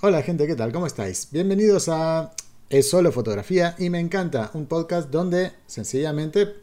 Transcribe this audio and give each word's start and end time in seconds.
Hola 0.00 0.22
gente, 0.22 0.46
¿qué 0.46 0.54
tal? 0.54 0.70
¿Cómo 0.70 0.86
estáis? 0.86 1.26
Bienvenidos 1.32 1.88
a 1.88 2.32
Es 2.70 2.88
solo 2.88 3.10
fotografía 3.10 3.74
y 3.80 3.90
me 3.90 3.98
encanta 3.98 4.48
un 4.54 4.66
podcast 4.66 5.10
donde 5.10 5.50
sencillamente 5.66 6.54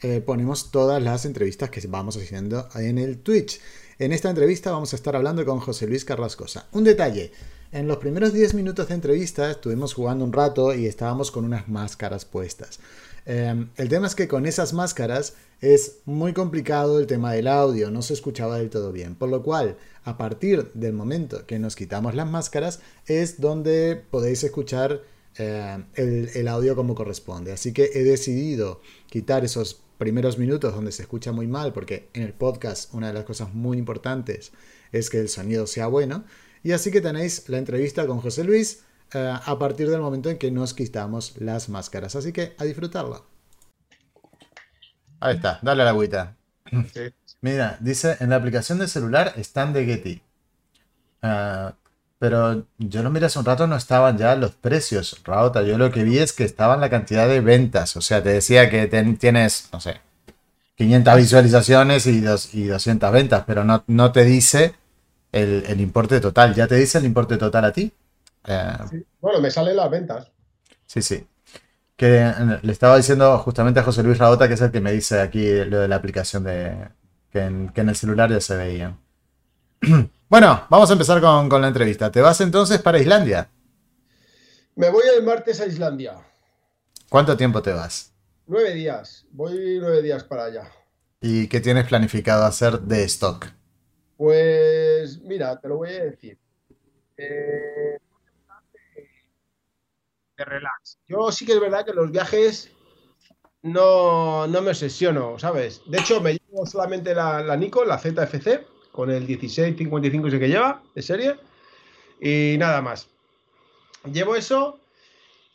eh, 0.00 0.20
ponemos 0.20 0.70
todas 0.70 1.02
las 1.02 1.24
entrevistas 1.24 1.70
que 1.70 1.84
vamos 1.88 2.16
haciendo 2.16 2.68
en 2.76 2.98
el 2.98 3.18
Twitch. 3.18 3.60
En 3.98 4.12
esta 4.12 4.30
entrevista 4.30 4.70
vamos 4.70 4.92
a 4.92 4.96
estar 4.96 5.16
hablando 5.16 5.44
con 5.44 5.58
José 5.58 5.88
Luis 5.88 6.04
Carrascosa. 6.04 6.68
Un 6.70 6.84
detalle, 6.84 7.32
en 7.74 7.88
los 7.88 7.96
primeros 7.96 8.32
10 8.32 8.54
minutos 8.54 8.86
de 8.86 8.94
entrevista 8.94 9.50
estuvimos 9.50 9.94
jugando 9.94 10.24
un 10.24 10.32
rato 10.32 10.72
y 10.72 10.86
estábamos 10.86 11.32
con 11.32 11.44
unas 11.44 11.68
máscaras 11.68 12.24
puestas. 12.24 12.78
Em, 13.26 13.68
el 13.76 13.88
tema 13.88 14.06
es 14.06 14.14
que 14.14 14.28
con 14.28 14.46
esas 14.46 14.72
máscaras 14.72 15.34
es 15.60 15.96
muy 16.04 16.32
complicado 16.32 17.00
el 17.00 17.08
tema 17.08 17.32
del 17.32 17.48
audio, 17.48 17.90
no 17.90 18.00
se 18.02 18.14
escuchaba 18.14 18.58
del 18.58 18.70
todo 18.70 18.92
bien. 18.92 19.16
Por 19.16 19.28
lo 19.28 19.42
cual, 19.42 19.76
a 20.04 20.16
partir 20.16 20.70
del 20.74 20.92
momento 20.92 21.46
que 21.46 21.58
nos 21.58 21.74
quitamos 21.74 22.14
las 22.14 22.30
máscaras, 22.30 22.78
es 23.06 23.40
donde 23.40 24.00
podéis 24.08 24.44
escuchar 24.44 25.02
el, 25.34 26.30
el 26.32 26.48
audio 26.48 26.76
como 26.76 26.94
corresponde. 26.94 27.50
Así 27.50 27.72
que 27.72 27.90
he 27.92 28.04
decidido 28.04 28.82
quitar 29.10 29.44
esos 29.44 29.82
primeros 29.98 30.38
minutos 30.38 30.72
donde 30.76 30.92
se 30.92 31.02
escucha 31.02 31.32
muy 31.32 31.48
mal, 31.48 31.72
porque 31.72 32.08
en 32.12 32.22
el 32.22 32.34
podcast 32.34 32.94
una 32.94 33.08
de 33.08 33.14
las 33.14 33.24
cosas 33.24 33.52
muy 33.52 33.78
importantes 33.78 34.52
es 34.92 35.10
que 35.10 35.18
el 35.18 35.28
sonido 35.28 35.66
sea 35.66 35.88
bueno. 35.88 36.24
Y 36.64 36.72
así 36.72 36.90
que 36.90 37.02
tenéis 37.02 37.48
la 37.48 37.58
entrevista 37.58 38.06
con 38.06 38.20
José 38.20 38.42
Luis 38.42 38.82
eh, 39.12 39.34
a 39.44 39.58
partir 39.58 39.90
del 39.90 40.00
momento 40.00 40.30
en 40.30 40.38
que 40.38 40.50
nos 40.50 40.72
quitamos 40.72 41.34
las 41.38 41.68
máscaras. 41.68 42.16
Así 42.16 42.32
que 42.32 42.54
a 42.58 42.64
disfrutarlo. 42.64 43.26
Ahí 45.20 45.36
está, 45.36 45.58
dale 45.62 45.82
a 45.82 45.84
la 45.84 45.90
agüita. 45.90 46.36
Mira, 47.42 47.76
dice, 47.80 48.16
en 48.20 48.30
la 48.30 48.36
aplicación 48.36 48.78
de 48.78 48.88
celular 48.88 49.34
están 49.36 49.74
de 49.74 49.84
Getty. 49.84 50.22
Ah, 51.20 51.74
pero 52.18 52.66
yo 52.78 53.02
lo 53.02 53.10
miré 53.10 53.26
hace 53.26 53.38
un 53.38 53.44
rato, 53.44 53.66
no 53.66 53.76
estaban 53.76 54.16
ya 54.16 54.34
los 54.34 54.52
precios, 54.52 55.20
Raota. 55.24 55.62
Yo 55.62 55.76
lo 55.76 55.90
que 55.90 56.02
vi 56.02 56.18
es 56.18 56.32
que 56.32 56.44
estaban 56.44 56.80
la 56.80 56.88
cantidad 56.88 57.28
de 57.28 57.40
ventas. 57.42 57.94
O 57.96 58.00
sea, 58.00 58.22
te 58.22 58.30
decía 58.30 58.70
que 58.70 58.86
tienes, 58.86 59.68
no 59.70 59.80
sé, 59.80 60.00
500 60.76 61.16
visualizaciones 61.16 62.06
y, 62.06 62.24
y 62.54 62.64
200 62.64 63.12
ventas, 63.12 63.44
pero 63.46 63.64
no, 63.64 63.84
no 63.86 64.12
te 64.12 64.24
dice 64.24 64.74
el, 65.34 65.64
el, 65.66 65.80
importe 65.80 66.20
total. 66.20 66.54
¿Ya 66.54 66.66
te 66.66 66.76
dice 66.76 66.98
el 66.98 67.04
importe 67.04 67.36
total 67.36 67.64
a 67.64 67.72
ti? 67.72 67.92
Eh, 68.46 69.04
bueno, 69.20 69.40
me 69.40 69.50
salen 69.50 69.76
las 69.76 69.90
ventas. 69.90 70.30
Sí, 70.86 71.02
sí. 71.02 71.26
Que 71.96 72.20
eh, 72.20 72.34
le 72.62 72.72
estaba 72.72 72.96
diciendo 72.96 73.36
justamente 73.38 73.80
a 73.80 73.82
José 73.82 74.02
Luis 74.02 74.18
Raota, 74.18 74.46
que 74.46 74.54
es 74.54 74.60
el 74.60 74.70
que 74.70 74.80
me 74.80 74.92
dice 74.92 75.20
aquí 75.20 75.44
lo 75.64 75.80
de 75.80 75.88
la 75.88 75.96
aplicación 75.96 76.44
de 76.44 76.88
que 77.30 77.40
en, 77.40 77.72
el 77.74 77.96
celular 77.96 78.30
ya 78.30 78.40
se 78.40 78.56
veía. 78.56 78.96
bueno, 80.28 80.66
vamos 80.70 80.88
a 80.90 80.92
empezar 80.92 81.20
con, 81.20 81.48
con, 81.48 81.60
la 81.60 81.68
entrevista. 81.68 82.12
¿Te 82.12 82.20
vas 82.20 82.40
entonces 82.40 82.80
para 82.80 83.00
Islandia? 83.00 83.48
Me 84.76 84.88
voy 84.90 85.04
el 85.16 85.24
martes 85.24 85.60
a 85.60 85.66
Islandia. 85.66 86.14
¿Cuánto 87.08 87.36
tiempo 87.36 87.60
te 87.60 87.72
vas? 87.72 88.12
Nueve 88.46 88.72
días. 88.74 89.26
Voy 89.32 89.78
nueve 89.80 90.00
días 90.00 90.22
para 90.22 90.44
allá. 90.44 90.70
¿Y 91.20 91.48
qué 91.48 91.60
tienes 91.60 91.86
planificado 91.86 92.44
hacer 92.44 92.80
de 92.80 93.02
stock? 93.04 93.46
Pues 94.16 95.20
mira, 95.22 95.60
te 95.60 95.68
lo 95.68 95.78
voy 95.78 95.90
a 95.90 96.04
decir. 96.04 96.38
Eh, 97.16 97.98
de 100.36 100.44
relax. 100.44 100.98
Yo 101.06 101.30
sí 101.30 101.46
que 101.46 101.52
es 101.52 101.60
verdad 101.60 101.84
que 101.84 101.92
los 101.92 102.10
viajes 102.10 102.72
no, 103.62 104.46
me 104.46 104.70
obsesiono, 104.70 105.38
¿sabes? 105.38 105.82
De 105.86 105.98
hecho, 105.98 106.20
me 106.20 106.32
llevo 106.34 106.66
solamente 106.66 107.14
la, 107.14 107.42
la 107.42 107.56
la 107.56 107.98
ZFC, 107.98 108.66
con 108.92 109.10
el 109.10 109.26
1655 109.26 110.28
ese 110.28 110.38
que 110.38 110.48
lleva, 110.48 110.82
de 110.94 111.02
serie, 111.02 111.36
y 112.20 112.56
nada 112.58 112.82
más. 112.82 113.08
Llevo 114.12 114.36
eso 114.36 114.80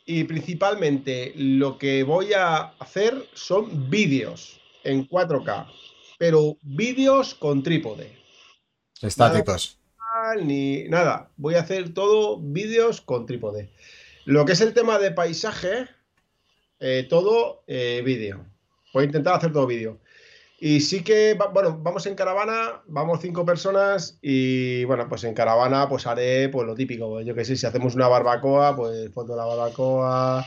y 0.04 0.24
principalmente 0.24 1.32
lo 1.36 1.78
que 1.78 2.02
voy 2.02 2.32
a 2.32 2.74
hacer 2.80 3.28
son 3.32 3.88
vídeos 3.88 4.60
en 4.82 5.08
4K, 5.08 5.66
pero 6.18 6.56
vídeos 6.62 7.34
con 7.34 7.62
trípode. 7.62 8.19
Estáticos. 9.02 9.78
ni 10.42 10.84
nada, 10.88 11.30
voy 11.36 11.54
a 11.54 11.60
hacer 11.60 11.94
todo 11.94 12.38
vídeos 12.38 13.00
con 13.00 13.26
trípode. 13.26 13.70
Lo 14.24 14.44
que 14.44 14.52
es 14.52 14.60
el 14.60 14.74
tema 14.74 14.98
de 14.98 15.10
paisaje, 15.10 15.88
eh, 16.78 17.06
todo 17.08 17.62
eh, 17.66 18.02
vídeo. 18.04 18.44
Voy 18.92 19.02
a 19.02 19.06
intentar 19.06 19.34
hacer 19.34 19.52
todo 19.52 19.66
vídeo. 19.66 19.98
Y 20.58 20.80
sí 20.82 21.02
que, 21.02 21.38
bueno, 21.54 21.78
vamos 21.82 22.04
en 22.04 22.14
caravana, 22.14 22.82
vamos 22.86 23.20
cinco 23.22 23.46
personas 23.46 24.18
y 24.20 24.84
bueno, 24.84 25.08
pues 25.08 25.24
en 25.24 25.32
caravana 25.32 25.88
pues 25.88 26.06
haré 26.06 26.50
pues 26.50 26.66
lo 26.66 26.74
típico, 26.74 27.22
yo 27.22 27.34
que 27.34 27.46
sé, 27.46 27.56
si 27.56 27.64
hacemos 27.64 27.94
una 27.94 28.08
barbacoa, 28.08 28.76
pues 28.76 29.10
foto 29.10 29.32
de 29.32 29.38
la 29.38 29.46
barbacoa, 29.46 30.46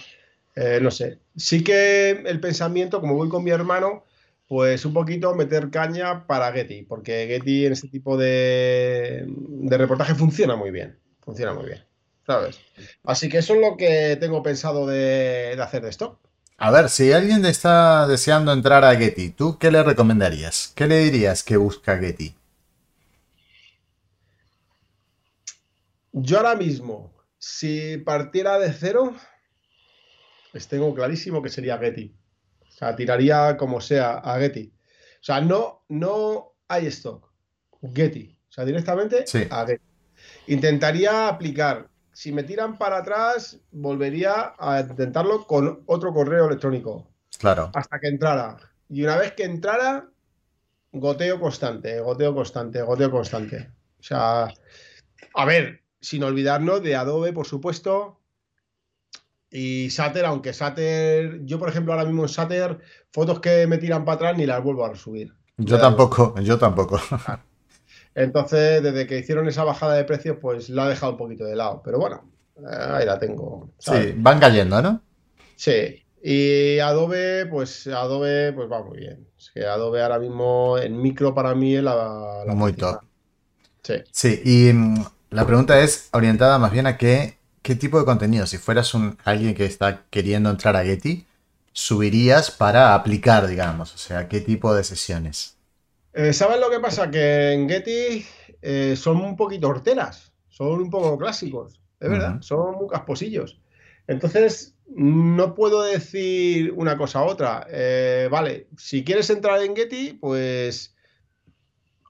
eh, 0.56 0.78
no 0.80 0.92
sé. 0.92 1.18
Sí 1.36 1.64
que 1.64 2.12
el 2.12 2.40
pensamiento, 2.40 3.02
como 3.02 3.16
voy 3.16 3.28
con 3.28 3.44
mi 3.44 3.50
hermano, 3.50 4.04
pues 4.48 4.86
un 4.86 4.94
poquito 4.94 5.34
meter 5.36 5.70
caña 5.70 6.28
para 6.28 6.52
Getty, 6.52 6.84
porque 6.84 7.28
Getty 7.28 7.66
en 7.66 7.74
este 7.74 7.88
tipo 7.88 8.18
de, 8.18 9.26
de 9.28 9.78
reportaje 9.78 10.16
funciona 10.16 10.56
muy 10.56 10.72
bien, 10.72 10.98
funciona 11.22 11.54
muy 11.54 11.66
bien. 11.66 11.84
¿sabes? 12.26 12.60
Así 13.04 13.30
que 13.30 13.40
eso 13.40 13.56
es 13.56 13.62
lo 13.62 13.78
que 13.78 14.18
tengo 14.20 14.44
pensado 14.44 14.88
de, 14.88 15.58
hacer 15.62 15.84
de 15.84 15.90
esto. 15.90 16.20
A 16.58 16.72
ver, 16.72 16.90
si 16.90 17.12
alguien 17.12 17.46
está 17.46 18.08
deseando 18.08 18.54
entrar 18.54 18.86
a 18.86 18.96
Getty, 18.96 19.32
¿tú 19.32 19.58
qué 19.58 19.72
le 19.72 19.84
recomendarías? 19.84 20.72
¿Qué 20.76 20.88
le 20.88 21.00
dirías 21.00 21.44
que 21.44 21.58
busca 21.58 21.98
Getty? 21.98 22.36
Yo 26.14 26.38
ahora 26.38 26.56
mismo, 26.56 27.12
si 27.40 27.98
partiera 27.98 28.60
de 28.60 28.72
cero, 28.72 29.16
les 30.54 30.68
tengo 30.68 30.94
clarísimo 30.94 31.42
que 31.42 31.50
sería 31.50 31.78
Getty. 31.78 32.16
O 32.74 32.78
sea, 32.78 32.96
tiraría 32.96 33.56
como 33.58 33.80
sea 33.80 34.16
a 34.16 34.40
Getty. 34.40 34.74
O 34.76 35.24
sea, 35.24 35.42
no, 35.42 35.86
no 35.90 36.56
hay 36.68 36.88
stock. 36.88 37.32
Getty. 37.94 38.38
O 38.50 38.52
sea, 38.52 38.66
directamente 38.66 39.26
a 39.50 39.66
Getty. 39.66 39.84
Intentaría 40.48 41.28
aplicar 41.28 41.90
si 42.14 42.32
me 42.32 42.44
tiran 42.44 42.78
para 42.78 43.00
atrás, 43.00 43.60
volvería 43.72 44.54
a 44.58 44.82
intentarlo 44.82 45.46
con 45.48 45.84
otro 45.88 46.14
correo 46.14 46.46
electrónico. 46.46 47.12
Claro. 47.40 47.72
Hasta 47.74 48.00
que 48.00 48.08
entrara. 48.08 48.58
Y 48.88 49.04
una 49.04 49.18
vez 49.18 49.34
que 49.34 49.44
entrara, 49.44 50.08
goteo 50.92 51.40
constante, 51.40 52.00
goteo 52.00 52.34
constante, 52.36 52.82
goteo 52.84 53.10
constante. 53.10 53.72
O 54.00 54.04
sea, 54.04 54.54
a 55.34 55.46
ver, 55.46 55.82
sin 56.00 56.24
olvidarnos 56.24 56.84
de 56.84 56.96
Adobe, 56.96 57.34
por 57.34 57.48
supuesto. 57.48 58.20
Y 59.56 59.92
Sater, 59.92 60.26
aunque 60.26 60.52
Sater, 60.52 61.46
yo 61.46 61.60
por 61.60 61.70
ejemplo 61.70 61.94
ahora 61.94 62.06
mismo 62.06 62.24
en 62.24 62.30
Sater, 62.30 62.80
fotos 63.12 63.40
que 63.40 63.68
me 63.68 63.78
tiran 63.78 64.04
para 64.04 64.16
atrás 64.16 64.38
ni 64.38 64.48
las 64.48 64.64
vuelvo 64.64 64.84
a 64.84 64.96
subir. 64.96 65.32
Yo 65.58 65.80
tampoco, 65.80 66.34
yo 66.42 66.58
tampoco. 66.58 67.00
Entonces, 68.16 68.82
desde 68.82 69.06
que 69.06 69.20
hicieron 69.20 69.48
esa 69.48 69.64
bajada 69.64 69.94
de 69.94 70.06
precios, 70.06 70.38
pues 70.42 70.70
la 70.70 70.86
ha 70.86 70.90
dejado 70.90 71.12
un 71.12 71.18
poquito 71.20 71.46
de 71.46 71.56
lado. 71.56 71.84
Pero 71.86 72.00
bueno, 72.00 72.28
eh, 72.58 72.66
ahí 72.66 73.06
la 73.06 73.20
tengo. 73.20 73.70
Sí, 73.78 74.16
van 74.18 74.40
cayendo, 74.40 74.82
¿no? 74.82 75.04
Sí. 75.56 76.04
Y 76.24 76.80
Adobe, 76.80 77.46
pues 77.46 77.86
Adobe, 77.86 78.54
pues 78.54 78.72
va 78.72 78.84
muy 78.84 78.98
bien. 78.98 79.28
Es 79.38 79.52
que 79.54 79.68
Adobe 79.68 80.02
ahora 80.02 80.18
mismo 80.18 80.80
en 80.80 81.00
micro 81.00 81.36
para 81.36 81.54
mí 81.54 81.76
es 81.76 81.84
la, 81.84 82.44
muy 82.48 82.74
top. 82.74 83.02
Sí. 83.84 83.96
Sí, 84.12 84.42
y 84.44 84.74
mm, 84.74 85.06
la 85.30 85.46
pregunta 85.46 85.80
es 85.80 86.10
orientada 86.12 86.58
más 86.58 86.72
bien 86.72 86.88
a 86.88 86.98
qué, 86.98 87.38
qué 87.64 87.76
tipo 87.76 87.98
de 87.98 88.06
contenido. 88.06 88.46
Si 88.46 88.60
fueras 88.60 88.94
un, 88.94 89.18
alguien 89.24 89.56
que 89.56 89.66
está 89.66 90.06
queriendo 90.12 90.52
entrar 90.52 90.76
a 90.76 90.84
Getty, 90.84 91.26
subirías 91.72 92.52
para 92.52 92.94
aplicar, 92.94 93.48
digamos. 93.48 93.96
O 93.96 93.98
sea, 93.98 94.28
qué 94.28 94.42
tipo 94.42 94.76
de 94.76 94.84
sesiones. 94.84 95.58
Eh, 96.14 96.34
¿Sabes 96.34 96.60
lo 96.60 96.70
que 96.70 96.80
pasa? 96.80 97.10
Que 97.10 97.54
en 97.54 97.68
Getty 97.68 98.26
eh, 98.62 98.96
son 98.96 99.18
un 99.18 99.36
poquito 99.36 99.70
horteras, 99.70 100.32
son 100.48 100.82
un 100.82 100.90
poco 100.92 101.18
clásicos, 101.18 101.82
es 102.00 102.10
verdad, 102.10 102.40
son 102.42 102.76
muy 102.76 102.88
casposillos. 102.88 103.60
Entonces, 104.06 104.76
no 104.88 105.56
puedo 105.56 105.82
decir 105.82 106.72
una 106.76 106.98
cosa 106.98 107.20
a 107.20 107.24
otra. 107.24 107.66
Eh, 107.70 108.28
vale, 108.30 108.68
si 108.78 109.04
quieres 109.04 109.30
entrar 109.32 109.62
en 109.64 109.76
Getty, 109.76 110.14
pues 110.14 110.96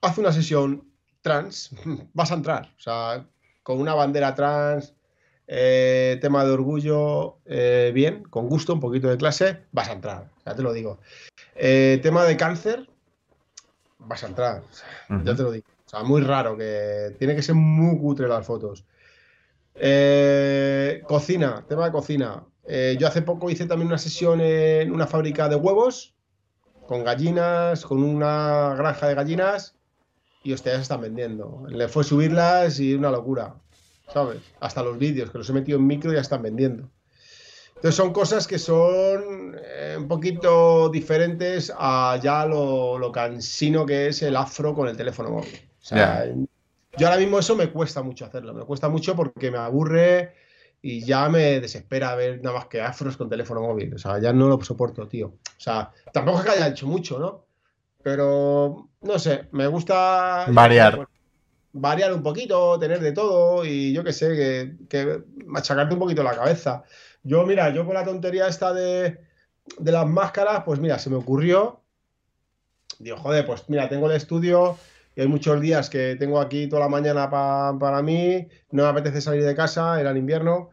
haz 0.02 0.18
una 0.18 0.32
sesión 0.32 0.86
trans, 1.22 1.70
vas 2.12 2.30
a 2.30 2.34
entrar. 2.34 2.74
O 2.76 2.80
sea, 2.80 3.26
con 3.62 3.80
una 3.80 3.94
bandera 3.94 4.34
trans, 4.34 4.94
tema 5.46 6.44
de 6.44 6.50
orgullo, 6.50 7.38
bien, 7.92 8.24
con 8.24 8.48
gusto, 8.48 8.72
un 8.72 8.80
poquito 8.80 9.08
de 9.08 9.16
clase, 9.16 9.64
vas 9.72 9.88
a 9.88 9.92
entrar, 9.92 10.30
ya 10.44 10.54
te 10.54 10.62
lo 10.62 10.72
digo. 10.72 10.98
tema 11.54 12.24
de 12.24 12.36
cáncer, 12.36 12.88
vas 13.98 14.24
a 14.24 14.28
entrar. 14.28 14.62
Ya 15.24 15.34
te 15.34 15.42
lo 15.42 15.52
digo. 15.52 15.66
O 15.86 15.88
sea, 15.88 16.02
muy 16.02 16.22
raro, 16.22 16.56
que 16.56 17.14
tiene 17.18 17.36
que 17.36 17.42
ser 17.42 17.54
muy 17.54 17.98
cutre 17.98 18.28
las 18.28 18.46
fotos. 18.46 18.84
Eh, 19.74 21.02
cocina, 21.06 21.64
tema 21.68 21.86
de 21.86 21.92
cocina. 21.92 22.44
Eh, 22.66 22.96
yo 22.98 23.08
hace 23.08 23.22
poco 23.22 23.50
hice 23.50 23.66
también 23.66 23.88
una 23.88 23.98
sesión 23.98 24.40
en 24.40 24.92
una 24.92 25.06
fábrica 25.06 25.48
de 25.48 25.56
huevos 25.56 26.14
con 26.86 27.04
gallinas, 27.04 27.84
con 27.84 28.02
una 28.02 28.74
granja 28.76 29.08
de 29.08 29.14
gallinas 29.14 29.76
y 30.42 30.52
ustedes 30.52 30.80
están 30.82 31.00
vendiendo. 31.00 31.64
Le 31.68 31.88
fue 31.88 32.04
subirlas 32.04 32.78
y 32.78 32.94
una 32.94 33.10
locura. 33.10 33.56
¿Sabes? 34.12 34.42
Hasta 34.60 34.82
los 34.82 34.98
vídeos, 34.98 35.30
que 35.30 35.38
los 35.38 35.48
he 35.48 35.52
metido 35.52 35.78
en 35.78 35.86
micro 35.86 36.12
y 36.12 36.14
ya 36.14 36.20
están 36.20 36.42
vendiendo. 36.42 36.90
Entonces 37.76 37.96
son 37.96 38.12
cosas 38.12 38.46
que 38.46 38.58
son 38.58 39.56
eh, 39.62 39.96
un 39.98 40.08
poquito 40.08 40.88
diferentes 40.88 41.72
a 41.76 42.18
ya 42.22 42.46
lo, 42.46 43.12
cansino 43.12 43.84
que 43.84 44.06
es 44.06 44.22
el 44.22 44.36
afro 44.36 44.74
con 44.74 44.88
el 44.88 44.96
teléfono 44.96 45.30
móvil. 45.30 45.54
O 45.54 45.84
sea, 45.84 46.24
yo 46.96 47.06
ahora 47.06 47.20
mismo 47.20 47.38
eso 47.38 47.56
me 47.56 47.70
cuesta 47.70 48.02
mucho 48.02 48.24
hacerlo, 48.24 48.54
me 48.54 48.64
cuesta 48.64 48.88
mucho 48.88 49.14
porque 49.14 49.50
me 49.50 49.58
aburre 49.58 50.34
y 50.80 51.04
ya 51.04 51.28
me 51.28 51.60
desespera 51.60 52.14
ver 52.14 52.42
nada 52.42 52.58
más 52.58 52.66
que 52.66 52.80
afros 52.80 53.16
con 53.16 53.28
teléfono 53.28 53.60
móvil. 53.60 53.94
O 53.94 53.98
sea, 53.98 54.18
ya 54.18 54.32
no 54.32 54.48
lo 54.48 54.62
soporto, 54.62 55.08
tío. 55.08 55.26
O 55.28 55.60
sea, 55.60 55.90
tampoco 56.12 56.38
es 56.38 56.44
que 56.44 56.50
haya 56.50 56.68
hecho 56.68 56.86
mucho, 56.86 57.18
¿no? 57.18 57.46
Pero, 58.02 58.90
no 59.00 59.18
sé, 59.18 59.48
me 59.52 59.66
gusta... 59.66 60.44
Variar. 60.48 61.08
Variar 61.74 62.12
un 62.14 62.22
poquito, 62.22 62.78
tener 62.78 63.00
de 63.00 63.12
todo 63.12 63.64
y 63.64 63.92
yo 63.92 64.02
qué 64.02 64.12
sé, 64.12 64.76
que, 64.88 65.24
machacarte 65.44 65.94
un 65.94 66.00
poquito 66.00 66.22
la 66.22 66.34
cabeza. 66.34 66.84
Yo, 67.22 67.44
mira, 67.44 67.70
yo 67.70 67.84
con 67.84 67.94
la 67.94 68.04
tontería 68.04 68.48
esta 68.48 68.72
de, 68.72 69.20
de 69.78 69.92
las 69.92 70.06
máscaras, 70.06 70.62
pues 70.64 70.80
mira, 70.80 70.98
se 70.98 71.10
me 71.10 71.16
ocurrió. 71.16 71.82
Digo, 72.98 73.16
joder, 73.16 73.44
pues 73.44 73.68
mira, 73.68 73.88
tengo 73.88 74.06
el 74.06 74.16
estudio 74.16 74.78
y 75.16 75.22
hay 75.22 75.28
muchos 75.28 75.60
días 75.60 75.90
que 75.90 76.16
tengo 76.16 76.40
aquí 76.40 76.68
toda 76.68 76.82
la 76.82 76.88
mañana 76.88 77.28
para 77.30 78.02
mí, 78.02 78.48
no 78.70 78.84
me 78.84 78.88
apetece 78.88 79.20
salir 79.20 79.44
de 79.44 79.54
casa, 79.54 80.00
era 80.00 80.10
en 80.10 80.16
invierno, 80.16 80.70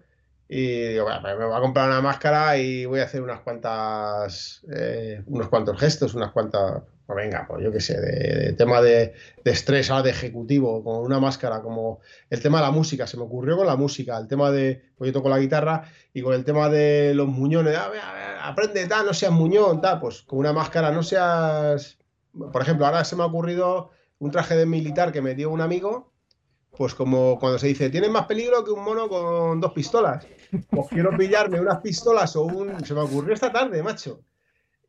y 0.47 0.89
digo, 0.89 1.05
pues 1.05 1.37
me 1.37 1.45
voy 1.45 1.55
a 1.55 1.61
comprar 1.61 1.87
una 1.87 2.01
máscara 2.01 2.57
y 2.57 2.85
voy 2.85 2.99
a 2.99 3.05
hacer 3.05 3.21
unas 3.21 3.39
cuantas, 3.39 4.65
eh, 4.75 5.23
unos 5.27 5.47
cuantos 5.47 5.79
gestos, 5.79 6.13
unas 6.13 6.31
cuantas, 6.31 6.83
pues 7.11 7.25
venga, 7.25 7.45
pues 7.45 7.61
yo 7.61 7.71
qué 7.71 7.81
sé, 7.81 7.99
de, 7.99 8.53
tema 8.53 8.81
de, 8.81 9.13
estrés, 9.43 9.89
de 10.03 10.09
ejecutivo, 10.09 10.81
con 10.81 10.99
una 10.99 11.19
máscara, 11.19 11.61
como 11.61 11.99
el 12.29 12.41
tema 12.41 12.59
de 12.59 12.67
la 12.67 12.71
música, 12.71 13.05
se 13.05 13.17
me 13.17 13.23
ocurrió 13.23 13.57
con 13.57 13.67
la 13.67 13.75
música, 13.75 14.17
el 14.17 14.27
tema 14.27 14.49
de, 14.49 14.81
pues 14.97 15.09
yo 15.09 15.13
toco 15.13 15.27
la 15.27 15.39
guitarra 15.39 15.83
y 16.13 16.21
con 16.21 16.33
el 16.33 16.45
tema 16.45 16.69
de 16.69 17.13
los 17.13 17.27
muñones, 17.27 17.75
a 17.75 17.89
ver, 17.89 17.99
a 17.99 18.13
ver, 18.13 18.37
aprende 18.41 18.87
tal, 18.87 19.05
no 19.05 19.13
seas 19.13 19.33
muñón, 19.33 19.81
tal, 19.81 19.99
pues 19.99 20.21
con 20.21 20.39
una 20.39 20.53
máscara 20.53 20.91
no 20.91 21.03
seas, 21.03 21.97
por 22.33 22.61
ejemplo, 22.61 22.85
ahora 22.85 23.03
se 23.03 23.17
me 23.17 23.23
ha 23.23 23.25
ocurrido 23.25 23.89
un 24.19 24.31
traje 24.31 24.55
de 24.55 24.65
militar 24.65 25.11
que 25.11 25.21
me 25.21 25.35
dio 25.35 25.49
un 25.49 25.59
amigo, 25.59 26.13
pues 26.77 26.95
como 26.95 27.37
cuando 27.39 27.59
se 27.59 27.67
dice, 27.67 27.89
tienes 27.89 28.09
más 28.09 28.25
peligro 28.25 28.63
que 28.63 28.71
un 28.71 28.85
mono 28.85 29.09
con 29.09 29.59
dos 29.59 29.73
pistolas. 29.73 30.25
Pues 30.69 30.87
quiero 30.89 31.17
pillarme 31.17 31.59
unas 31.59 31.81
pistolas 31.81 32.35
o 32.37 32.43
un... 32.43 32.85
Se 32.85 32.93
me 32.93 33.01
ocurrió 33.01 33.33
esta 33.33 33.51
tarde, 33.51 33.83
macho. 33.83 34.21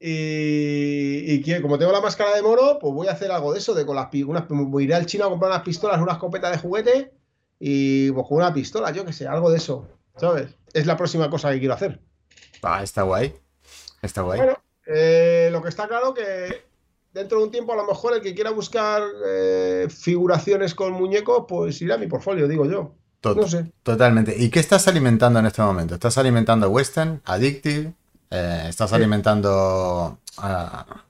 Y, 0.05 1.35
y 1.35 1.63
como 1.63 1.79
tengo 1.79 1.93
la 1.93 2.01
máscara 2.01 2.35
de 2.35 2.43
mono, 2.43 2.79
pues 2.81 2.93
voy 2.93 3.07
a 3.07 3.13
hacer 3.13 3.31
algo 3.31 3.53
de 3.53 3.61
eso, 3.61 3.73
de 3.73 3.87
con 3.87 3.95
las 3.95 4.13
unas, 4.13 4.49
voy 4.49 4.83
a 4.83 4.87
ir 4.87 4.95
al 4.95 5.07
chino 5.07 5.27
a 5.27 5.29
comprar 5.29 5.53
unas 5.53 5.63
pistolas, 5.63 6.01
una 6.01 6.13
escopeta 6.13 6.51
de 6.51 6.59
juguete 6.59 7.13
y 7.61 8.11
pues 8.11 8.27
con 8.27 8.39
una 8.39 8.53
pistola, 8.53 8.91
yo 8.91 9.05
qué 9.05 9.13
sé, 9.13 9.29
algo 9.29 9.49
de 9.49 9.59
eso, 9.59 9.87
¿sabes? 10.17 10.49
Es 10.73 10.87
la 10.87 10.97
próxima 10.97 11.31
cosa 11.31 11.53
que 11.53 11.61
quiero 11.61 11.75
hacer. 11.75 12.01
Ah, 12.63 12.83
está 12.83 13.03
guay. 13.03 13.33
Está 14.03 14.23
guay. 14.23 14.41
Bueno, 14.41 14.59
eh, 14.87 15.51
lo 15.53 15.63
que 15.63 15.69
está 15.69 15.87
claro 15.87 16.13
que 16.15 16.65
dentro 17.13 17.39
de 17.39 17.45
un 17.45 17.51
tiempo 17.53 17.73
a 17.73 17.77
lo 17.77 17.87
mejor 17.87 18.15
el 18.15 18.23
que 18.23 18.35
quiera 18.35 18.51
buscar 18.51 19.03
eh, 19.25 19.87
figuraciones 19.89 20.75
con 20.75 20.95
muñecos, 20.95 21.45
pues 21.47 21.81
irá 21.81 21.95
a 21.95 21.99
mi 21.99 22.09
portfolio, 22.09 22.49
digo 22.49 22.67
yo. 22.69 22.97
no 23.23 23.47
sé. 23.47 23.71
Totalmente. 23.85 24.35
¿Y 24.37 24.51
qué 24.51 24.59
estás 24.59 24.89
alimentando 24.89 25.39
en 25.39 25.47
este 25.47 25.63
momento? 25.63 25.95
¿Estás 25.95 26.19
alimentando 26.19 26.69
Western, 26.71 27.23
Addictive? 27.25 27.95
Eh, 28.33 28.67
¿Estás 28.69 28.93
alimentando 28.93 30.21
a, 30.39 31.05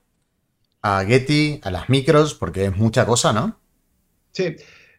a, 0.81 1.05
Getty, 1.05 1.61
a 1.63 1.71
las 1.71 1.89
micros? 1.89 2.35
Porque 2.35 2.65
es 2.65 2.75
mucha 2.75 3.05
cosa, 3.05 3.31
¿no? 3.31 3.59
Sí. 4.31 4.55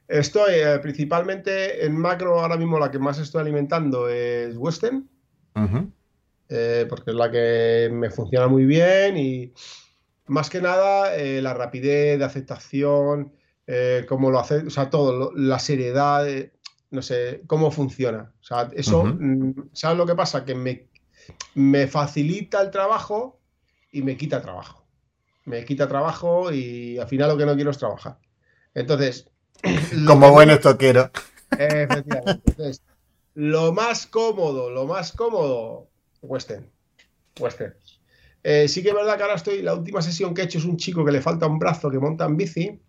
Estoy 0.09 0.55
eh, 0.55 0.79
principalmente 0.81 1.85
en 1.85 1.97
macro, 1.97 2.41
ahora 2.41 2.57
mismo 2.57 2.79
la 2.79 2.91
que 2.91 2.99
más 2.99 3.19
estoy 3.19 3.43
alimentando 3.43 4.09
es 4.09 4.57
Western. 4.57 5.09
porque 6.89 7.11
es 7.11 7.17
la 7.17 7.31
que 7.31 7.91
me 7.93 8.11
funciona 8.11 8.47
muy 8.49 8.65
bien 8.65 9.17
y 9.17 9.53
más 10.27 10.51
que 10.51 10.61
nada 10.61 11.17
eh, 11.17 11.43
la 11.43 11.55
rapidez 11.55 12.19
de 12.19 12.25
aceptación, 12.25 13.33
eh, 13.67 14.05
cómo 14.09 14.31
lo 14.31 14.39
hace, 14.39 14.59
o 14.59 14.71
sea, 14.71 14.91
todo, 14.91 15.33
la 15.35 15.59
seriedad, 15.59 16.29
eh, 16.29 16.53
no 16.91 17.03
sé, 17.03 17.43
cómo 17.47 17.71
funciona. 17.71 18.33
O 18.41 18.45
sea, 18.45 18.71
eso, 18.75 19.05
mm, 19.05 19.71
¿sabes 19.73 19.99
lo 19.99 20.07
que 20.07 20.15
pasa? 20.15 20.45
Que 20.45 20.55
me, 20.55 20.89
me 21.55 21.87
facilita 21.87 22.61
el 22.61 22.71
trabajo 22.71 23.41
y 23.93 24.03
me 24.03 24.17
quita 24.17 24.43
trabajo. 24.43 24.85
Me 25.45 25.65
quita 25.65 25.89
trabajo 25.89 26.53
y 26.53 26.99
al 26.99 27.07
final 27.07 27.31
lo 27.31 27.37
que 27.37 27.47
no 27.47 27.55
quiero 27.55 27.71
es 27.71 27.79
trabajar. 27.79 28.19
Entonces. 28.75 29.29
Como 30.07 30.33
buen 30.33 30.51
estoquero. 30.51 31.11
Efectivamente. 31.51 32.43
Entonces, 32.47 32.83
lo 33.35 33.73
más 33.73 34.07
cómodo, 34.07 34.71
lo 34.71 34.87
más 34.87 35.13
cómodo, 35.13 35.89
Western. 36.23 36.67
Western. 37.39 37.75
Eh, 38.43 38.69
sí 38.69 38.83
que 38.83 38.91
es 38.91 38.95
verdad 38.95 39.17
que 39.17 39.23
ahora 39.23 39.37
estoy, 39.37 39.63
la 39.63 39.75
última 39.75 40.03
sesión 40.03 40.35
que 40.35 40.43
he 40.43 40.45
hecho 40.45 40.59
es 40.59 40.65
un 40.65 40.77
chico 40.77 41.05
que 41.05 41.13
le 41.13 41.21
falta 41.21 41.47
un 41.47 41.59
brazo 41.59 41.91
que 41.91 41.99
monta 41.99 42.27
en 42.27 42.37
bici. 42.37 42.81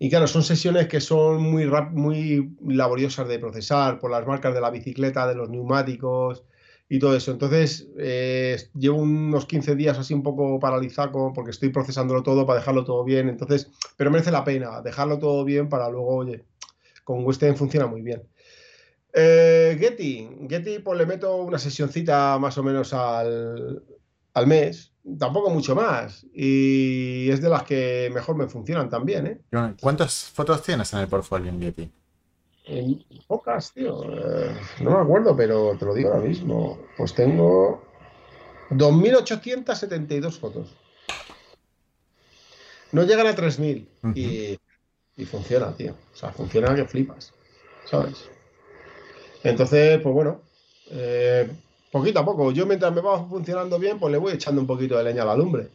Y 0.00 0.10
claro, 0.10 0.26
son 0.26 0.42
sesiones 0.42 0.88
que 0.88 1.00
son 1.00 1.42
muy, 1.42 1.66
muy 1.92 2.56
laboriosas 2.66 3.28
de 3.28 3.38
procesar 3.38 3.98
por 3.98 4.10
las 4.10 4.26
marcas 4.26 4.54
de 4.54 4.60
la 4.60 4.70
bicicleta, 4.70 5.26
de 5.26 5.34
los 5.34 5.48
neumáticos 5.48 6.44
y 6.88 6.98
todo 6.98 7.14
eso. 7.14 7.30
Entonces, 7.30 7.86
eh, 7.98 8.56
llevo 8.74 8.98
unos 8.98 9.46
15 9.46 9.76
días 9.76 9.98
así 9.98 10.14
un 10.14 10.22
poco 10.22 10.58
paralizado 10.58 11.32
porque 11.34 11.50
estoy 11.50 11.68
procesándolo 11.68 12.22
todo 12.22 12.46
para 12.46 12.60
dejarlo 12.60 12.84
todo 12.84 13.04
bien. 13.04 13.28
Entonces, 13.28 13.70
pero 13.96 14.10
merece 14.10 14.30
la 14.30 14.44
pena 14.44 14.80
dejarlo 14.82 15.18
todo 15.18 15.44
bien 15.44 15.68
para 15.68 15.88
luego, 15.90 16.16
oye, 16.16 16.44
con 17.04 17.24
Western 17.24 17.56
funciona 17.56 17.86
muy 17.86 18.02
bien. 18.02 18.22
Eh, 19.12 19.76
Getty, 19.78 20.28
Getty, 20.48 20.78
pues 20.80 20.98
le 20.98 21.06
meto 21.06 21.36
una 21.36 21.58
sesioncita 21.58 22.38
más 22.38 22.56
o 22.58 22.62
menos 22.62 22.92
al, 22.92 23.82
mes, 24.46 24.92
tampoco 25.18 25.50
mucho 25.50 25.74
más. 25.74 26.24
Y 26.32 27.28
es 27.30 27.40
de 27.40 27.48
las 27.48 27.64
que 27.64 28.10
mejor 28.14 28.36
me 28.36 28.46
funcionan 28.46 28.88
también, 28.88 29.26
¿eh? 29.26 29.40
¿Cuántas 29.80 30.24
fotos 30.24 30.62
tienes 30.62 30.92
en 30.92 31.00
el 31.00 31.08
portfolio 31.08 31.50
en 31.50 31.60
Getty? 31.60 31.90
En 32.68 33.02
pocas, 33.26 33.72
tío. 33.72 34.02
Eh, 34.04 34.54
no 34.80 34.90
me 34.90 34.98
acuerdo, 34.98 35.34
pero 35.36 35.76
te 35.78 35.86
lo 35.86 35.94
digo 35.94 36.10
ahora 36.10 36.26
mismo. 36.26 36.78
Pues 36.96 37.14
tengo 37.14 37.82
2.872 38.70 40.38
fotos. 40.38 40.76
No 42.92 43.02
llegan 43.04 43.26
a 43.26 43.34
3.000 43.34 43.86
y, 44.14 44.58
y 45.16 45.24
funciona, 45.24 45.74
tío. 45.74 45.94
O 46.12 46.16
sea, 46.16 46.30
funciona 46.30 46.74
que 46.74 46.84
flipas. 46.84 47.32
¿Sabes? 47.86 48.28
Entonces, 49.42 50.00
pues 50.02 50.14
bueno, 50.14 50.42
eh, 50.90 51.50
poquito 51.90 52.20
a 52.20 52.24
poco. 52.24 52.52
Yo 52.52 52.66
mientras 52.66 52.92
me 52.94 53.00
va 53.00 53.24
funcionando 53.26 53.78
bien, 53.78 53.98
pues 53.98 54.12
le 54.12 54.18
voy 54.18 54.34
echando 54.34 54.60
un 54.60 54.66
poquito 54.66 54.96
de 54.96 55.04
leña 55.04 55.22
a 55.22 55.26
la 55.26 55.36
lumbre. 55.36 55.70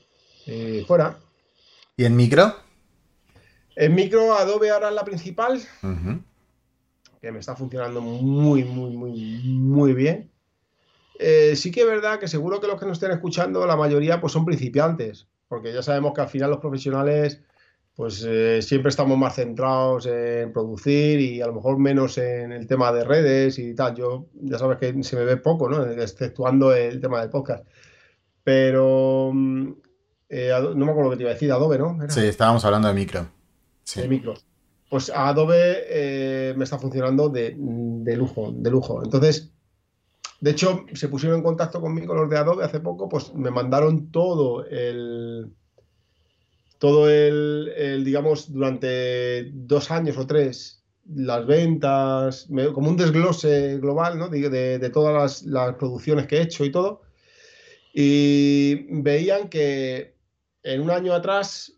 Y 0.46 0.82
fuera. 0.82 1.18
¿Y 1.98 2.06
en 2.06 2.16
micro? 2.16 2.56
En 3.76 3.96
micro, 3.96 4.34
Adobe 4.36 4.70
ahora 4.70 4.90
es 4.90 4.96
la 4.96 5.06
principal. 5.06 5.62
Que 7.24 7.32
me 7.32 7.40
está 7.40 7.56
funcionando 7.56 8.02
muy, 8.02 8.66
muy, 8.66 8.98
muy, 8.98 9.42
muy 9.46 9.94
bien. 9.94 10.30
Eh, 11.20 11.56
sí 11.56 11.72
que 11.72 11.80
es 11.80 11.88
verdad 11.88 12.20
que 12.20 12.28
seguro 12.28 12.60
que 12.60 12.68
los 12.68 12.78
que 12.78 12.86
nos 12.86 12.98
estén 12.98 13.12
escuchando, 13.12 13.66
la 13.66 13.78
mayoría 13.78 14.20
pues 14.20 14.34
son 14.34 14.44
principiantes. 14.44 15.30
Porque 15.48 15.72
ya 15.72 15.82
sabemos 15.82 16.12
que 16.14 16.20
al 16.20 16.28
final 16.28 16.50
los 16.50 16.60
profesionales 16.60 17.42
pues 17.96 18.26
eh, 18.28 18.62
siempre 18.62 18.90
estamos 18.90 19.18
más 19.18 19.36
centrados 19.36 20.06
en 20.06 20.52
producir 20.52 21.22
y 21.22 21.42
a 21.42 21.48
lo 21.48 21.54
mejor 21.54 21.78
menos 21.78 22.18
en 22.18 22.52
el 22.52 22.68
tema 22.68 22.92
de 22.92 23.06
redes 23.06 23.58
y 23.58 23.74
tal. 23.74 23.96
Yo 23.96 24.26
ya 24.42 24.60
sabes 24.60 24.78
que 24.80 25.02
se 25.02 25.16
me 25.16 25.24
ve 25.24 25.38
poco, 25.38 25.70
¿no? 25.70 25.82
Exceptuando 25.86 26.74
el 26.74 27.00
tema 27.00 27.22
del 27.22 27.30
podcast. 27.30 27.66
Pero 28.44 29.32
mm, 29.34 29.72
eh, 30.28 30.52
no 30.76 30.86
me 30.86 30.92
acuerdo 30.92 31.04
lo 31.04 31.10
que 31.12 31.16
te 31.16 31.24
iba 31.24 31.32
a 31.32 31.36
decir, 31.36 31.54
Adobe, 31.54 31.78
¿no? 31.78 31.98
Sí, 32.10 32.26
estábamos 32.26 32.66
hablando 32.66 32.90
de 32.90 32.94
micro. 32.96 33.28
De 33.96 34.10
micro. 34.10 34.34
Pues 34.94 35.10
Adobe 35.10 35.86
eh, 35.90 36.54
me 36.56 36.66
está 36.66 36.78
funcionando 36.78 37.28
de, 37.28 37.56
de, 37.58 38.16
lujo, 38.16 38.52
de 38.56 38.70
lujo. 38.70 39.04
Entonces, 39.04 39.52
de 40.40 40.52
hecho, 40.52 40.86
se 40.94 41.08
pusieron 41.08 41.40
en 41.40 41.44
contacto 41.44 41.82
conmigo 41.82 42.14
los 42.14 42.30
de 42.30 42.38
Adobe 42.38 42.64
hace 42.64 42.80
poco, 42.80 43.10
pues 43.10 43.34
me 43.34 43.50
mandaron 43.50 44.12
todo 44.12 44.64
el 44.68 45.52
todo 46.78 47.10
el, 47.10 48.04
digamos, 48.06 48.54
durante 48.54 49.50
dos 49.52 49.90
años 49.90 50.16
o 50.16 50.28
tres, 50.28 50.84
las 51.12 51.48
ventas, 51.48 52.48
como 52.76 52.92
un 52.92 52.96
desglose 52.96 53.80
global, 53.80 54.20
¿no? 54.20 54.30
De, 54.30 54.92
todas 54.94 55.44
las, 55.44 55.74
producciones 55.74 56.28
que 56.28 56.38
he 56.38 56.42
hecho 56.44 56.66
y 56.66 56.72
todo. 56.72 57.02
Y 57.96 59.02
veían 59.02 59.50
que 59.50 60.18
en 60.62 60.82
un 60.82 60.92
año 60.92 61.16
atrás 61.16 61.74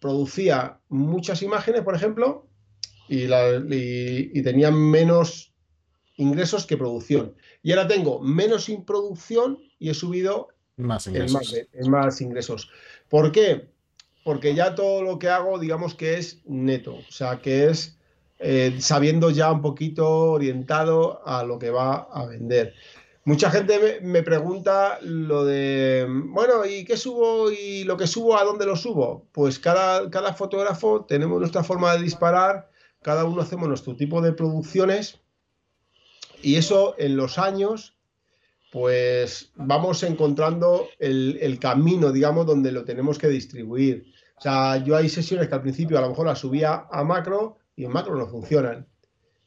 producía 0.00 0.80
muchas 0.88 1.42
imágenes, 1.42 1.82
por 1.82 1.94
ejemplo, 1.94 2.45
y, 3.08 3.24
y, 3.24 4.42
tenían 4.42 4.74
menos 4.74 5.52
ingresos 6.16 6.66
que 6.66 6.76
producción. 6.76 7.34
Y 7.62 7.72
ahora 7.72 7.88
tengo 7.88 8.20
menos 8.20 8.68
en 8.68 8.84
producción 8.84 9.58
y 9.78 9.90
he 9.90 9.94
subido 9.94 10.48
más 10.76 11.06
ingresos. 11.06 11.54
en 11.72 11.90
más 11.90 12.20
ingresos. 12.20 12.70
¿Por 13.08 13.32
qué? 13.32 13.68
porque 14.26 14.56
ya 14.56 14.74
todo 14.74 15.02
lo 15.02 15.20
que 15.20 15.28
hago, 15.28 15.60
digamos 15.60 15.94
que 15.94 16.18
es 16.18 16.40
neto, 16.46 16.96
o 16.96 17.12
sea, 17.12 17.38
que 17.40 17.66
es 17.66 17.96
eh, 18.40 18.76
sabiendo 18.80 19.30
ya 19.30 19.52
un 19.52 19.62
poquito 19.62 20.32
orientado 20.32 21.24
a 21.24 21.44
lo 21.44 21.60
que 21.60 21.70
va 21.70 22.08
a 22.12 22.26
vender. 22.26 22.74
Mucha 23.24 23.52
gente 23.52 24.00
me, 24.02 24.24
pregunta 24.24 24.98
lo 25.00 25.44
de, 25.44 26.08
bueno, 26.08 26.66
¿y 26.66 26.84
qué 26.84 26.96
subo? 26.96 27.52
¿Y 27.52 27.84
lo 27.84 27.96
que 27.96 28.08
subo, 28.08 28.36
a 28.36 28.42
dónde 28.42 28.66
lo 28.66 28.74
subo? 28.74 29.28
Pues 29.30 29.60
cada, 29.60 30.10
cada 30.10 30.34
fotógrafo 30.34 31.04
tenemos 31.04 31.38
nuestra 31.38 31.62
forma 31.62 31.94
de 31.94 32.02
disparar, 32.02 32.68
cada 33.06 33.24
uno 33.24 33.40
hacemos 33.40 33.68
nuestro 33.68 33.94
tipo 33.94 34.20
de 34.20 34.32
producciones 34.32 35.20
y 36.42 36.56
eso 36.56 36.96
en 36.98 37.16
los 37.16 37.38
años, 37.38 37.96
pues 38.72 39.52
vamos 39.54 40.02
encontrando 40.02 40.88
el, 40.98 41.56
camino, 41.60 42.10
digamos, 42.10 42.46
donde 42.46 42.72
lo 42.72 42.84
tenemos 42.84 43.16
que 43.16 43.28
distribuir. 43.28 44.12
O 44.38 44.40
sea, 44.40 44.78
yo 44.78 44.96
hay 44.96 45.08
sesiones 45.08 45.46
que 45.46 45.54
al 45.54 45.62
principio 45.62 45.96
a 45.96 46.00
lo 46.00 46.08
mejor 46.08 46.26
las 46.26 46.40
subía 46.40 46.88
a 46.90 47.04
macro 47.04 47.58
y 47.76 47.84
en 47.84 47.92
macro 47.92 48.16
no 48.16 48.26
funcionan. 48.26 48.88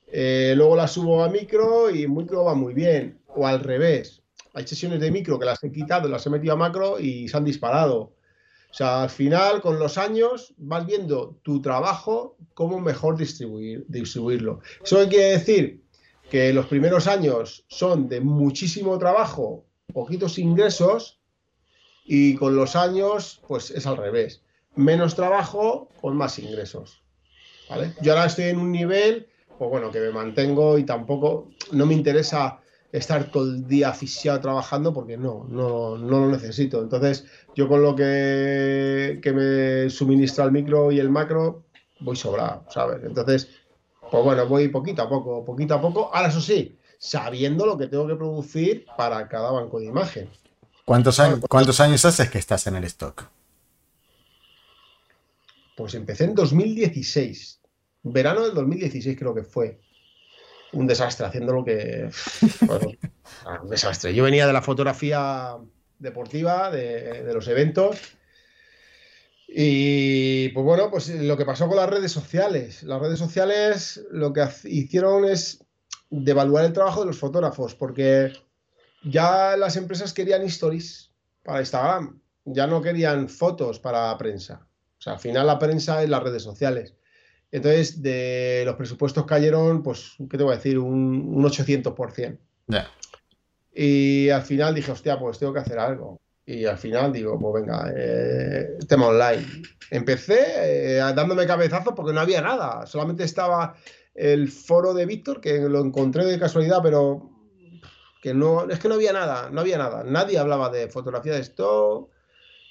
Eh, 0.08 0.54
luego 0.56 0.78
las 0.78 0.94
subo 0.94 1.22
a 1.22 1.28
micro 1.28 1.90
y 1.94 2.04
en 2.04 2.16
micro 2.16 2.46
va 2.46 2.56
muy 2.56 2.74
bien. 2.74 3.20
O 3.28 3.46
al 3.46 3.60
revés. 3.60 4.24
Hay 4.54 4.66
sesiones 4.66 5.02
de 5.02 5.12
micro 5.12 5.38
que 5.38 5.46
las 5.46 5.62
he 5.66 5.70
quitado, 5.70 6.08
las 6.08 6.26
he 6.26 6.30
metido 6.30 6.54
a 6.54 6.56
macro 6.56 6.98
y 6.98 7.28
se 7.28 7.36
han 7.36 7.44
disparado. 7.44 8.14
O 8.72 8.74
sea, 8.74 9.04
al 9.04 9.10
final, 9.10 9.62
con 9.62 9.80
los 9.80 9.98
años, 9.98 10.54
vas 10.58 10.86
viendo 10.86 11.40
tu 11.42 11.62
trabajo, 11.62 12.38
cómo 12.54 12.80
mejor 12.80 13.18
distribuir, 13.18 13.86
distribuirlo. 13.88 14.62
¿Eso 14.84 15.08
quiere 15.10 15.32
decir? 15.32 15.84
Que 16.30 16.54
los 16.54 16.68
primeros 16.68 17.08
años 17.08 17.66
son 17.68 18.08
de 18.08 18.22
muchísimo 18.22 18.98
trabajo, 19.00 19.66
poquitos 19.92 20.38
ingresos, 20.38 21.20
y 22.06 22.36
con 22.36 22.56
los 22.56 22.76
años, 22.76 23.42
pues 23.48 23.72
es 23.72 23.86
al 23.88 23.98
revés. 23.98 24.44
Menos 24.76 25.16
trabajo 25.16 25.90
con 26.02 26.16
más 26.16 26.38
ingresos. 26.40 27.02
¿vale? 27.70 27.94
Yo 28.02 28.14
ahora 28.14 28.26
estoy 28.26 28.46
en 28.46 28.60
un 28.60 28.72
nivel 28.72 29.28
pues 29.60 29.70
bueno, 29.70 29.92
que 29.92 30.00
me 30.00 30.12
mantengo 30.12 30.78
y 30.78 30.86
tampoco, 30.86 31.50
no 31.74 31.86
me 31.86 31.94
interesa 31.94 32.59
estar 32.92 33.32
todo 33.32 33.44
el 33.46 33.68
día 33.68 33.90
asfixiado 33.90 34.40
trabajando 34.42 34.94
porque 34.94 35.18
no, 35.18 35.46
no, 35.50 35.98
no 35.98 36.20
lo 36.20 36.28
necesito. 36.28 36.82
Entonces, 36.82 37.26
yo 37.56 37.68
con 37.68 37.82
lo 37.82 37.96
que, 37.96 39.20
que 39.22 39.34
me 39.34 39.90
suministra 39.90 40.46
el 40.46 40.52
micro 40.52 40.92
y 40.92 41.00
el 41.00 41.10
macro, 41.10 41.66
voy 42.00 42.16
sobrado, 42.16 42.66
¿sabes? 42.70 43.04
Entonces, 43.04 43.50
pues 44.10 44.24
bueno, 44.24 44.48
voy 44.48 44.68
poquito 44.70 45.04
a 45.04 45.10
poco, 45.10 45.46
poquito 45.46 45.76
a 45.76 45.82
poco. 45.82 46.10
Ahora, 46.14 46.30
eso 46.30 46.42
sí, 46.42 46.78
sabiendo 46.98 47.66
lo 47.66 47.78
que 47.78 47.88
tengo 47.88 48.08
que 48.08 48.16
producir 48.16 48.86
para 48.98 49.28
cada 49.28 49.52
banco 49.52 49.80
de 49.80 49.86
imagen. 49.86 50.30
¿Cuántos, 50.86 51.20
años, 51.20 51.42
¿cuántos 51.48 51.80
años 51.80 52.04
haces 52.06 52.30
que 52.30 52.40
estás 52.40 52.66
en 52.66 52.76
el 52.76 52.84
stock? 52.86 53.30
Pues 55.76 55.94
empecé 55.94 56.26
en 56.26 56.36
2016 56.36 57.60
verano 58.04 58.42
del 58.44 58.54
2016 58.54 59.18
creo 59.18 59.34
que 59.34 59.44
fue. 59.44 59.80
Un 60.74 60.88
desastre, 60.88 61.26
haciendo 61.26 61.54
lo 61.54 61.66
que... 61.66 62.10
un 63.62 63.70
desastre. 63.70 64.14
Yo 64.14 64.24
venía 64.24 64.46
de 64.48 64.54
la 64.54 64.62
fotografía 64.62 65.58
deportiva, 66.00 66.72
de, 66.72 67.32
los 67.34 67.48
eventos. 67.48 67.98
Y 69.48 70.50
pues 70.50 70.64
bueno, 70.64 70.92
pues 70.92 71.10
lo 71.10 71.36
que 71.36 71.46
pasó 71.46 71.68
con 71.68 71.78
las 71.78 71.90
redes 71.90 72.12
sociales. 72.12 72.84
Las 72.84 73.02
redes 73.02 73.20
sociales 73.20 74.06
lo 74.12 74.32
que 74.32 74.48
hicieron 74.66 75.26
es 75.26 75.66
devaluar 76.10 76.66
el 76.66 76.74
trabajo 76.74 77.02
de 77.02 77.08
los 77.08 77.18
fotógrafos, 77.18 77.76
porque 77.76 78.32
ya 79.04 79.58
las 79.58 79.76
empresas 79.76 80.14
querían 80.14 80.44
stories 80.44 81.12
para 81.44 81.60
Instagram, 81.62 82.22
ya 82.46 82.68
no 82.68 82.82
querían 82.82 83.28
fotos 83.28 83.80
para 83.80 84.16
prensa. 84.18 84.68
O 85.00 85.02
sea, 85.02 85.14
al 85.14 85.20
final 85.20 85.48
la 85.48 85.58
prensa 85.58 86.04
es 86.04 86.10
las 86.10 86.24
redes 86.24 86.44
sociales. 86.44 86.96
Entonces, 87.52 88.02
de 88.02 88.64
los 88.66 88.76
presupuestos 88.76 89.26
cayeron, 89.26 89.82
pues, 89.82 90.16
¿qué 90.30 90.38
te 90.38 90.44
voy 90.44 90.54
a 90.54 90.58
decir? 90.58 90.78
Un, 90.78 91.34
un 91.36 91.44
800%. 91.44 92.38
Y 93.74 94.30
al 94.30 94.42
final 94.42 94.76
dije, 94.76 94.92
hostia, 94.92 95.18
pues 95.20 95.40
tengo 95.40 95.54
que 95.54 95.60
hacer 95.60 95.80
algo. 95.80 96.20
Y 96.46 96.66
al 96.66 96.78
final 96.78 97.14
digo, 97.14 97.38
pues 97.40 97.62
venga, 97.64 97.94
eh, 97.96 98.78
tema 98.88 99.08
online. 99.08 99.46
Empecé 99.92 100.98
eh, 100.98 100.98
dándome 101.16 101.46
cabezazos 101.46 101.94
porque 101.96 102.12
no 102.12 102.22
había 102.22 102.42
nada. 102.42 102.86
Solamente 102.88 103.24
estaba 103.24 103.76
el 104.16 104.50
foro 104.50 104.94
de 104.94 105.06
Víctor, 105.06 105.42
que 105.42 105.60
lo 105.60 105.80
encontré 105.80 106.26
de 106.26 106.40
casualidad, 106.40 106.80
pero 106.82 107.30
que 108.22 108.34
no, 108.34 108.68
es 108.68 108.80
que 108.80 108.90
no 108.90 108.96
había 108.96 109.14
nada, 109.14 109.50
no 109.52 109.62
había 109.62 109.78
nada. 109.78 110.04
Nadie 110.04 110.40
hablaba 110.40 110.70
de 110.70 110.90
fotografía 110.90 111.34
de 111.34 111.42
esto. 111.42 112.10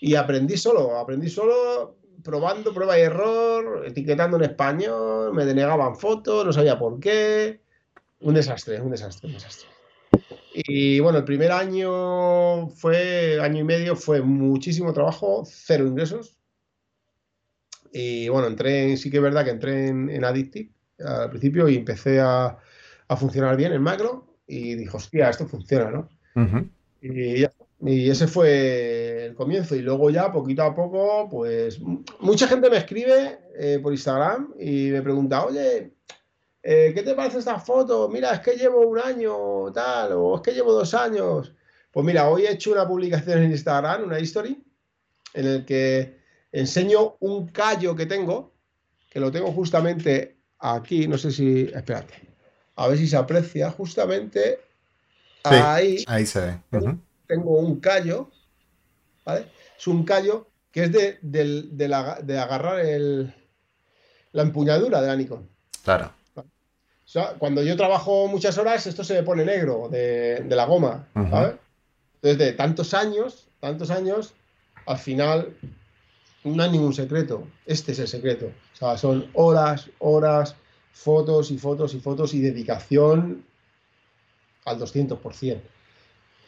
Y 0.00 0.16
aprendí 0.16 0.56
solo, 0.56 0.98
aprendí 0.98 1.30
solo 1.30 1.98
probando, 2.22 2.72
prueba 2.74 2.98
y 2.98 3.02
error, 3.02 3.84
etiquetando 3.86 4.36
en 4.36 4.44
español, 4.44 5.32
me 5.34 5.44
denegaban 5.44 5.96
fotos, 5.96 6.44
no 6.44 6.52
sabía 6.52 6.78
por 6.78 7.00
qué. 7.00 7.60
Un 8.20 8.34
desastre, 8.34 8.80
un 8.80 8.90
desastre, 8.90 9.28
un 9.28 9.34
desastre. 9.34 9.68
Y 10.54 10.98
bueno, 11.00 11.18
el 11.18 11.24
primer 11.24 11.52
año 11.52 12.68
fue, 12.70 13.38
año 13.40 13.60
y 13.60 13.64
medio, 13.64 13.94
fue 13.94 14.20
muchísimo 14.22 14.92
trabajo, 14.92 15.44
cero 15.46 15.86
ingresos. 15.86 16.36
Y 17.92 18.28
bueno, 18.28 18.48
entré, 18.48 18.96
sí 18.96 19.10
que 19.10 19.18
es 19.18 19.22
verdad 19.22 19.44
que 19.44 19.50
entré 19.50 19.88
en, 19.88 20.10
en 20.10 20.24
Addictive 20.24 20.70
al 21.04 21.30
principio 21.30 21.68
y 21.68 21.76
empecé 21.76 22.20
a, 22.20 22.58
a, 23.06 23.16
funcionar 23.16 23.56
bien 23.56 23.72
en 23.72 23.82
macro 23.82 24.26
y 24.46 24.74
dije, 24.74 24.96
hostia, 24.96 25.30
esto 25.30 25.46
funciona, 25.46 25.90
¿no? 25.90 26.08
Y 27.00 27.40
ya 27.40 27.52
y 27.80 28.10
ese 28.10 28.26
fue 28.26 29.26
el 29.26 29.34
comienzo. 29.34 29.76
Y 29.76 29.80
luego 29.80 30.10
ya, 30.10 30.32
poquito 30.32 30.62
a 30.62 30.74
poco, 30.74 31.28
pues 31.30 31.78
mucha 32.20 32.48
gente 32.48 32.70
me 32.70 32.78
escribe 32.78 33.38
eh, 33.56 33.78
por 33.82 33.92
Instagram 33.92 34.54
y 34.58 34.90
me 34.90 35.02
pregunta, 35.02 35.44
oye, 35.44 35.92
eh, 36.62 36.92
¿qué 36.94 37.02
te 37.02 37.14
parece 37.14 37.38
esta 37.38 37.58
foto? 37.58 38.08
Mira, 38.08 38.32
es 38.32 38.40
que 38.40 38.56
llevo 38.56 38.86
un 38.86 38.98
año, 38.98 39.72
tal, 39.72 40.12
o 40.12 40.36
es 40.36 40.42
que 40.42 40.52
llevo 40.52 40.72
dos 40.72 40.92
años. 40.94 41.52
Pues 41.90 42.04
mira, 42.04 42.28
hoy 42.28 42.44
he 42.44 42.52
hecho 42.52 42.72
una 42.72 42.86
publicación 42.86 43.42
en 43.42 43.52
Instagram, 43.52 44.04
una 44.04 44.18
history, 44.18 44.62
en 45.34 45.46
el 45.46 45.64
que 45.64 46.18
enseño 46.52 47.16
un 47.20 47.48
callo 47.48 47.94
que 47.94 48.06
tengo, 48.06 48.52
que 49.08 49.20
lo 49.20 49.30
tengo 49.30 49.52
justamente 49.52 50.36
aquí, 50.58 51.06
no 51.06 51.16
sé 51.16 51.30
si, 51.30 51.70
espérate, 51.74 52.14
a 52.76 52.88
ver 52.88 52.98
si 52.98 53.06
se 53.06 53.16
aprecia, 53.16 53.70
justamente 53.70 54.58
ahí. 55.44 56.04
Ahí 56.06 56.26
se 56.26 56.40
ve 56.40 56.98
tengo 57.28 57.58
un 57.58 57.78
callo, 57.78 58.30
¿vale? 59.24 59.46
Es 59.78 59.86
un 59.86 60.04
callo 60.04 60.48
que 60.72 60.84
es 60.84 60.92
de, 60.92 61.18
de, 61.22 62.38
agarrar 62.38 62.80
el, 62.80 63.32
la 64.32 64.42
empuñadura 64.42 65.00
de 65.00 65.06
la 65.06 65.16
Nikon. 65.16 65.48
Claro. 65.84 66.12
O 66.34 67.10
sea, 67.10 67.34
cuando 67.38 67.62
yo 67.62 67.76
trabajo 67.76 68.26
muchas 68.26 68.58
horas, 68.58 68.86
esto 68.86 69.02
se 69.04 69.14
me 69.14 69.22
pone 69.22 69.44
negro 69.44 69.88
de, 69.88 70.44
la 70.48 70.66
goma, 70.66 71.08
¿sabes? 71.14 71.56
Entonces, 72.16 72.38
de 72.38 72.52
tantos 72.52 72.92
años, 72.92 73.48
tantos 73.60 73.90
años, 73.90 74.34
al 74.84 74.98
final 74.98 75.56
no 76.44 76.62
hay 76.62 76.70
ningún 76.70 76.92
secreto. 76.92 77.46
Este 77.64 77.92
es 77.92 77.98
el 78.00 78.08
secreto. 78.08 78.46
O 78.46 78.76
sea, 78.76 78.98
son 78.98 79.30
horas, 79.34 79.88
horas, 79.98 80.54
fotos 80.92 81.50
y 81.50 81.58
fotos 81.58 81.94
y 81.94 82.00
fotos 82.00 82.34
y 82.34 82.40
dedicación 82.40 83.44
al 84.64 84.78
200%. 84.78 85.60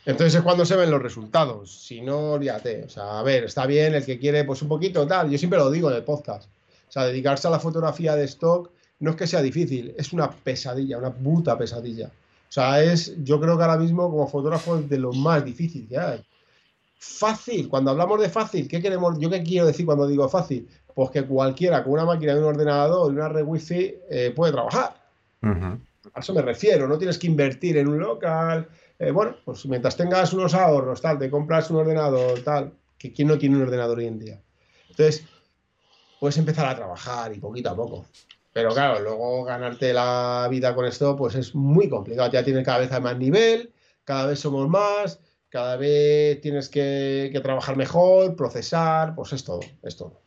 Entonces 0.06 0.34
es 0.34 0.42
cuando 0.42 0.64
se 0.64 0.76
ven 0.76 0.90
los 0.90 1.02
resultados. 1.02 1.70
Si 1.70 2.00
no, 2.00 2.32
olvídate. 2.32 2.84
O 2.84 2.88
sea, 2.88 3.18
a 3.18 3.22
ver, 3.22 3.44
está 3.44 3.66
bien 3.66 3.94
el 3.94 4.04
que 4.04 4.18
quiere, 4.18 4.44
pues 4.44 4.62
un 4.62 4.68
poquito 4.68 5.06
tal. 5.06 5.30
Yo 5.30 5.38
siempre 5.38 5.58
lo 5.58 5.70
digo 5.70 5.90
en 5.90 5.96
el 5.96 6.04
podcast. 6.04 6.48
O 6.88 6.92
sea, 6.92 7.04
dedicarse 7.04 7.46
a 7.46 7.50
la 7.50 7.60
fotografía 7.60 8.16
de 8.16 8.24
stock 8.24 8.70
no 9.00 9.10
es 9.10 9.16
que 9.16 9.26
sea 9.26 9.42
difícil, 9.42 9.94
es 9.96 10.12
una 10.12 10.30
pesadilla, 10.30 10.98
una 10.98 11.12
puta 11.12 11.56
pesadilla. 11.56 12.06
O 12.06 12.52
sea, 12.52 12.82
es, 12.82 13.14
yo 13.22 13.40
creo 13.40 13.56
que 13.56 13.62
ahora 13.62 13.78
mismo 13.78 14.10
como 14.10 14.28
fotógrafo 14.28 14.78
es 14.78 14.88
de 14.88 14.98
lo 14.98 15.12
más 15.12 15.44
difícil 15.44 15.88
que 15.88 15.98
hay. 15.98 16.22
Fácil, 16.98 17.68
cuando 17.68 17.92
hablamos 17.92 18.20
de 18.20 18.28
fácil, 18.28 18.68
¿qué 18.68 18.82
queremos? 18.82 19.18
¿Yo 19.18 19.30
qué 19.30 19.42
quiero 19.42 19.66
decir 19.66 19.86
cuando 19.86 20.06
digo 20.06 20.28
fácil? 20.28 20.68
Pues 20.94 21.10
que 21.10 21.24
cualquiera 21.24 21.82
con 21.82 21.94
una 21.94 22.04
máquina 22.04 22.34
de 22.34 22.40
un 22.40 22.46
ordenador 22.46 23.10
y 23.10 23.16
una 23.16 23.28
red 23.28 23.44
wifi 23.44 23.94
eh, 24.10 24.32
puede 24.36 24.52
trabajar. 24.52 24.94
A 25.42 26.20
eso 26.20 26.34
me 26.34 26.42
refiero, 26.42 26.86
no 26.86 26.98
tienes 26.98 27.18
que 27.18 27.28
invertir 27.28 27.78
en 27.78 27.88
un 27.88 28.00
local, 28.00 28.68
eh, 29.00 29.10
bueno, 29.12 29.34
pues 29.46 29.64
mientras 29.64 29.96
tengas 29.96 30.34
unos 30.34 30.52
ahorros, 30.52 31.00
tal, 31.00 31.18
te 31.18 31.30
compras 31.30 31.70
un 31.70 31.78
ordenador, 31.78 32.42
tal, 32.44 32.74
que 32.98 33.14
quién 33.14 33.28
no 33.28 33.38
tiene 33.38 33.56
un 33.56 33.62
ordenador 33.62 33.98
hoy 33.98 34.06
en 34.06 34.18
día. 34.18 34.42
Entonces, 34.90 35.24
puedes 36.20 36.36
empezar 36.36 36.66
a 36.66 36.76
trabajar 36.76 37.34
y 37.34 37.40
poquito 37.40 37.70
a 37.70 37.74
poco. 37.74 38.04
Pero 38.52 38.74
claro, 38.74 39.00
luego 39.00 39.42
ganarte 39.44 39.94
la 39.94 40.46
vida 40.50 40.74
con 40.74 40.84
esto, 40.84 41.16
pues 41.16 41.34
es 41.34 41.54
muy 41.54 41.88
complicado. 41.88 42.30
Ya 42.30 42.44
tienes 42.44 42.62
cada 42.62 42.78
vez 42.78 42.90
más 43.00 43.16
nivel, 43.16 43.72
cada 44.04 44.26
vez 44.26 44.38
somos 44.38 44.68
más, 44.68 45.18
cada 45.48 45.76
vez 45.76 46.38
tienes 46.42 46.68
que, 46.68 47.30
que 47.32 47.40
trabajar 47.40 47.78
mejor, 47.78 48.36
procesar, 48.36 49.14
pues 49.14 49.32
es 49.32 49.44
todo, 49.44 49.60
es 49.82 49.96
todo. 49.96 50.20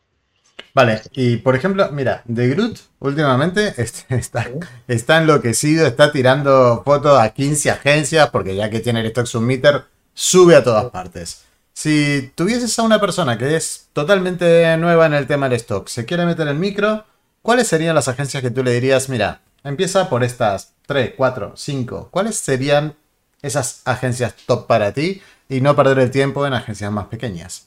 Vale, 0.74 1.02
y 1.12 1.36
por 1.36 1.54
ejemplo, 1.54 1.90
mira, 1.92 2.24
The 2.32 2.48
Groot 2.48 2.78
últimamente 2.98 3.74
está, 4.08 4.50
está 4.88 5.18
enloquecido, 5.18 5.86
está 5.86 6.10
tirando 6.10 6.82
fotos 6.84 7.18
a 7.18 7.30
15 7.30 7.70
agencias, 7.70 8.30
porque 8.30 8.56
ya 8.56 8.70
que 8.70 8.80
tiene 8.80 9.00
el 9.00 9.06
Stock 9.06 9.26
Submitter, 9.26 9.84
sube 10.14 10.56
a 10.56 10.64
todas 10.64 10.86
partes. 10.86 11.44
Si 11.72 12.32
tuvieses 12.36 12.78
a 12.78 12.82
una 12.82 13.00
persona 13.00 13.36
que 13.36 13.56
es 13.56 13.88
totalmente 13.92 14.76
nueva 14.76 15.06
en 15.06 15.14
el 15.14 15.26
tema 15.26 15.48
del 15.48 15.56
stock, 15.56 15.88
se 15.88 16.04
quiere 16.04 16.24
meter 16.24 16.46
en 16.46 16.60
micro, 16.60 17.04
¿cuáles 17.42 17.66
serían 17.66 17.96
las 17.96 18.08
agencias 18.08 18.42
que 18.42 18.50
tú 18.50 18.62
le 18.62 18.72
dirías, 18.72 19.08
mira, 19.08 19.42
empieza 19.64 20.08
por 20.08 20.22
estas 20.22 20.72
3, 20.86 21.14
4, 21.16 21.54
5? 21.56 22.08
¿Cuáles 22.12 22.36
serían 22.36 22.94
esas 23.42 23.82
agencias 23.84 24.34
top 24.46 24.66
para 24.68 24.92
ti 24.92 25.20
y 25.48 25.60
no 25.60 25.74
perder 25.74 25.98
el 25.98 26.10
tiempo 26.12 26.46
en 26.46 26.54
agencias 26.54 26.92
más 26.92 27.06
pequeñas? 27.06 27.66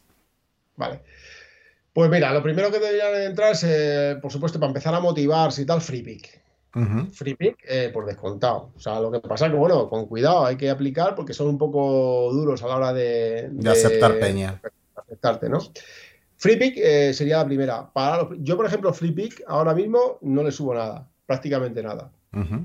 Vale. 0.77 1.01
Pues 1.97 2.11
mira, 2.11 2.31
lo 2.31 2.43
primero 2.43 2.69
que 2.69 2.77
deberían 2.77 3.23
entrar 3.23 3.53
es, 3.53 3.63
eh, 3.63 4.19
por 4.21 4.31
supuesto, 4.31 4.59
para 4.59 4.69
empezar 4.69 4.93
a 4.93 4.99
motivarse 4.99 5.63
y 5.63 5.65
tal, 5.65 5.81
FreePick. 5.81 6.43
FreePick, 7.11 7.57
eh, 7.67 7.89
por 7.91 8.05
descontado. 8.05 8.69
O 8.75 8.79
sea, 8.79 8.99
lo 8.99 9.11
que 9.11 9.19
pasa 9.19 9.47
es 9.47 9.51
que, 9.51 9.57
bueno, 9.57 9.89
con 9.89 10.05
cuidado 10.05 10.45
hay 10.45 10.57
que 10.57 10.69
aplicar 10.69 11.15
porque 11.15 11.33
son 11.33 11.47
un 11.47 11.57
poco 11.57 12.31
duros 12.31 12.61
a 12.61 12.67
la 12.67 12.75
hora 12.75 12.93
de, 12.93 13.49
de, 13.49 13.69
aceptar 13.71 14.19
peña. 14.19 14.61
Aceptarte, 14.95 15.49
¿no? 15.49 15.57
FreePick 16.35 16.77
eh, 16.77 17.13
sería 17.15 17.37
la 17.37 17.47
primera. 17.47 17.91
Para 17.91 18.29
yo, 18.41 18.55
por 18.57 18.67
ejemplo, 18.67 18.93
FreePick 18.93 19.45
ahora 19.47 19.73
mismo 19.73 20.19
no 20.21 20.43
le 20.43 20.51
subo 20.51 20.75
nada, 20.75 21.09
prácticamente 21.25 21.81
nada. 21.81 22.11
Mm, 22.29 22.57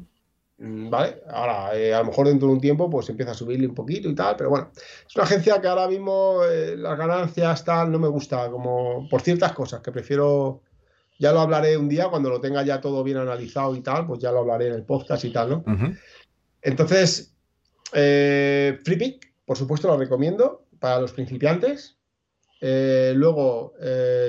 ¿Vale? 0.65 1.23
Ahora, 1.29 1.77
eh, 1.77 1.93
a 1.93 1.99
lo 1.99 2.05
mejor 2.05 2.29
dentro 2.29 2.47
de 2.47 2.55
un 2.55 2.61
tiempo, 2.61 2.89
pues 2.89 3.09
empieza 3.09 3.33
a 3.33 3.35
subirle 3.35 3.67
un 3.67 3.75
poquito 3.75 4.09
y 4.09 4.15
tal, 4.15 4.37
pero 4.37 4.49
bueno, 4.49 4.71
es 4.75 5.17
una 5.17 5.25
agencia 5.25 5.61
que 5.61 5.67
ahora 5.67 5.89
mismo 5.89 6.45
eh, 6.49 6.77
las 6.77 6.97
ganancias 6.97 7.65
tal 7.65 7.91
no 7.91 7.99
me 7.99 8.07
gusta, 8.07 8.49
como 8.49 9.09
por 9.09 9.23
ciertas 9.23 9.55
cosas 9.55 9.81
que 9.81 9.91
prefiero, 9.91 10.63
ya 11.19 11.33
lo 11.33 11.41
hablaré 11.41 11.77
un 11.77 11.89
día 11.89 12.07
cuando 12.09 12.31
lo 12.31 12.41
tenga 12.41 12.63
ya 12.63 12.81
todo 12.81 13.03
bien 13.03 13.17
analizado 13.17 13.75
y 13.75 13.81
tal, 13.81 14.07
pues 14.07 14.21
ya 14.21 14.31
lo 14.31 14.39
hablaré 14.39 14.69
en 14.69 14.75
el 14.75 14.85
podcast 14.85 15.25
y 15.25 15.33
tal, 15.33 15.51
¿no? 15.51 15.65
Entonces, 16.61 17.35
eh, 17.93 18.79
FreePick, 18.85 19.35
por 19.45 19.57
supuesto, 19.57 19.89
lo 19.89 19.97
recomiendo 19.97 20.69
para 20.79 21.01
los 21.01 21.13
principiantes. 21.13 21.99
luego, 22.61 23.75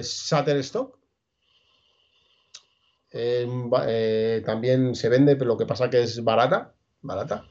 Shutterstock, 0.01 0.97
eh, 3.13 4.41
también 4.45 4.95
se 4.95 5.07
vende, 5.09 5.35
pero 5.35 5.49
lo 5.49 5.57
que 5.57 5.65
pasa 5.65 5.89
que 5.89 6.01
es 6.01 6.23
barata. 6.23 6.73
barata. 7.01 7.45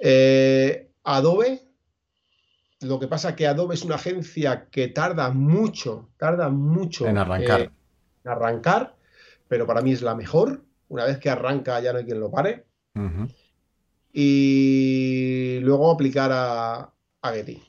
Eh, 0.00 0.90
Adobe, 1.04 1.68
lo 2.80 2.98
que 2.98 3.06
pasa 3.06 3.36
que 3.36 3.46
Adobe 3.46 3.74
es 3.74 3.84
una 3.84 3.96
agencia 3.96 4.68
que 4.70 4.88
tarda 4.88 5.30
mucho, 5.30 6.10
tarda 6.16 6.48
mucho 6.48 7.06
en 7.06 7.18
arrancar. 7.18 7.60
En 8.24 8.30
arrancar, 8.30 8.96
pero 9.48 9.66
para 9.66 9.82
mí 9.82 9.92
es 9.92 10.02
la 10.02 10.14
mejor. 10.14 10.64
Una 10.88 11.04
vez 11.04 11.18
que 11.18 11.30
arranca 11.30 11.80
ya 11.80 11.92
no 11.92 11.98
hay 11.98 12.04
quien 12.04 12.20
lo 12.20 12.30
pare. 12.30 12.66
Y 14.12 15.58
luego 15.60 15.90
aplicar 15.90 16.30
a, 16.32 16.94
a 17.20 17.32
Getty. 17.32 17.62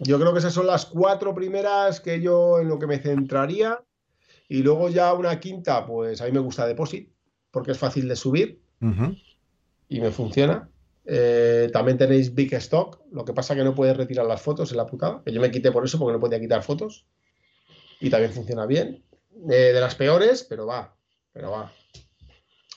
Yo 0.00 0.18
creo 0.18 0.32
que 0.32 0.40
esas 0.40 0.54
son 0.54 0.66
las 0.66 0.86
cuatro 0.86 1.34
primeras 1.34 2.00
que 2.00 2.20
yo 2.20 2.58
en 2.58 2.68
lo 2.68 2.78
que 2.78 2.86
me 2.86 2.98
centraría. 2.98 3.84
Y 4.50 4.64
luego 4.64 4.88
ya 4.88 5.14
una 5.14 5.38
quinta, 5.38 5.86
pues 5.86 6.20
a 6.20 6.24
mí 6.24 6.32
me 6.32 6.40
gusta 6.40 6.66
Deposit, 6.66 7.08
porque 7.52 7.70
es 7.70 7.78
fácil 7.78 8.08
de 8.08 8.16
subir 8.16 8.60
y 9.88 10.00
me 10.00 10.10
funciona. 10.10 10.68
Eh, 11.04 11.70
también 11.72 11.96
tenéis 11.96 12.34
Big 12.34 12.52
Stock, 12.54 13.00
lo 13.12 13.24
que 13.24 13.32
pasa 13.32 13.54
que 13.54 13.62
no 13.62 13.76
puedes 13.76 13.96
retirar 13.96 14.26
las 14.26 14.42
fotos 14.42 14.72
en 14.72 14.78
la 14.78 14.86
putada, 14.86 15.22
que 15.24 15.32
yo 15.32 15.40
me 15.40 15.52
quité 15.52 15.70
por 15.70 15.84
eso 15.84 16.00
porque 16.00 16.14
no 16.14 16.18
podía 16.18 16.40
quitar 16.40 16.64
fotos. 16.64 17.06
Y 18.00 18.10
también 18.10 18.32
funciona 18.32 18.66
bien. 18.66 19.04
Eh, 19.48 19.72
de 19.72 19.80
las 19.80 19.94
peores, 19.94 20.42
pero 20.42 20.66
va, 20.66 20.96
pero 21.32 21.52
va. 21.52 21.72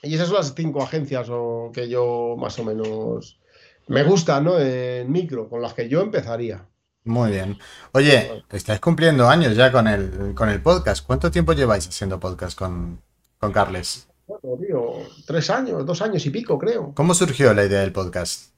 Y 0.04 0.14
esas 0.14 0.28
son 0.28 0.38
las 0.38 0.54
cinco 0.54 0.84
agencias 0.84 1.28
o, 1.32 1.72
que 1.74 1.90
yo 1.90 2.36
más 2.38 2.60
o 2.60 2.66
menos 2.66 3.40
me 3.88 4.04
gustan, 4.04 4.44
¿no? 4.44 4.60
En 4.60 5.12
micro, 5.12 5.50
con 5.50 5.60
las 5.60 5.74
que 5.74 5.90
yo 5.90 6.02
empezaría. 6.02 6.68
Muy 7.06 7.32
bien. 7.32 7.58
Oye, 7.92 8.44
estáis 8.50 8.80
cumpliendo 8.80 9.28
años 9.28 9.56
ya 9.56 9.72
con 9.72 9.88
el, 9.88 10.34
con 10.36 10.50
el 10.50 10.62
podcast. 10.62 11.06
¿Cuánto 11.06 11.30
tiempo 11.32 11.54
lleváis 11.54 11.88
haciendo 11.88 12.20
podcast 12.20 12.58
con, 12.58 13.02
con 13.40 13.52
Carles? 13.52 14.08
Bueno, 14.26 14.58
tío, 14.58 14.94
tres 15.26 15.50
años, 15.50 15.86
dos 15.86 16.02
años 16.02 16.26
y 16.26 16.30
pico, 16.30 16.58
creo. 16.58 16.94
¿Cómo 16.96 17.14
surgió 17.14 17.54
la 17.54 17.66
idea 17.66 17.82
del 17.82 17.92
podcast? 17.92 18.52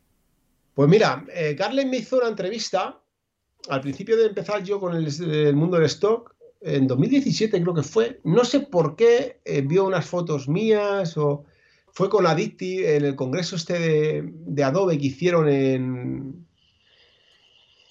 Pues 0.76 0.88
mira, 0.88 1.26
eh, 1.34 1.56
Carles 1.58 1.88
me 1.88 1.98
hizo 1.98 2.18
una 2.18 2.28
entrevista 2.28 3.00
al 3.70 3.82
principio 3.82 4.16
de 4.16 4.28
empezar 4.28 4.64
yo 4.64 4.80
con 4.80 4.96
el, 4.96 5.56
mundo 5.56 5.78
del 5.78 5.88
stock, 5.88 6.36
en 6.62 6.86
2017 6.86 7.62
creo 7.62 7.74
que 7.74 7.82
fue. 7.82 8.20
No 8.24 8.46
sé 8.46 8.60
por 8.60 8.96
qué 8.96 9.40
eh, 9.44 9.62
vio 9.62 9.86
unas 9.86 10.06
fotos 10.06 10.48
mías 10.48 11.18
o 11.18 11.46
fue 11.92 12.10
con 12.10 12.28
Adicti 12.28 12.86
en 12.86 13.06
el 13.06 13.16
congreso 13.16 13.56
este 13.56 13.80
de, 13.80 14.24
de 14.32 14.64
Adobe 14.64 15.00
que 15.00 15.08
hicieron 15.08 15.50
en, 15.50 16.46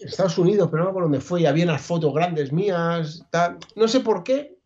Estados 0.05 0.38
Unidos, 0.38 0.69
pero 0.71 0.83
no 0.83 0.85
me 0.85 0.90
acuerdo 0.90 1.09
dónde 1.09 1.21
fue, 1.21 1.43
y 1.43 1.47
había 1.47 1.64
unas 1.64 1.83
fotos 1.83 2.12
grandes 2.14 2.53
mías, 2.53 3.25
no 3.75 3.88
sé 3.88 4.01
por 4.01 4.23
qué, 4.23 4.59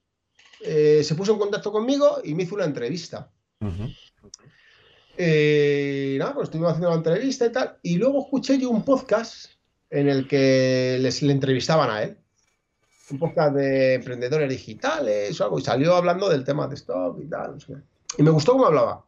eh, 0.60 1.02
se 1.04 1.14
puso 1.14 1.32
en 1.32 1.38
contacto 1.38 1.70
conmigo 1.70 2.18
y 2.24 2.34
me 2.34 2.42
hizo 2.42 2.54
una 2.54 2.64
entrevista. 2.64 3.30
Eh, 5.16 6.16
nada, 6.18 6.34
pues 6.34 6.44
estuvimos 6.44 6.72
haciendo 6.72 6.90
la 6.90 6.96
entrevista 6.96 7.46
y 7.46 7.52
tal, 7.52 7.78
y 7.82 7.96
luego 7.96 8.22
escuché 8.22 8.58
yo 8.58 8.70
un 8.70 8.84
podcast 8.84 9.52
en 9.90 10.08
el 10.08 10.28
que 10.28 10.98
les 11.00 11.22
le 11.22 11.32
entrevistaban 11.32 11.90
a 11.90 12.02
él. 12.02 12.18
Un 13.10 13.18
podcast 13.18 13.54
de 13.54 13.94
emprendedores 13.94 14.50
digitales 14.50 15.40
o 15.40 15.44
algo, 15.44 15.58
y 15.58 15.62
salió 15.62 15.94
hablando 15.94 16.28
del 16.28 16.44
tema 16.44 16.68
de 16.68 16.74
stock 16.74 17.18
y 17.22 17.26
tal. 17.26 17.56
Y 18.18 18.22
me 18.22 18.30
gustó 18.30 18.52
cómo 18.52 18.66
hablaba. 18.66 19.06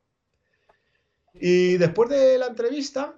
Y 1.34 1.76
después 1.76 2.08
de 2.08 2.38
la 2.38 2.46
entrevista, 2.46 3.14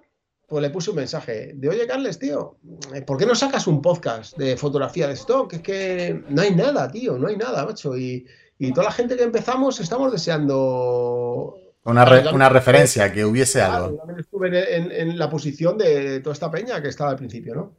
pues 0.53 0.61
le 0.61 0.69
puse 0.69 0.91
un 0.91 0.97
mensaje 0.97 1.53
de, 1.55 1.67
oye, 1.67 1.87
Carles, 1.87 2.19
tío, 2.19 2.59
¿por 3.07 3.17
qué 3.17 3.25
no 3.25 3.33
sacas 3.33 3.65
un 3.65 3.81
podcast 3.81 4.37
de 4.37 4.55
fotografía 4.55 5.07
de 5.07 5.13
stock? 5.13 5.51
Es 5.51 5.61
que 5.63 6.23
no 6.29 6.43
hay 6.43 6.53
nada, 6.53 6.91
tío, 6.91 7.17
no 7.17 7.27
hay 7.27 7.37
nada, 7.37 7.65
macho. 7.65 7.97
Y, 7.97 8.27
toda 8.75 8.83
la 8.83 8.91
gente 8.91 9.17
que 9.17 9.23
empezamos 9.23 9.79
estamos 9.79 10.11
deseando... 10.11 11.55
Una, 11.85 12.05
una 12.31 12.49
referencia, 12.49 13.11
que 13.11 13.25
hubiese 13.25 13.63
algo. 13.63 13.97
También 13.97 14.19
estuve 14.19 15.01
en, 15.01 15.17
la 15.17 15.27
posición 15.27 15.75
de 15.75 16.19
toda 16.19 16.33
esta 16.33 16.51
peña 16.51 16.79
que 16.83 16.89
estaba 16.89 17.09
al 17.09 17.17
principio, 17.17 17.55
¿no? 17.55 17.77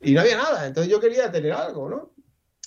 Y 0.00 0.14
no 0.14 0.22
había 0.22 0.38
nada, 0.38 0.66
entonces 0.66 0.90
yo 0.90 1.00
quería 1.00 1.30
tener 1.30 1.52
algo, 1.52 1.90
¿no? 1.90 2.14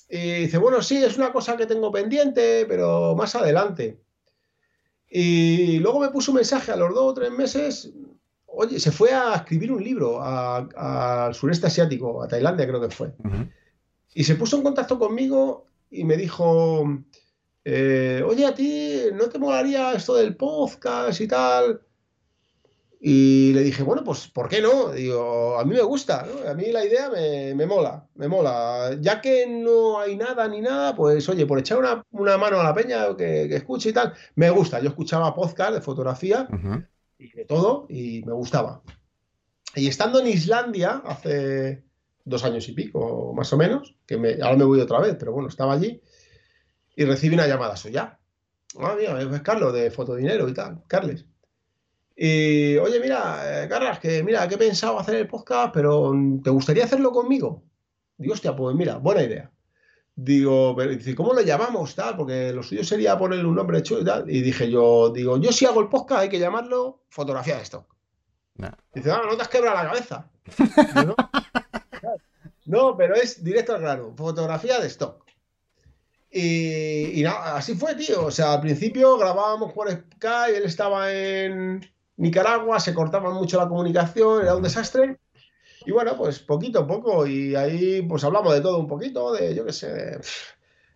Y 0.07 0.41
dice, 0.41 0.59
bueno, 0.59 0.83
sí, 0.83 1.03
es 1.03 1.17
una 1.17 1.33
cosa 1.33 1.57
que 1.57 1.65
tengo 1.65 1.91
pendiente, 1.91 2.67
pero 2.67 3.15
más 3.15 3.33
adelante. 3.33 4.03
Y 5.09 5.79
luego 5.79 5.99
me 5.99 6.09
puso 6.09 6.29
un 6.29 6.35
mensaje 6.35 6.71
a 6.71 6.75
los 6.75 6.93
dos 6.93 7.05
o 7.05 7.13
tres 7.15 7.31
meses, 7.31 7.91
Oye, 8.53 8.79
se 8.79 8.91
fue 8.91 9.11
a 9.13 9.35
escribir 9.35 9.71
un 9.71 9.83
libro 9.83 10.21
al 10.21 11.33
sureste 11.33 11.67
asiático, 11.67 12.21
a 12.21 12.27
Tailandia 12.27 12.67
creo 12.67 12.81
que 12.81 12.89
fue. 12.89 13.13
Y 14.13 14.23
se 14.23 14.35
puso 14.35 14.57
en 14.57 14.63
contacto 14.63 14.99
conmigo 14.99 15.65
y 15.89 16.03
me 16.03 16.17
dijo, 16.17 16.85
eh, 17.63 18.23
oye, 18.25 18.45
a 18.45 18.53
ti 18.53 19.03
no 19.13 19.29
te 19.29 19.39
molaría 19.39 19.93
esto 19.93 20.15
del 20.15 20.35
podcast 20.35 21.21
y 21.21 21.27
tal. 21.27 21.81
Y 23.03 23.53
le 23.53 23.63
dije, 23.63 23.81
bueno, 23.81 24.03
pues 24.03 24.27
¿por 24.27 24.47
qué 24.47 24.61
no? 24.61 24.91
Digo, 24.91 25.57
a 25.57 25.65
mí 25.65 25.73
me 25.73 25.81
gusta, 25.81 26.27
a 26.47 26.53
mí 26.53 26.71
la 26.71 26.85
idea 26.85 27.09
me, 27.09 27.65
mola, 27.65 28.05
me 28.15 28.27
mola. 28.27 28.95
Ya 28.99 29.21
que 29.21 29.47
no 29.47 29.99
hay 29.99 30.15
nada 30.17 30.47
ni 30.47 30.61
nada, 30.61 30.95
pues 30.95 31.27
oye, 31.29 31.47
por 31.47 31.57
echar 31.57 31.79
una, 31.79 32.37
mano 32.37 32.59
a 32.59 32.63
la 32.63 32.75
peña 32.75 33.07
que, 33.17 33.47
que, 33.49 33.55
escuche 33.55 33.89
y 33.89 33.93
tal, 33.93 34.13
me 34.35 34.51
gusta. 34.51 34.79
Yo 34.81 34.89
escuchaba 34.89 35.33
podcast 35.33 35.73
de 35.73 35.81
fotografía 35.81 36.47
y 37.21 37.31
de 37.31 37.45
todo, 37.45 37.85
y 37.87 38.23
me 38.25 38.33
gustaba. 38.33 38.81
Y 39.75 39.87
estando 39.87 40.19
en 40.19 40.27
Islandia 40.27 41.01
hace 41.05 41.83
dos 42.25 42.43
años 42.43 42.67
y 42.67 42.73
pico, 42.73 43.33
más 43.35 43.53
o 43.53 43.57
menos, 43.57 43.95
que 44.05 44.17
me, 44.17 44.33
ahora 44.41 44.57
me 44.57 44.65
voy 44.65 44.81
otra 44.81 44.99
vez, 44.99 45.15
pero 45.19 45.31
bueno, 45.31 45.47
estaba 45.47 45.73
allí 45.73 46.01
y 46.95 47.05
recibí 47.05 47.35
una 47.35 47.47
llamada 47.47 47.75
suya. 47.75 48.19
Ah, 48.79 48.95
mira, 48.97 49.21
es 49.21 49.41
Carlos 49.41 49.73
de 49.73 49.91
Fotodinero 49.91 50.49
y 50.49 50.53
tal, 50.53 50.83
Carles. 50.87 51.25
Y 52.15 52.77
oye, 52.77 52.99
mira, 52.99 53.63
eh, 53.63 53.67
Carlos, 53.69 53.99
que 53.99 54.23
mira, 54.23 54.47
que 54.47 54.55
he 54.55 54.57
pensado 54.57 54.99
hacer 54.99 55.15
el 55.15 55.27
podcast, 55.27 55.73
pero 55.73 56.13
¿te 56.43 56.49
gustaría 56.49 56.85
hacerlo 56.85 57.11
conmigo? 57.11 57.63
Digo, 58.17 58.33
hostia, 58.33 58.55
pues 58.55 58.75
mira, 58.75 58.97
buena 58.97 59.23
idea. 59.23 59.50
Digo, 60.23 60.75
pero 60.75 60.91
dice, 60.91 61.15
¿cómo 61.15 61.33
lo 61.33 61.41
llamamos? 61.41 61.95
Tal? 61.95 62.15
Porque 62.15 62.53
lo 62.53 62.61
suyo 62.61 62.83
sería 62.83 63.17
ponerle 63.17 63.43
un 63.43 63.55
nombre 63.55 63.79
hecho 63.79 63.99
y 63.99 64.05
tal. 64.05 64.29
Y 64.29 64.41
dije 64.41 64.69
yo, 64.69 65.09
digo, 65.09 65.37
yo 65.37 65.51
si 65.51 65.65
hago 65.65 65.81
el 65.81 65.89
podcast 65.89 66.21
hay 66.21 66.29
que 66.29 66.37
llamarlo 66.37 67.01
fotografía 67.09 67.55
de 67.55 67.63
stock. 67.63 67.87
Dice, 68.93 69.09
ah, 69.09 69.23
no 69.27 69.35
te 69.35 69.41
has 69.41 69.47
quebrado 69.47 69.77
la 69.77 69.89
cabeza. 69.89 70.29
¿no? 72.65 72.95
pero 72.95 73.15
es 73.15 73.43
directo 73.43 73.73
al 73.73 73.81
grano, 73.81 74.13
fotografía 74.15 74.79
de 74.79 74.87
stock. 74.89 75.25
Y, 76.29 77.19
y 77.19 77.23
nada, 77.23 77.57
así 77.57 77.73
fue, 77.73 77.95
tío. 77.95 78.25
O 78.25 78.31
sea, 78.31 78.53
al 78.53 78.61
principio 78.61 79.17
grabábamos 79.17 79.73
por 79.73 79.89
Skype, 79.89 80.55
él 80.55 80.65
estaba 80.65 81.11
en 81.11 81.83
Nicaragua, 82.17 82.79
se 82.79 82.93
cortaba 82.93 83.33
mucho 83.33 83.57
la 83.57 83.67
comunicación, 83.67 84.43
era 84.43 84.55
un 84.55 84.61
desastre. 84.61 85.17
Y 85.85 85.91
bueno, 85.91 86.15
pues 86.15 86.39
poquito 86.39 86.79
a 86.79 86.87
poco, 86.87 87.25
y 87.25 87.55
ahí 87.55 88.01
pues 88.03 88.23
hablamos 88.23 88.53
de 88.53 88.61
todo 88.61 88.77
un 88.77 88.87
poquito, 88.87 89.33
de 89.33 89.55
yo 89.55 89.65
qué 89.65 89.73
sé, 89.73 90.19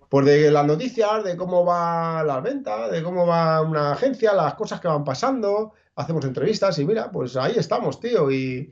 pues 0.10 0.26
de 0.26 0.52
las 0.52 0.66
noticias, 0.66 1.24
de 1.24 1.36
cómo 1.36 1.66
va 1.66 2.24
la 2.24 2.40
venta, 2.40 2.90
de 2.90 3.02
cómo 3.02 3.26
va 3.26 3.62
una 3.62 3.94
agencia, 3.94 4.34
las 4.34 4.54
cosas 4.54 4.80
que 4.80 4.88
van 4.88 5.04
pasando, 5.04 5.74
hacemos 5.96 6.24
entrevistas 6.26 6.78
y 6.80 6.86
mira, 6.86 7.12
pues 7.12 7.36
ahí 7.36 7.54
estamos, 7.58 8.00
tío, 8.00 8.30
y, 8.32 8.72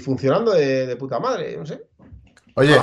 funcionando 0.00 0.52
de, 0.52 0.96
puta 0.96 1.20
madre, 1.20 1.56
no 1.56 1.66
sé. 1.66 1.86
Oye, 2.54 2.76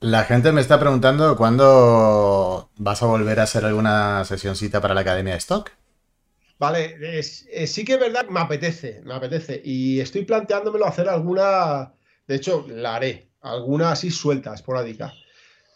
La 0.00 0.24
gente 0.24 0.52
me 0.52 0.60
está 0.60 0.80
preguntando 0.80 1.36
cuándo 1.36 2.70
vas 2.76 3.02
a 3.02 3.06
volver 3.06 3.38
a 3.40 3.44
hacer 3.44 3.64
alguna 3.64 4.24
sesioncita 4.24 4.80
para 4.80 4.94
la 4.94 5.02
Academia 5.02 5.34
de 5.34 5.38
Stock. 5.38 5.70
Vale, 6.62 6.96
eh, 7.00 7.66
sí 7.66 7.84
que 7.84 7.94
es 7.94 7.98
verdad, 7.98 8.28
me 8.28 8.38
apetece, 8.38 9.00
me 9.04 9.14
apetece. 9.14 9.60
Y 9.64 9.98
estoy 9.98 10.24
planteándomelo 10.24 10.86
hacer 10.86 11.08
alguna, 11.08 11.92
de 12.28 12.36
hecho, 12.36 12.64
la 12.68 12.94
haré, 12.94 13.32
alguna 13.40 13.90
así 13.90 14.12
suelta, 14.12 14.54
esporádica. 14.54 15.12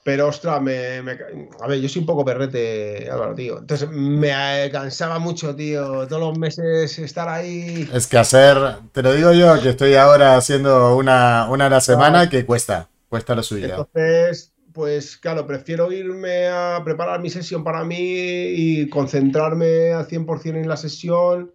Pero, 0.04 0.28
ostras, 0.28 0.62
me, 0.62 0.98
a 0.98 1.66
ver, 1.66 1.80
yo 1.80 1.88
soy 1.88 2.02
un 2.02 2.06
poco 2.06 2.24
perrete, 2.24 3.10
Álvaro, 3.10 3.34
tío. 3.34 3.58
Entonces, 3.58 3.88
me 3.90 4.70
cansaba 4.70 5.18
mucho, 5.18 5.56
tío, 5.56 6.06
todos 6.06 6.22
los 6.22 6.38
meses 6.38 6.96
estar 7.00 7.28
ahí. 7.28 7.90
Es 7.92 8.06
que 8.06 8.18
hacer, 8.18 8.56
te 8.92 9.02
lo 9.02 9.12
digo 9.12 9.32
yo, 9.32 9.60
que 9.60 9.70
estoy 9.70 9.96
ahora 9.96 10.36
haciendo 10.36 10.96
una, 10.96 11.48
una 11.50 11.66
a 11.66 11.70
la 11.70 11.80
semana 11.80 12.30
que 12.30 12.46
cuesta. 12.46 12.88
Cuesta 13.08 13.34
lo 13.34 13.42
suyo. 13.42 13.66
Entonces, 13.66 14.52
pues 14.76 15.16
claro, 15.16 15.46
prefiero 15.46 15.90
irme 15.90 16.48
a 16.48 16.82
preparar 16.84 17.18
mi 17.22 17.30
sesión 17.30 17.64
para 17.64 17.82
mí 17.82 17.96
y 17.98 18.90
concentrarme 18.90 19.92
al 19.94 20.06
100% 20.06 20.56
en 20.56 20.68
la 20.68 20.76
sesión 20.76 21.54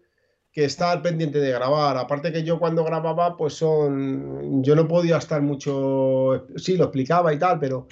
que 0.52 0.66
estar 0.66 1.04
pendiente 1.04 1.40
de 1.40 1.52
grabar. 1.52 1.98
Aparte 1.98 2.34
que 2.34 2.44
yo 2.44 2.58
cuando 2.58 2.84
grababa, 2.84 3.38
pues 3.38 3.54
son... 3.54 4.64
Yo 4.64 4.76
no 4.76 4.88
podía 4.88 5.18
estar 5.18 5.40
mucho... 5.44 6.48
Sí, 6.56 6.78
lo 6.78 6.86
explicaba 6.86 7.32
y 7.32 7.38
tal, 7.38 7.60
pero... 7.60 7.88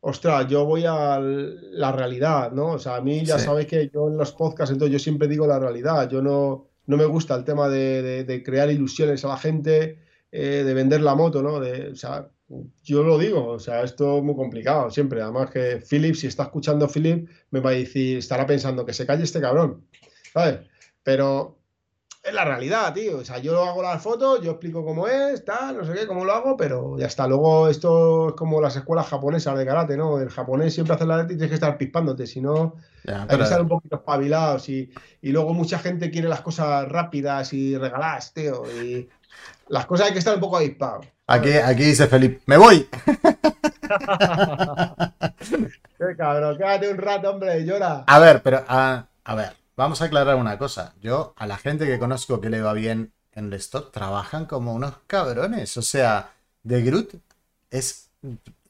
Ostras, 0.00 0.46
yo 0.48 0.66
voy 0.66 0.84
a 0.86 1.18
la 1.18 1.92
realidad, 1.92 2.52
¿no? 2.52 2.72
O 2.72 2.78
sea, 2.78 2.96
a 2.96 3.00
mí 3.00 3.24
ya 3.24 3.38
sabes 3.38 3.66
que 3.66 3.90
yo 3.92 4.08
en 4.08 4.18
los 4.18 4.32
podcasts, 4.32 4.72
entonces 4.72 4.92
yo 4.92 4.98
siempre 4.98 5.28
digo 5.28 5.46
la 5.46 5.58
realidad. 5.58 6.10
Yo 6.10 6.20
no, 6.20 6.68
no 6.86 6.96
me 6.98 7.06
gusta 7.06 7.34
el 7.34 7.44
tema 7.44 7.70
de, 7.70 8.42
crear 8.44 8.70
ilusiones 8.70 9.24
a 9.24 9.28
la 9.28 9.38
gente, 9.38 9.98
eh, 10.30 10.62
de 10.62 10.74
vender 10.74 11.00
la 11.00 11.14
moto, 11.14 11.42
¿no? 11.42 11.58
De, 11.58 11.88
o 11.88 11.96
sea, 11.96 12.28
yo 12.82 13.02
lo 13.02 13.18
digo, 13.18 13.46
o 13.46 13.58
sea, 13.58 13.82
esto 13.82 14.18
es 14.18 14.24
muy 14.24 14.34
complicado 14.34 14.90
siempre. 14.90 15.20
Además 15.20 15.50
que 15.50 15.82
Philip, 15.88 16.14
si 16.14 16.26
está 16.26 16.44
escuchando 16.44 16.88
Philip, 16.88 17.28
me 17.50 17.60
va 17.60 17.70
a 17.70 17.74
decir, 17.74 18.18
estará 18.18 18.46
pensando 18.46 18.86
que 18.86 18.94
se 18.94 19.06
calle 19.06 19.24
este 19.24 19.40
cabrón, 19.40 19.86
¿sabes? 20.32 20.60
Pero 21.02 21.58
es 22.22 22.32
la 22.32 22.44
realidad, 22.44 22.92
tío. 22.94 23.18
O 23.18 23.24
sea, 23.24 23.38
yo 23.38 23.62
hago 23.64 23.82
las 23.82 24.02
fotos, 24.02 24.40
yo 24.42 24.52
explico 24.52 24.84
cómo 24.84 25.06
es, 25.06 25.44
tal, 25.44 25.76
no 25.76 25.84
sé 25.84 25.92
qué, 25.92 26.06
cómo 26.06 26.24
lo 26.24 26.32
hago, 26.32 26.56
pero 26.56 26.98
ya 26.98 27.06
está. 27.06 27.26
Luego 27.26 27.68
esto 27.68 28.28
es 28.28 28.34
como 28.34 28.60
las 28.60 28.76
escuelas 28.76 29.06
japonesas 29.06 29.56
de 29.58 29.66
karate, 29.66 29.96
¿no? 29.96 30.18
El 30.18 30.30
japonés 30.30 30.74
siempre 30.74 30.94
hace 30.94 31.06
la 31.06 31.22
y 31.22 31.26
tienes 31.26 31.48
que 31.48 31.54
estar 31.54 31.76
pispándote, 31.76 32.26
si 32.26 32.40
no, 32.40 32.76
hay 33.06 33.36
que 33.36 33.42
estar 33.42 33.60
un 33.60 33.68
poquito 33.68 33.96
espabilados. 33.96 34.68
Y, 34.68 34.90
y 35.20 35.32
luego 35.32 35.52
mucha 35.52 35.78
gente 35.78 36.10
quiere 36.10 36.28
las 36.28 36.40
cosas 36.40 36.88
rápidas 36.88 37.52
y 37.52 37.76
regaladas, 37.76 38.32
tío. 38.32 38.62
Y 38.82 39.08
las 39.68 39.86
cosas 39.86 40.06
hay 40.06 40.12
que 40.14 40.18
estar 40.18 40.34
un 40.34 40.40
poco 40.40 40.56
avispados. 40.56 41.06
Aquí, 41.30 41.52
aquí 41.52 41.84
dice 41.84 42.06
Felipe, 42.06 42.40
me 42.46 42.56
voy. 42.56 42.88
Qué 45.98 46.16
cabrón, 46.16 46.56
quédate 46.56 46.90
un 46.90 46.96
rato, 46.96 47.30
hombre, 47.30 47.66
llora. 47.66 48.04
A 48.06 48.18
ver, 48.18 48.42
pero 48.42 48.64
a, 48.66 49.08
a 49.24 49.34
ver, 49.34 49.52
vamos 49.76 50.00
a 50.00 50.06
aclarar 50.06 50.36
una 50.36 50.56
cosa. 50.56 50.94
Yo, 51.02 51.34
a 51.36 51.46
la 51.46 51.58
gente 51.58 51.84
que 51.84 51.98
conozco 51.98 52.40
que 52.40 52.48
le 52.48 52.62
va 52.62 52.72
bien 52.72 53.12
en 53.34 53.52
el 53.52 53.52
stock, 53.54 53.92
trabajan 53.92 54.46
como 54.46 54.72
unos 54.72 54.94
cabrones. 55.06 55.76
O 55.76 55.82
sea, 55.82 56.30
de 56.62 56.82
Groot 56.82 57.16
es. 57.70 58.08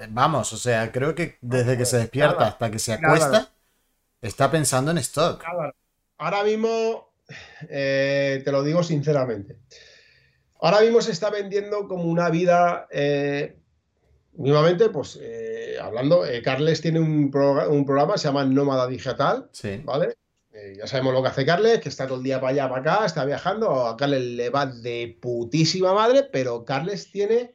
Vamos, 0.09 0.53
o 0.53 0.57
sea, 0.57 0.91
creo 0.91 1.15
que 1.15 1.39
desde 1.41 1.79
que 1.79 1.87
se 1.87 1.99
despierta 1.99 2.49
hasta 2.49 2.73
que 2.73 2.81
se 2.81 2.93
acuesta, 2.93 3.51
está 4.21 4.51
pensando 4.51 4.91
en 4.91 4.99
stock. 4.99 5.45
Ahora 6.19 6.43
mismo, 6.43 7.09
eh, 7.69 8.43
te 8.45 8.51
lo 8.51 8.65
digo 8.65 8.83
sinceramente. 8.83 9.59
Ahora 10.61 10.81
mismo 10.81 11.01
se 11.01 11.13
está 11.13 11.31
vendiendo 11.31 11.87
como 11.87 12.05
una 12.05 12.31
vida, 12.31 12.89
eh, 12.91 13.57
mismamente, 14.33 14.89
pues 14.89 15.19
eh, 15.21 15.77
hablando, 15.81 16.25
eh, 16.25 16.43
Carles 16.43 16.81
tiene 16.81 16.99
un, 17.01 17.31
un, 17.71 17.85
programa, 17.85 18.19
se 18.19 18.29
llama 18.29 18.45
Nómada 18.45 18.87
Digital, 18.87 19.51
¿vale? 19.85 20.17
ya 20.77 20.89
sabemos 20.89 21.15
lo 21.15 21.23
que 21.23 21.29
hace 21.29 21.47
Carles, 21.47 21.79
que 21.79 21.89
está 21.89 22.09
todo 22.09 22.19
el 22.19 22.25
día 22.25 22.41
para 22.41 22.51
allá, 22.51 22.69
para 22.69 22.81
acá, 22.81 23.07
está 23.07 23.25
viajando, 23.25 23.87
a 23.87 23.97
Carles 23.97 24.23
le 24.23 24.51
va 24.51 24.67
de 24.67 25.17
putísima 25.21 25.95
madre, 25.95 26.25
pero 26.25 26.65
Carles 26.65 27.13
tiene 27.13 27.55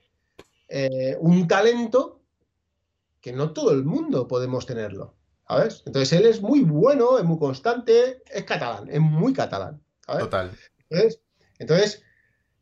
un 1.19 1.47
talento 1.47 2.21
que 3.19 3.33
no 3.33 3.51
todo 3.51 3.71
el 3.71 3.83
mundo 3.83 4.27
podemos 4.27 4.65
tenerlo, 4.65 5.15
¿sabes? 5.47 5.83
Entonces 5.85 6.17
él 6.17 6.25
es 6.25 6.41
muy 6.41 6.61
bueno, 6.61 7.17
es 7.17 7.25
muy 7.25 7.37
constante, 7.37 8.23
es 8.31 8.43
catalán, 8.45 8.89
es 8.89 9.01
muy 9.01 9.33
catalán, 9.33 9.83
¿sabes? 10.05 10.23
Total. 10.23 10.51
Entonces, 10.89 11.21
entonces 11.59 12.02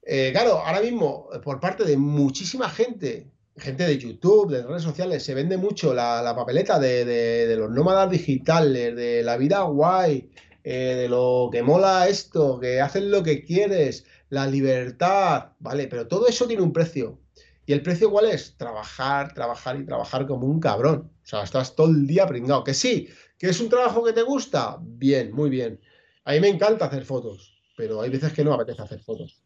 eh, 0.04 0.32
claro, 0.32 0.60
ahora 0.60 0.82
mismo, 0.82 1.30
por 1.44 1.60
parte 1.60 1.84
de 1.84 1.98
muchísima 1.98 2.70
gente, 2.70 3.32
gente 3.58 3.86
de 3.86 3.98
YouTube, 3.98 4.52
de 4.52 4.64
redes 4.64 4.84
sociales, 4.84 5.24
se 5.24 5.34
vende 5.34 5.58
mucho 5.58 5.94
la, 5.94 6.34
papeleta 6.36 6.80
de, 6.80 7.56
los 7.58 7.70
nómadas 7.70 8.10
digitales, 8.10 8.96
de 8.96 9.24
la 9.24 9.38
vida 9.38 9.62
guay, 9.62 10.32
eh, 10.64 10.96
de 10.96 11.10
lo 11.10 11.50
que 11.52 11.64
mola 11.64 12.08
esto, 12.08 12.60
que 12.60 12.82
hacen 12.82 13.12
lo 13.12 13.24
que 13.24 13.44
quieres, 13.44 14.06
la 14.30 14.48
libertad, 14.48 15.50
¿vale? 15.60 15.88
Pero 15.88 16.08
todo 16.08 16.28
eso 16.28 16.48
tiene 16.48 16.64
un 16.64 16.74
precio. 16.74 17.20
¿Y 17.66 17.74
el 17.74 17.84
precio 17.84 18.10
cuál 18.10 18.26
es? 18.26 18.58
Trabajar, 18.58 19.34
trabajar 19.34 19.80
y 19.80 19.86
trabajar 19.86 20.26
como 20.26 20.48
un 20.48 20.60
cabrón. 20.60 21.12
O 21.24 21.28
sea, 21.28 21.44
estás 21.44 21.76
todo 21.76 21.88
el 21.88 22.08
día 22.08 22.26
pringado. 22.28 22.64
Que 22.64 22.74
sí, 22.74 23.08
que 23.38 23.50
es 23.50 23.60
un 23.60 23.70
trabajo 23.70 24.04
que 24.04 24.14
te 24.14 24.24
gusta, 24.24 24.78
bien, 24.82 25.32
muy 25.32 25.50
bien. 25.50 25.80
A 26.26 26.34
mí 26.34 26.40
me 26.40 26.50
encanta 26.50 26.86
hacer 26.86 27.06
fotos, 27.06 27.54
pero 27.78 28.02
hay 28.02 28.10
veces 28.10 28.34
que 28.34 28.44
no 28.44 28.52
me 28.52 28.56
apetece 28.56 28.82
hacer 28.82 29.02
fotos. 29.02 29.41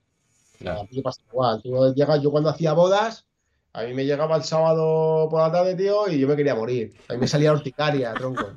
Claro. 0.60 0.88
pasa 1.04 1.22
igual. 1.32 1.62
yo 2.22 2.32
cuando 2.32 2.50
hacía 2.50 2.74
bodas, 2.74 3.26
a 3.76 3.84
mí 3.84 3.94
me 3.94 4.06
llegaba 4.06 4.38
el 4.38 4.44
sábado 4.44 5.28
por 5.30 5.42
la 5.42 5.52
tarde, 5.52 5.76
tío, 5.76 6.08
y 6.08 6.18
yo 6.18 6.30
me 6.30 6.38
quería 6.38 6.56
morir. 6.56 6.94
A 7.10 7.14
mí 7.14 7.20
me 7.20 7.28
salía 7.28 7.52
urticaria, 7.52 8.14
tronco. 8.14 8.54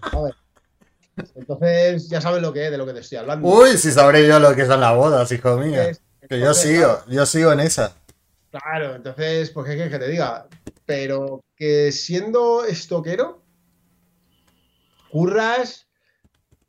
Entonces, 1.34 2.08
ya 2.08 2.20
sabes 2.20 2.40
lo 2.40 2.52
que 2.52 2.66
es, 2.66 2.70
de 2.70 2.78
lo 2.78 2.86
que 2.86 2.92
te 2.92 3.00
estoy 3.00 3.18
hablando. 3.18 3.48
Uy, 3.48 3.76
si 3.76 3.90
sabré 3.90 4.28
yo 4.28 4.38
lo 4.38 4.54
que 4.54 4.64
son 4.64 4.80
las 4.80 4.94
bodas, 4.94 5.32
hijo 5.32 5.56
mío. 5.56 5.82
que 6.28 6.38
yo 6.38 6.54
sigo, 6.54 7.02
yo 7.08 7.26
sigo 7.26 7.50
en 7.50 7.58
esa. 7.58 7.96
Claro, 8.52 8.94
entonces, 8.94 9.50
pues 9.50 9.66
qué 9.66 9.90
que 9.90 9.98
te 9.98 10.08
diga. 10.08 10.46
Pero 10.86 11.42
que 11.56 11.90
siendo 11.90 12.64
estoquero, 12.64 13.42
curras 15.10 15.87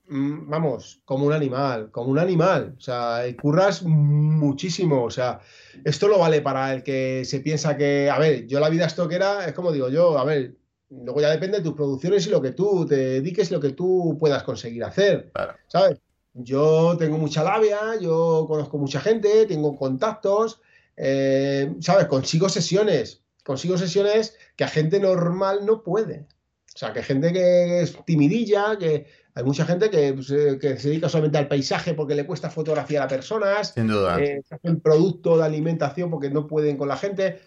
vamos, 0.09 1.01
como 1.05 1.25
un 1.25 1.33
animal, 1.33 1.91
como 1.91 2.09
un 2.09 2.19
animal. 2.19 2.75
O 2.77 2.81
sea, 2.81 3.23
curras 3.41 3.83
muchísimo. 3.83 5.03
O 5.03 5.11
sea, 5.11 5.39
esto 5.85 6.07
lo 6.07 6.17
vale 6.17 6.41
para 6.41 6.73
el 6.73 6.83
que 6.83 7.23
se 7.25 7.39
piensa 7.39 7.77
que, 7.77 8.09
a 8.09 8.17
ver, 8.17 8.47
yo 8.47 8.59
la 8.59 8.69
vida 8.69 8.85
estoquera 8.85 9.45
es 9.45 9.53
como 9.53 9.71
digo 9.71 9.89
yo, 9.89 10.17
a 10.17 10.23
ver, 10.23 10.55
luego 10.89 11.21
ya 11.21 11.29
depende 11.29 11.57
de 11.57 11.63
tus 11.63 11.75
producciones 11.75 12.25
y 12.25 12.31
lo 12.31 12.41
que 12.41 12.51
tú 12.51 12.85
te 12.85 12.95
dediques 12.95 13.51
y 13.51 13.53
lo 13.53 13.59
que 13.59 13.71
tú 13.71 14.17
puedas 14.19 14.43
conseguir 14.43 14.83
hacer. 14.83 15.31
¿Sabes? 15.67 15.99
Yo 16.33 16.95
tengo 16.97 17.17
mucha 17.17 17.43
labia, 17.43 17.79
yo 17.99 18.45
conozco 18.47 18.77
mucha 18.77 19.01
gente, 19.01 19.45
tengo 19.45 19.75
contactos, 19.75 20.61
eh, 20.95 21.73
¿sabes? 21.81 22.05
Consigo 22.05 22.49
sesiones, 22.49 23.23
consigo 23.43 23.77
sesiones 23.77 24.37
que 24.55 24.63
a 24.63 24.67
gente 24.67 24.99
normal 24.99 25.65
no 25.65 25.83
puede. 25.83 26.27
O 26.73 26.77
sea, 26.77 26.93
que 26.93 27.03
gente 27.03 27.33
que 27.33 27.81
es 27.81 27.97
timidilla, 28.05 28.77
que 28.77 29.07
hay 29.39 29.45
mucha 29.45 29.65
gente 29.65 29.89
pues, 30.13 30.29
eh, 30.31 30.57
que, 30.59 30.77
se 30.77 30.89
dedica 30.89 31.07
solamente 31.07 31.37
al 31.37 31.47
paisaje 31.47 31.93
porque 31.93 32.13
le 32.13 32.25
cuesta 32.25 32.49
fotografiar 32.49 33.03
a 33.03 33.07
personas. 33.07 33.73
Sin 33.73 33.87
duda. 33.87 34.21
Eh, 34.21 34.41
hacen 34.49 34.81
producto 34.81 35.37
de 35.37 35.45
alimentación 35.45 36.11
porque 36.11 36.29
no 36.29 36.45
pueden 36.45 36.77
con 36.77 36.89
la 36.89 36.97
gente. 36.97 37.41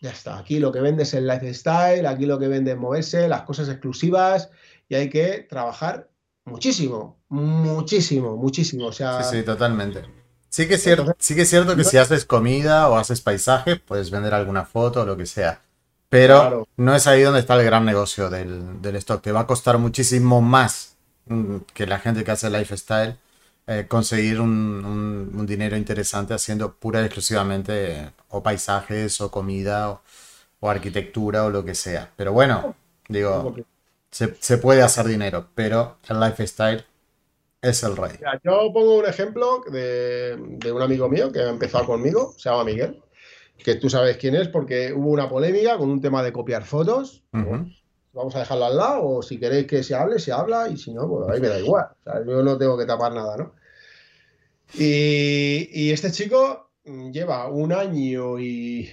Ya 0.00 0.10
está. 0.10 0.38
Aquí 0.38 0.58
lo 0.58 0.72
que 0.72 0.80
vende 0.80 1.02
es 1.02 1.14
el 1.14 1.26
lifestyle, 1.26 2.06
aquí 2.06 2.26
lo 2.26 2.38
que 2.38 2.48
vende 2.48 2.72
es 2.72 2.78
moverse, 2.78 3.28
las 3.28 3.42
cosas 3.42 3.68
exclusivas 3.68 4.50
y 4.88 4.94
hay 4.94 5.10
que 5.10 5.46
trabajar 5.48 6.08
muchísimo, 6.44 7.18
muchísimo, 7.28 8.36
muchísimo. 8.36 8.86
O 8.86 8.92
sea, 8.92 9.22
sí, 9.22 9.38
sí, 9.38 9.42
totalmente. 9.44 10.04
Sí 10.48 10.66
que, 10.66 10.74
es 10.74 10.82
cierto, 10.82 11.14
sí 11.18 11.34
que 11.34 11.42
es 11.42 11.50
cierto 11.50 11.76
que 11.76 11.84
si 11.84 11.98
haces 11.98 12.24
comida 12.24 12.88
o 12.88 12.96
haces 12.96 13.20
paisaje, 13.20 13.76
puedes 13.76 14.10
vender 14.10 14.32
alguna 14.32 14.64
foto 14.64 15.02
o 15.02 15.04
lo 15.04 15.16
que 15.16 15.26
sea. 15.26 15.60
Pero 16.08 16.68
no 16.76 16.94
es 16.94 17.06
ahí 17.06 17.22
donde 17.22 17.40
está 17.40 17.54
el 17.54 17.64
gran 17.64 17.84
negocio 17.84 18.30
del, 18.30 18.96
stock. 18.96 19.22
Te 19.22 19.32
va 19.32 19.40
a 19.40 19.46
costar 19.46 19.78
muchísimo 19.78 20.40
más 20.40 20.96
mm, 21.26 21.56
que 21.74 21.86
la 21.86 21.98
gente 21.98 22.24
que 22.24 22.30
hace 22.30 22.50
lifestyle 22.50 23.16
eh, 23.66 23.86
conseguir 23.88 24.40
un, 24.40 25.44
dinero 25.46 25.76
interesante 25.76 26.34
haciendo 26.34 26.74
pura 26.74 27.02
y 27.02 27.06
exclusivamente 27.06 28.12
o 28.28 28.42
paisajes 28.42 29.20
o 29.20 29.30
comida 29.30 29.90
o, 30.60 30.70
arquitectura 30.70 31.44
o 31.44 31.50
lo 31.50 31.64
que 31.64 31.74
sea. 31.74 32.10
Pero 32.16 32.32
bueno, 32.32 32.76
digo, 33.08 33.54
se, 34.10 34.58
puede 34.58 34.82
hacer 34.82 35.06
dinero, 35.06 35.48
pero 35.54 35.98
el 36.08 36.20
lifestyle 36.20 36.84
es 37.60 37.82
el 37.82 37.96
rey. 37.96 38.18
yo 38.44 38.72
pongo 38.72 38.98
un 38.98 39.06
ejemplo 39.06 39.62
de, 39.70 40.36
de 40.36 40.72
un 40.72 40.82
amigo 40.82 41.08
mío 41.08 41.32
que 41.32 41.40
ha 41.40 41.48
empezado 41.48 41.86
conmigo, 41.86 42.34
se 42.36 42.48
llama 42.48 42.64
Miguel 42.64 43.00
que 43.62 43.74
tú 43.74 43.90
sabes 43.90 44.16
quién 44.16 44.34
es, 44.34 44.48
porque 44.48 44.92
hubo 44.92 45.10
una 45.10 45.28
polémica 45.28 45.76
con 45.78 45.90
un 45.90 46.00
tema 46.00 46.22
de 46.22 46.32
copiar 46.32 46.64
fotos. 46.64 47.22
Vamos 47.32 48.34
a 48.34 48.38
dejarlo 48.38 48.64
al 48.64 48.76
lado, 48.76 49.06
o 49.06 49.22
si 49.22 49.38
queréis 49.38 49.66
que 49.66 49.82
se 49.82 49.94
hable, 49.94 50.18
se 50.18 50.32
habla, 50.32 50.68
y 50.68 50.76
si 50.78 50.94
no, 50.94 51.06
pues 51.08 51.28
ahí 51.30 51.40
me 51.40 51.48
da 51.48 51.58
igual. 51.58 51.86
O 52.00 52.02
sea, 52.02 52.24
yo 52.24 52.42
no 52.42 52.56
tengo 52.56 52.78
que 52.78 52.86
tapar 52.86 53.12
nada, 53.12 53.36
¿no? 53.36 53.52
Y, 54.74 55.90
este 55.90 56.10
chico 56.10 56.70
lleva 56.84 57.48
un 57.48 57.72
año 57.72 58.38
y. 58.38 58.88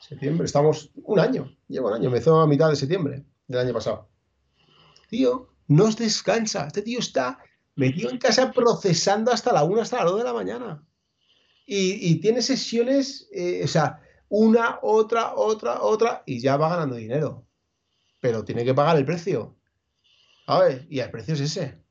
Septiembre, 0.00 0.44
estamos 0.44 0.90
un 1.02 1.18
año. 1.18 1.56
Llevo 1.68 1.88
un 1.88 1.94
año, 1.94 2.06
empezó 2.06 2.40
a 2.40 2.46
mitad 2.46 2.68
de 2.70 2.76
septiembre 2.76 3.24
del 3.48 3.60
año 3.60 3.72
pasado. 3.72 4.08
Tío, 5.08 5.48
no 5.68 5.90
descansa. 5.90 6.66
Este 6.66 6.82
tío 6.82 7.00
está 7.00 7.38
metido 7.74 8.10
en 8.10 8.18
casa 8.18 8.52
procesando 8.52 9.32
hasta 9.32 9.52
la 9.52 9.64
1, 9.64 9.80
hasta 9.80 9.98
la 9.98 10.10
2 10.10 10.18
de 10.18 10.24
la 10.24 10.32
mañana. 10.32 10.85
Y, 11.68 12.20
tiene 12.20 12.42
sesiones, 12.42 13.28
eh, 13.32 13.62
o 13.64 13.66
sea, 13.66 14.00
una, 14.28 14.78
otra, 14.82 15.34
otra, 15.34 15.82
otra, 15.82 16.22
y 16.24 16.40
ya 16.40 16.56
va 16.56 16.68
ganando 16.68 16.94
dinero. 16.94 17.44
Pero 18.20 18.44
tiene 18.44 18.64
que 18.64 18.72
pagar 18.72 18.96
el 18.96 19.04
precio. 19.04 19.56
Ver, 20.46 20.86
y 20.88 21.00
el 21.00 21.10
precio 21.10 21.34
es 21.34 21.40
ese. 21.40 21.82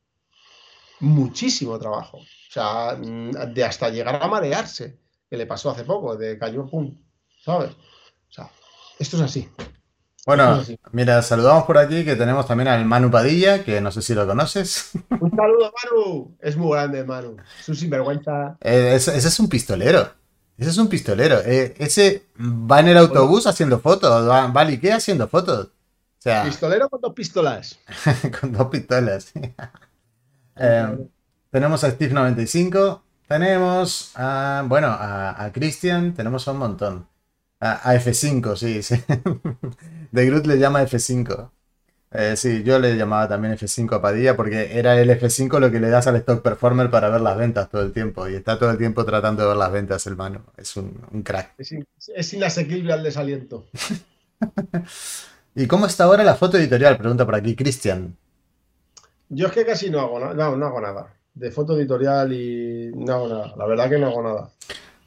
Muchísimo 1.02 1.78
trabajo. 1.78 2.20
O 2.20 2.52
sea, 2.52 2.96
mm, 2.96 3.54
de 3.54 3.64
hasta 3.66 3.90
llegar 3.90 4.22
a 4.22 4.28
marearse, 4.28 4.98
que 5.30 5.36
le 5.36 5.46
pasó 5.46 5.72
hace 5.72 5.84
poco, 5.84 6.16
de 6.16 6.40
cayó, 6.40 6.66
pum, 6.70 6.98
¿sabes? 7.44 7.72
O 7.72 8.32
sea, 8.32 8.50
esto 8.98 9.18
es 9.18 9.24
así. 9.24 9.50
Bueno, 10.26 10.64
mira, 10.92 11.22
saludamos 11.22 11.66
por 11.66 11.78
aquí 11.78 12.04
que 12.04 12.16
tenemos 12.16 12.48
también 12.48 12.68
al 12.68 12.84
Manu 12.84 13.12
Padilla, 13.12 13.64
que 13.64 13.80
no 13.80 13.92
sé 13.92 14.02
si 14.02 14.16
lo 14.16 14.26
conoces. 14.26 14.92
Un 15.20 15.30
saludo, 15.30 15.72
Manu. 15.84 16.36
Es 16.40 16.58
muy 16.58 16.72
grande, 16.72 17.04
Manu. 17.04 17.38
Es 17.60 17.70
un 17.70 17.76
sinvergüenza. 17.76 18.58
Eh, 18.62 18.94
ese, 18.96 19.16
es 19.16 19.40
un 19.40 19.48
pistolero. 19.48 20.10
Ese 20.58 20.72
es 20.72 20.78
un 20.80 20.88
pistolero. 20.88 21.42
Eh, 21.46 21.76
ese 21.78 22.24
va 22.40 22.80
en 22.80 22.88
el 22.88 22.98
autobús 22.98 23.46
haciendo 23.46 23.80
fotos, 23.80 24.28
va, 24.28 24.48
va 24.48 24.68
qué 24.78 24.94
haciendo 24.94 25.28
fotos. 25.28 25.70
Pistolero 26.44 26.90
con 26.90 27.02
dos 27.02 27.14
pistolas. 27.14 27.78
con 28.40 28.52
dos 28.52 28.68
pistolas. 28.68 29.32
Eh, 30.58 31.10
tenemos 31.52 31.84
a 31.84 31.90
Steve95. 31.90 33.02
Tenemos 33.28 34.14
a, 34.16 34.64
bueno, 34.66 34.88
a, 34.88 35.44
a 35.44 35.52
Christian. 35.52 36.14
Tenemos 36.14 36.48
a 36.48 36.52
un 36.54 36.58
montón. 36.60 37.08
A, 37.74 37.96
F5, 37.96 38.56
sí, 38.56 38.84
sí. 38.84 38.96
De 40.12 40.26
Groot 40.26 40.46
le 40.46 40.60
llama 40.60 40.84
F5. 40.84 41.50
Eh, 42.12 42.38
sí, 42.38 42.64
yo 42.64 42.80
le 42.80 42.96
llamaba 42.96 43.28
también 43.28 43.56
F5 43.56 43.96
a 43.96 44.02
Padilla 44.02 44.38
porque 44.38 44.78
era 44.78 45.00
el 45.00 45.10
F5 45.10 45.60
lo 45.60 45.72
que 45.72 45.80
le 45.80 45.90
das 45.90 46.08
al 46.08 46.16
Stock 46.18 46.42
Performer 46.42 46.90
para 46.90 47.10
ver 47.10 47.22
las 47.22 47.38
ventas 47.38 47.70
todo 47.70 47.82
el 47.82 47.92
tiempo. 47.92 48.30
Y 48.30 48.36
está 48.36 48.60
todo 48.60 48.70
el 48.70 48.78
tiempo 48.78 49.04
tratando 49.04 49.42
de 49.42 49.50
ver 49.50 49.58
las 49.58 49.72
ventas 49.72 50.06
el 50.08 50.16
mano. 50.16 50.46
Es 50.56 50.78
un, 50.78 50.94
crack. 51.24 51.56
Es, 51.58 52.34
inasequible 52.34 52.94
al 52.94 53.04
desaliento. 53.04 53.66
¿Y 55.56 55.68
cómo 55.68 55.88
está 55.88 56.06
ahora 56.06 56.24
la 56.24 56.36
foto 56.36 56.58
editorial? 56.58 56.98
Pregunta 56.98 57.26
por 57.26 57.36
aquí 57.36 57.56
Cristian. 57.56 58.16
Yo 59.28 59.48
es 59.48 59.54
que 59.54 59.66
casi 59.66 59.90
no 59.90 60.02
hago, 60.02 60.20
no, 60.20 60.56
no 60.56 60.66
hago 60.66 60.82
nada. 60.82 61.14
De 61.34 61.52
foto 61.52 61.76
editorial 61.76 62.32
y 62.32 62.92
no 62.96 63.14
hago 63.14 63.28
nada. 63.28 63.54
La 63.58 63.66
verdad 63.66 63.90
que 63.90 63.98
no 63.98 64.08
hago 64.08 64.24
nada. 64.24 64.50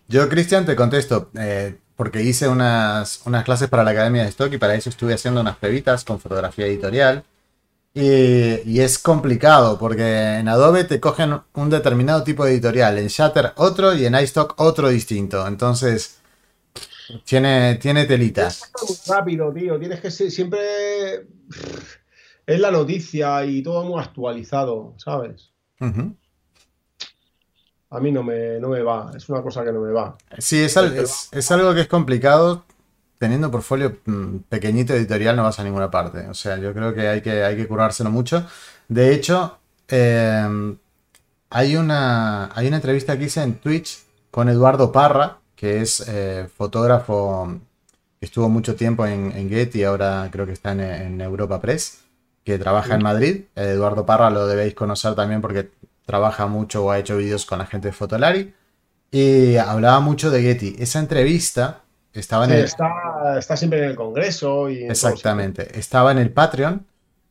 Yo, 0.09 0.29
Cristian, 0.29 0.67
te 0.67 0.75
contesto. 0.75 1.31
Eh, 1.39 1.77
porque 1.99 2.23
hice 2.23 2.47
unas, 2.47 3.23
unas 3.27 3.43
clases 3.43 3.69
para 3.69 3.83
la 3.83 3.91
Academia 3.91 4.23
de 4.23 4.29
Stock 4.29 4.53
y 4.53 4.59
para 4.59 4.77
eso 4.77 4.89
estuve 4.89 5.15
haciendo 5.15 5.41
unas 5.41 5.57
pebitas 5.57 6.05
con 6.05 6.21
fotografía 6.21 6.67
editorial. 6.67 7.25
Y, 7.93 8.79
es 8.79 9.01
complicado 9.01 9.81
porque 9.81 10.37
en 10.37 10.47
Adobe 10.47 10.85
te 10.85 11.01
cogen 11.01 11.41
un 11.55 11.71
determinado 11.71 12.23
tipo 12.23 12.45
de 12.45 12.53
editorial, 12.53 12.99
en 12.99 13.09
Shutter 13.09 13.51
otro 13.57 13.97
y 13.97 14.07
en 14.07 14.15
iStock 14.15 14.55
otro 14.61 14.91
distinto. 14.91 15.45
Entonces, 15.45 16.21
tiene, 17.25 17.75
tiene 17.83 18.05
telitas. 18.05 18.71
rápido, 19.09 19.53
tío. 19.53 19.77
Tienes 19.81 19.99
que 19.99 20.13
ser, 20.13 20.31
siempre. 20.31 21.27
Es 22.47 22.61
la 22.61 22.71
noticia 22.71 23.45
y 23.45 23.61
todo 23.61 23.83
muy 23.83 24.01
actualizado, 24.01 24.95
¿sabes? 24.99 25.51
A 27.91 28.01
mí 28.01 28.13
no 28.13 28.23
me, 28.23 28.61
no 28.61 28.69
me 28.69 28.83
va, 28.83 29.11
es 29.17 29.29
una 29.29 29.43
cosa 29.43 29.65
que 29.65 29.73
no 29.73 29.81
me 29.81 29.93
va. 29.93 30.17
Sí, 30.39 30.63
es, 30.63 30.77
es, 31.33 31.51
algo 31.51 31.75
que 31.75 31.83
es 31.83 31.89
complicado. 31.89 32.65
Teniendo 33.19 33.51
portfolio 33.51 33.99
mm, 34.05 34.37
pequeñito 34.49 34.95
editorial 34.95 35.35
no 35.35 35.43
vas 35.43 35.59
a 35.59 35.65
ninguna 35.65 35.91
parte. 35.91 36.29
O 36.29 36.35
sea, 36.35 36.57
yo 36.59 36.73
creo 36.73 36.95
que 36.95 37.09
hay 37.09 37.21
que, 37.21 37.43
hay 37.43 37.57
que 37.57 37.67
curárselo 37.67 38.11
mucho. 38.11 38.47
De 38.87 39.13
hecho, 39.13 39.59
em, 39.89 40.77
hay, 41.51 41.77
una, 41.77 42.55
hay 42.55 42.69
una 42.69 42.77
entrevista 42.77 43.19
que 43.19 43.25
hice 43.25 43.43
en 43.43 43.55
Twitch 43.55 44.05
con 44.31 44.49
Eduardo 44.49 44.93
Parra, 44.93 45.39
que 45.57 45.81
es 45.81 46.05
eh, 46.07 46.47
fotógrafo 46.55 47.59
que 48.21 48.27
estuvo 48.27 48.49
mucho 48.49 48.77
tiempo 48.77 49.07
en, 49.07 49.33
en, 49.33 49.49
Getty, 49.49 49.83
ahora 49.85 50.29
creo 50.31 50.47
que 50.47 50.53
está 50.53 50.73
en, 50.73 50.81
en 50.81 51.21
Europa 51.21 51.61
Press, 51.61 52.05
que 52.45 52.59
trabaja 52.59 52.95
en 52.95 53.03
Madrid. 53.03 53.45
Eduardo 53.57 54.07
Parra 54.07 54.31
lo 54.31 54.47
debéis 54.47 54.75
conocer 54.75 55.15
también 55.15 55.41
porque 55.41 55.71
trabaja 56.09 56.47
mucho 56.47 56.87
o 56.87 56.91
ha 56.91 56.99
hecho 56.99 57.19
vídeos 57.19 57.45
con 57.45 57.59
la 57.59 57.67
gente 57.67 57.89
de 57.89 57.93
Fotolari. 57.93 58.55
Y 59.11 59.57
hablaba 59.57 60.01
mucho 60.01 60.31
de 60.31 60.41
Getty. 60.41 60.77
Esa 60.79 61.01
entrevista 61.01 61.83
estaba 62.15 62.47
en 62.47 62.53
el... 62.53 62.65
Está, 62.65 63.57
siempre 63.59 63.81
en 63.81 63.91
el 63.91 63.95
Congreso. 63.95 64.71
Y 64.71 64.85
Exactamente. 64.85 65.79
Estaba 65.79 66.11
en 66.13 66.19
el 66.19 66.31
Patreon. 66.31 66.87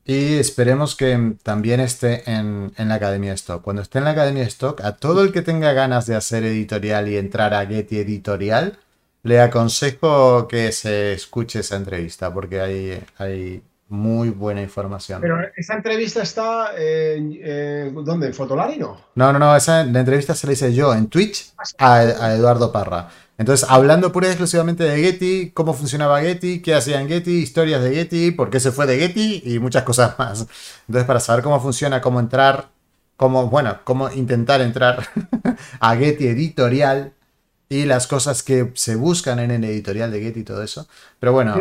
Y 0.05 0.35
esperemos 0.35 0.95
que 0.95 1.33
también 1.41 1.79
esté 1.79 2.29
en, 2.31 2.71
la 2.77 2.93
Academia 2.93 3.33
Stock. 3.33 3.63
Cuando 3.63 3.81
esté 3.81 3.97
en 3.97 4.05
la 4.05 4.11
Academia 4.11 4.43
Stock, 4.43 4.79
a 4.81 4.95
todo 4.95 5.23
el 5.23 5.31
que 5.33 5.41
tenga 5.41 5.73
ganas 5.73 6.05
de 6.05 6.15
hacer 6.15 6.43
editorial 6.43 7.07
y 7.07 7.17
entrar 7.17 7.55
a 7.55 7.65
Getty 7.65 7.97
Editorial, 7.97 8.77
le 9.23 9.41
aconsejo 9.41 10.47
que 10.47 10.71
se 10.71 11.13
escuche 11.13 11.61
esa 11.61 11.77
entrevista 11.77 12.31
porque 12.31 12.61
hay, 12.61 13.03
hay 13.17 13.63
muy 13.89 14.29
buena 14.29 14.61
información. 14.61 15.21
Pero 15.21 15.37
esa 15.55 15.75
entrevista 15.75 16.21
está 16.21 16.71
en, 16.77 17.93
¿dónde? 18.03 18.27
¿En 18.27 18.33
Fotolari 18.33 18.77
no? 18.77 18.99
No, 19.15 19.31
no, 19.31 19.39
no, 19.39 19.55
esa 19.55 19.83
la 19.85 19.99
entrevista 19.99 20.35
se 20.35 20.47
la 20.47 20.53
hice 20.53 20.73
yo 20.73 20.93
en 20.93 21.07
Twitch 21.07 21.53
a, 21.77 22.33
Eduardo 22.33 22.71
Parra. 22.71 23.09
Entonces, 23.37 23.69
hablando 23.69 24.11
pura 24.11 24.27
y 24.27 24.31
exclusivamente 24.31 24.83
de 24.83 24.99
Getty, 24.99 25.51
cómo 25.51 25.73
funcionaba 25.73 26.19
Getty, 26.21 26.61
qué 26.61 26.73
hacía 26.73 26.99
en 26.99 27.07
Getty, 27.07 27.37
historias 27.37 27.83
de 27.83 27.93
Getty, 27.93 28.31
por 28.31 28.49
qué 28.49 28.59
se 28.59 28.71
fue 28.71 28.87
de 28.87 28.97
Getty 28.97 29.43
y 29.45 29.59
muchas 29.59 29.83
cosas 29.83 30.17
más. 30.17 30.47
Entonces, 30.87 31.05
para 31.05 31.19
saber 31.19 31.43
cómo 31.43 31.61
funciona, 31.61 32.01
cómo 32.01 32.19
entrar, 32.19 32.69
cómo, 33.15 33.47
bueno, 33.47 33.79
cómo 33.83 34.09
intentar 34.09 34.61
entrar 34.61 35.07
a 35.79 35.95
Getty 35.95 36.27
editorial 36.27 37.13
y 37.69 37.85
las 37.85 38.07
cosas 38.07 38.41
que 38.43 38.71
se 38.73 38.95
buscan 38.95 39.39
en 39.39 39.51
el 39.51 39.63
editorial 39.63 40.11
de 40.11 40.21
Getty 40.21 40.39
y 40.39 40.43
todo 40.43 40.63
eso. 40.63 40.87
Pero 41.19 41.33
bueno 41.33 41.55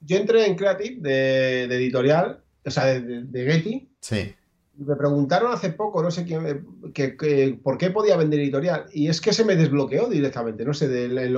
yo 0.00 0.16
entré 0.16 0.46
en 0.46 0.56
Creative 0.56 0.96
de, 1.00 1.64
editorial, 1.64 2.42
o 2.64 2.70
sea, 2.70 2.86
de, 2.86 3.44
Getty. 3.44 3.88
Sí. 4.00 4.34
Me 4.76 4.96
preguntaron 4.96 5.52
hace 5.52 5.70
poco, 5.70 6.02
no 6.02 6.10
sé 6.10 6.24
quién, 6.24 6.66
que, 6.94 7.60
por 7.62 7.76
qué 7.76 7.90
podía 7.90 8.16
vender 8.16 8.40
editorial. 8.40 8.86
Y 8.94 9.08
es 9.08 9.20
que 9.20 9.34
se 9.34 9.44
me 9.44 9.54
desbloqueó 9.54 10.08
directamente, 10.08 10.64
no 10.64 10.72
sé, 10.72 10.88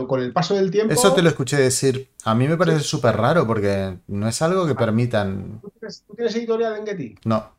con 0.07 0.23
el 0.23 0.33
paso 0.33 0.55
del 0.55 0.71
tiempo. 0.71 0.95
Eso 0.95 1.13
te 1.13 1.23
lo 1.23 1.29
escuché 1.29 1.57
decir. 1.57 2.09
A 2.25 2.37
mí 2.37 2.47
me 2.47 2.57
parece 2.57 2.81
súper 2.81 3.17
raro 3.17 3.45
porque 3.45 3.97
no 4.07 4.29
es 4.29 4.41
algo 4.43 4.65
que 4.67 4.77
permitan. 4.77 5.61
¿Tú 5.61 5.73
tienes, 6.15 6.37
editorial 6.37 6.77
en 6.77 6.87
Getty? 6.87 7.15
No. 7.25 7.51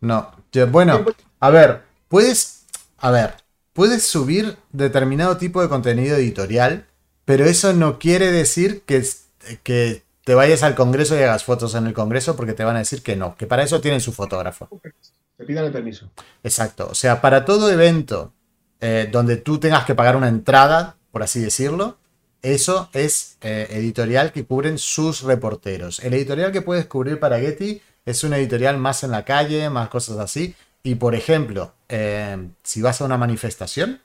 No. 0.00 0.32
bueno, 0.72 1.04
a 1.38 1.50
ver, 1.50 1.82
puedes. 2.08 2.64
A 2.98 3.10
ver, 3.10 3.34
puedes 3.72 4.02
subir 4.02 4.56
determinado 4.72 5.36
tipo 5.36 5.62
de 5.62 5.68
contenido 5.68 6.16
editorial, 6.16 6.86
pero 7.24 7.44
eso 7.44 7.72
no 7.74 7.98
quiere 7.98 8.32
decir 8.32 8.82
que 8.82 8.96
que 9.62 10.02
te 10.24 10.34
vayas 10.34 10.62
al 10.62 10.74
Congreso 10.74 11.16
y 11.16 11.22
hagas 11.22 11.44
fotos 11.44 11.74
en 11.74 11.86
el 11.86 11.92
Congreso 11.92 12.34
porque 12.34 12.54
te 12.54 12.64
van 12.64 12.76
a 12.76 12.80
decir 12.80 13.02
que 13.02 13.14
no, 13.14 13.36
que 13.36 13.46
para 13.46 13.62
eso 13.62 13.80
tienen 13.80 14.00
su 14.00 14.12
fotógrafo. 14.12 14.68
Te 15.36 15.44
pidan 15.44 15.66
el 15.66 15.72
permiso. 15.72 16.10
Exacto. 16.42 16.88
O 16.90 16.94
sea, 16.94 17.20
para 17.20 17.44
todo 17.44 17.70
evento 17.70 18.32
eh, 18.80 19.08
donde 19.10 19.36
tú 19.36 19.58
tengas 19.58 19.84
que 19.84 19.94
pagar 19.94 20.16
una 20.16 20.28
entrada, 20.28 20.96
por 21.10 21.22
así 21.22 21.40
decirlo, 21.40 21.98
eso 22.42 22.90
es 22.92 23.36
eh, 23.40 23.68
editorial 23.70 24.32
que 24.32 24.44
cubren 24.44 24.78
sus 24.78 25.22
reporteros. 25.22 26.00
El 26.00 26.14
editorial 26.14 26.52
que 26.52 26.62
puedes 26.62 26.86
cubrir 26.86 27.18
para 27.18 27.38
Getty 27.38 27.80
es 28.04 28.24
un 28.24 28.34
editorial 28.34 28.78
más 28.78 29.02
en 29.02 29.10
la 29.10 29.24
calle, 29.24 29.70
más 29.70 29.88
cosas 29.88 30.18
así. 30.18 30.54
Y 30.82 30.96
por 30.96 31.14
ejemplo, 31.14 31.72
eh, 31.88 32.48
si 32.62 32.82
vas 32.82 33.00
a 33.00 33.06
una 33.06 33.16
manifestación, 33.16 34.00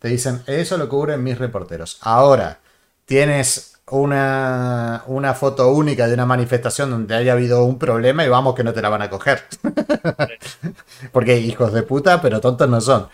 te 0.00 0.08
dicen, 0.08 0.42
eso 0.46 0.76
lo 0.76 0.88
cubren 0.88 1.22
mis 1.22 1.38
reporteros. 1.38 1.98
Ahora, 2.00 2.58
tienes 3.06 3.73
una, 3.90 5.04
una 5.06 5.34
foto 5.34 5.72
única 5.72 6.06
de 6.06 6.14
una 6.14 6.26
manifestación 6.26 6.90
donde 6.90 7.14
haya 7.14 7.32
habido 7.32 7.64
un 7.64 7.78
problema 7.78 8.24
y 8.24 8.28
vamos 8.28 8.54
que 8.54 8.64
no 8.64 8.72
te 8.72 8.82
la 8.82 8.88
van 8.88 9.02
a 9.02 9.10
coger. 9.10 9.40
Porque 11.12 11.38
hijos 11.38 11.72
de 11.72 11.82
puta, 11.82 12.20
pero 12.22 12.40
tontos 12.40 12.68
no 12.68 12.80
son. 12.80 13.06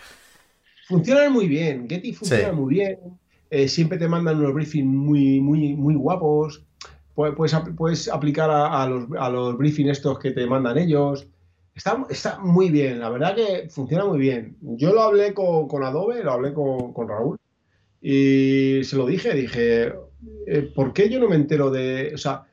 Funcionan 0.87 1.31
muy 1.31 1.47
bien, 1.47 1.87
Getty 1.89 2.13
funciona 2.13 2.53
muy 2.53 2.75
bien. 2.75 2.99
Eh, 3.49 3.67
siempre 3.67 3.97
te 3.97 4.07
mandan 4.07 4.39
unos 4.39 4.53
briefings 4.53 4.87
muy, 4.87 5.41
muy, 5.41 5.75
muy 5.75 5.95
guapos. 5.95 6.63
Puedes, 7.13 7.53
puedes 7.75 8.07
aplicar 8.07 8.49
a, 8.49 8.87
los, 8.87 9.05
a 9.19 9.29
los 9.29 9.57
briefings 9.57 9.91
estos 9.91 10.19
que 10.19 10.31
te 10.31 10.47
mandan 10.47 10.77
ellos. 10.77 11.27
Está, 11.75 12.05
está, 12.09 12.39
muy 12.39 12.69
bien, 12.69 12.99
la 12.99 13.09
verdad 13.09 13.35
que 13.35 13.69
funciona 13.69 14.05
muy 14.05 14.19
bien. 14.19 14.57
Yo 14.61 14.93
lo 14.93 15.01
hablé 15.01 15.33
con, 15.33 15.67
con 15.67 15.83
Adobe, 15.83 16.23
lo 16.23 16.31
hablé 16.31 16.53
con, 16.53 16.93
con 16.93 17.07
Raúl 17.07 17.37
y 18.01 18.83
se 18.83 18.95
lo 18.95 19.05
dije, 19.05 19.33
dije, 19.33 19.93
eh, 20.45 20.71
¿por 20.73 20.93
qué 20.93 21.09
yo 21.09 21.19
no 21.19 21.29
me 21.29 21.35
entero 21.35 21.69
de.? 21.69 22.11
O 22.13 22.17
sea, 22.17 22.45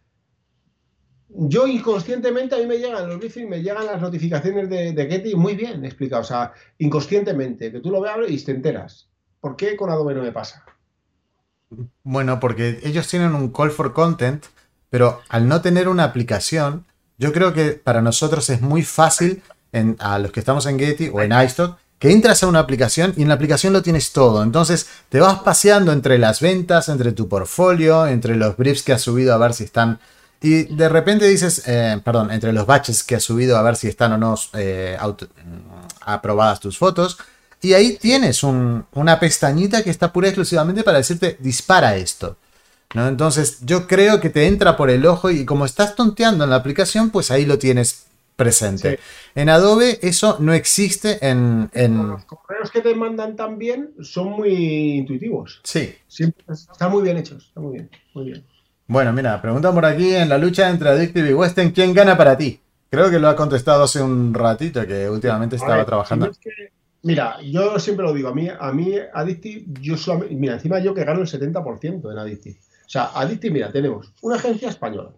yo 1.28 1.66
inconscientemente 1.66 2.54
a 2.54 2.58
mí 2.58 2.66
me 2.66 2.78
llegan 2.78 3.08
los 3.08 3.18
briefings, 3.18 3.48
me 3.48 3.62
llegan 3.62 3.86
las 3.86 4.00
notificaciones 4.00 4.70
de, 4.70 5.06
Getty 5.10 5.34
muy 5.34 5.54
bien 5.54 5.84
explicado. 5.84 6.22
O 6.22 6.24
sea, 6.24 6.52
inconscientemente, 6.78 7.70
que 7.70 7.80
tú 7.80 7.90
lo 7.90 8.00
veas 8.00 8.18
y 8.28 8.44
te 8.44 8.52
enteras. 8.52 9.08
¿Por 9.40 9.56
qué 9.56 9.76
con 9.76 9.90
Adobe 9.90 10.14
no 10.14 10.22
me 10.22 10.32
pasa? 10.32 10.64
Bueno, 12.02 12.40
porque 12.40 12.80
ellos 12.82 13.06
tienen 13.08 13.34
un 13.34 13.52
call 13.52 13.70
for 13.70 13.92
content 13.92 14.44
pero 14.90 15.20
al 15.28 15.48
no 15.48 15.60
tener 15.60 15.88
una 15.88 16.04
aplicación, 16.04 16.86
yo 17.18 17.32
creo 17.32 17.52
que 17.52 17.72
para 17.72 18.02
nosotros 18.02 18.48
es 18.50 18.60
muy 18.60 18.82
fácil, 18.82 19.42
a 19.98 20.18
los 20.18 20.32
que 20.32 20.40
estamos 20.40 20.64
en 20.66 20.78
Getty 20.78 21.10
o 21.12 21.20
en 21.20 21.32
iStock, 21.32 21.78
que 21.98 22.12
entras 22.12 22.42
a 22.42 22.46
una 22.46 22.60
aplicación 22.60 23.12
y 23.16 23.22
en 23.22 23.28
la 23.28 23.34
aplicación 23.34 23.72
lo 23.72 23.82
tienes 23.82 24.12
todo. 24.12 24.42
Entonces 24.42 24.86
te 25.08 25.20
vas 25.20 25.40
paseando 25.40 25.92
entre 25.92 26.18
las 26.18 26.40
ventas, 26.40 26.88
entre 26.88 27.12
tu 27.12 27.28
portfolio, 27.28 28.06
entre 28.06 28.36
los 28.36 28.56
briefs 28.56 28.82
que 28.82 28.92
has 28.92 29.02
subido 29.02 29.34
a 29.34 29.38
ver 29.38 29.54
si 29.54 29.64
están... 29.64 29.98
Y 30.40 30.64
de 30.74 30.88
repente 30.88 31.26
dices, 31.26 31.64
eh, 31.66 32.00
perdón, 32.04 32.30
entre 32.30 32.52
los 32.52 32.64
batches 32.64 33.02
que 33.02 33.16
has 33.16 33.24
subido 33.24 33.56
a 33.56 33.62
ver 33.62 33.74
si 33.74 33.88
están 33.88 34.12
o 34.12 34.18
no 34.18 34.36
eh, 34.52 34.96
aprobadas 36.02 36.60
tus 36.60 36.78
fotos. 36.78 37.18
Y 37.60 37.72
ahí 37.72 37.98
tienes 38.00 38.44
una 38.44 39.18
pestañita 39.18 39.82
que 39.82 39.90
está 39.90 40.12
pura 40.12 40.28
y 40.28 40.30
exclusivamente 40.30 40.84
para 40.84 40.98
decirte, 40.98 41.36
dispara 41.40 41.96
esto. 41.96 42.36
¿no? 42.94 43.08
Entonces 43.08 43.58
yo 43.62 43.88
creo 43.88 44.20
que 44.20 44.30
te 44.30 44.46
entra 44.46 44.76
por 44.76 44.90
el 44.90 45.04
ojo 45.06 45.30
y 45.30 45.44
como 45.44 45.64
estás 45.64 45.96
tonteando 45.96 46.44
en 46.44 46.50
la 46.50 46.56
aplicación, 46.56 47.10
pues 47.10 47.32
ahí 47.32 47.44
lo 47.44 47.58
tienes 47.58 48.04
presente. 48.38 49.00
En 49.34 49.48
Adobe 49.48 49.98
eso 50.00 50.36
no 50.38 50.54
existe 50.54 51.18
en, 51.28 51.68
Los 51.74 52.24
correos 52.24 52.70
que 52.70 52.80
te 52.80 52.94
mandan 52.94 53.34
también 53.34 53.90
son 54.00 54.30
muy 54.30 54.54
intuitivos. 54.98 55.60
Sí. 55.64 55.92
están 56.48 56.92
muy 56.92 57.02
bien 57.02 57.16
hechos, 57.16 57.48
están 57.48 57.64
muy 57.64 57.72
bien, 57.74 57.90
muy 58.14 58.26
bien. 58.26 58.44
Bueno, 58.86 59.12
mira, 59.12 59.42
pregunta 59.42 59.72
por 59.72 59.84
aquí 59.84 60.14
en 60.14 60.28
la 60.28 60.38
lucha 60.38 60.70
entre 60.70 60.88
Addictive 60.88 61.30
y 61.30 61.34
Western, 61.34 61.72
¿quién 61.72 61.92
gana 61.92 62.16
para 62.16 62.38
ti? 62.38 62.60
Creo 62.88 63.10
que 63.10 63.18
lo 63.18 63.28
ha 63.28 63.34
contestado 63.34 63.82
hace 63.82 64.00
un 64.00 64.32
ratito, 64.32 64.86
que 64.86 65.10
últimamente 65.10 65.56
estaba 65.56 65.84
trabajando. 65.84 66.30
mira, 67.02 67.38
yo 67.42 67.76
siempre 67.80 68.06
lo 68.06 68.14
digo, 68.14 68.28
a 68.28 68.34
mí, 68.34 68.48
a 68.48 68.72
mí 68.72 68.94
Addictive, 69.12 69.64
yo 69.80 69.96
solamente, 69.96 70.36
mira, 70.36 70.54
encima 70.54 70.78
yo 70.78 70.94
que 70.94 71.04
gano 71.04 71.20
el 71.20 71.26
70% 71.26 72.12
en 72.12 72.18
Addictive. 72.18 72.56
O 72.86 72.88
sea, 72.88 73.10
Addictive, 73.16 73.52
mira, 73.52 73.72
tenemos 73.72 74.12
una 74.22 74.36
agencia 74.36 74.68
española, 74.68 75.10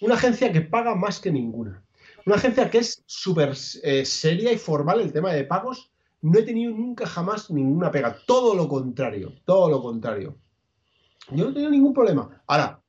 una 0.00 0.16
agencia 0.16 0.52
que 0.52 0.62
paga 0.62 0.96
más 0.96 1.20
que 1.20 1.30
ninguna, 1.30 1.85
una 2.26 2.36
agencia 2.36 2.68
que 2.70 2.78
es 2.78 3.04
súper 3.06 3.54
eh, 3.84 4.04
seria 4.04 4.52
y 4.52 4.58
formal 4.58 5.00
el 5.00 5.12
tema 5.12 5.32
de 5.32 5.44
pagos. 5.44 5.92
No 6.22 6.38
he 6.38 6.42
tenido 6.42 6.72
nunca 6.72 7.06
jamás 7.06 7.50
ninguna 7.50 7.92
pega. 7.92 8.18
Todo 8.26 8.54
lo 8.54 8.68
contrario, 8.68 9.32
todo 9.44 9.70
lo 9.70 9.80
contrario. 9.80 10.36
Yo 11.30 11.44
no 11.44 11.50
he 11.50 11.54
tenido 11.54 11.70
ningún 11.70 11.94
problema. 11.94 12.42
Ahora, 12.48 12.82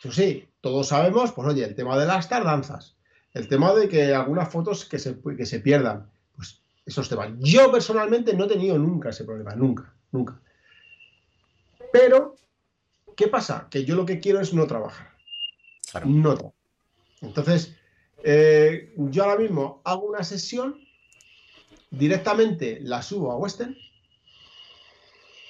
eso 0.00 0.10
sí, 0.10 0.48
todos 0.60 0.88
sabemos, 0.88 1.30
pues 1.32 1.48
oye, 1.48 1.64
el 1.64 1.76
tema 1.76 1.96
de 1.96 2.06
las 2.06 2.28
tardanzas, 2.28 2.96
el 3.32 3.46
tema 3.46 3.72
de 3.74 3.88
que 3.88 4.12
algunas 4.12 4.48
fotos 4.48 4.84
que 4.84 4.98
se, 4.98 5.20
que 5.36 5.46
se 5.46 5.60
pierdan, 5.60 6.10
pues 6.34 6.60
esos 6.84 7.08
temas. 7.08 7.30
Yo 7.38 7.70
personalmente 7.70 8.34
no 8.34 8.44
he 8.44 8.48
tenido 8.48 8.76
nunca 8.76 9.10
ese 9.10 9.24
problema, 9.24 9.54
nunca, 9.54 9.94
nunca. 10.10 10.40
Pero, 11.92 12.34
¿qué 13.16 13.28
pasa? 13.28 13.68
Que 13.70 13.84
yo 13.84 13.94
lo 13.94 14.04
que 14.04 14.18
quiero 14.18 14.40
es 14.40 14.52
no 14.52 14.66
trabajar. 14.66 15.12
No 16.04 16.34
trabajar. 16.34 16.58
Entonces, 17.20 17.76
eh, 18.26 18.94
yo 18.96 19.24
ahora 19.24 19.38
mismo 19.38 19.82
hago 19.84 20.06
una 20.06 20.24
sesión, 20.24 20.80
directamente 21.90 22.80
la 22.80 23.02
subo 23.02 23.30
a 23.30 23.36
Western, 23.36 23.76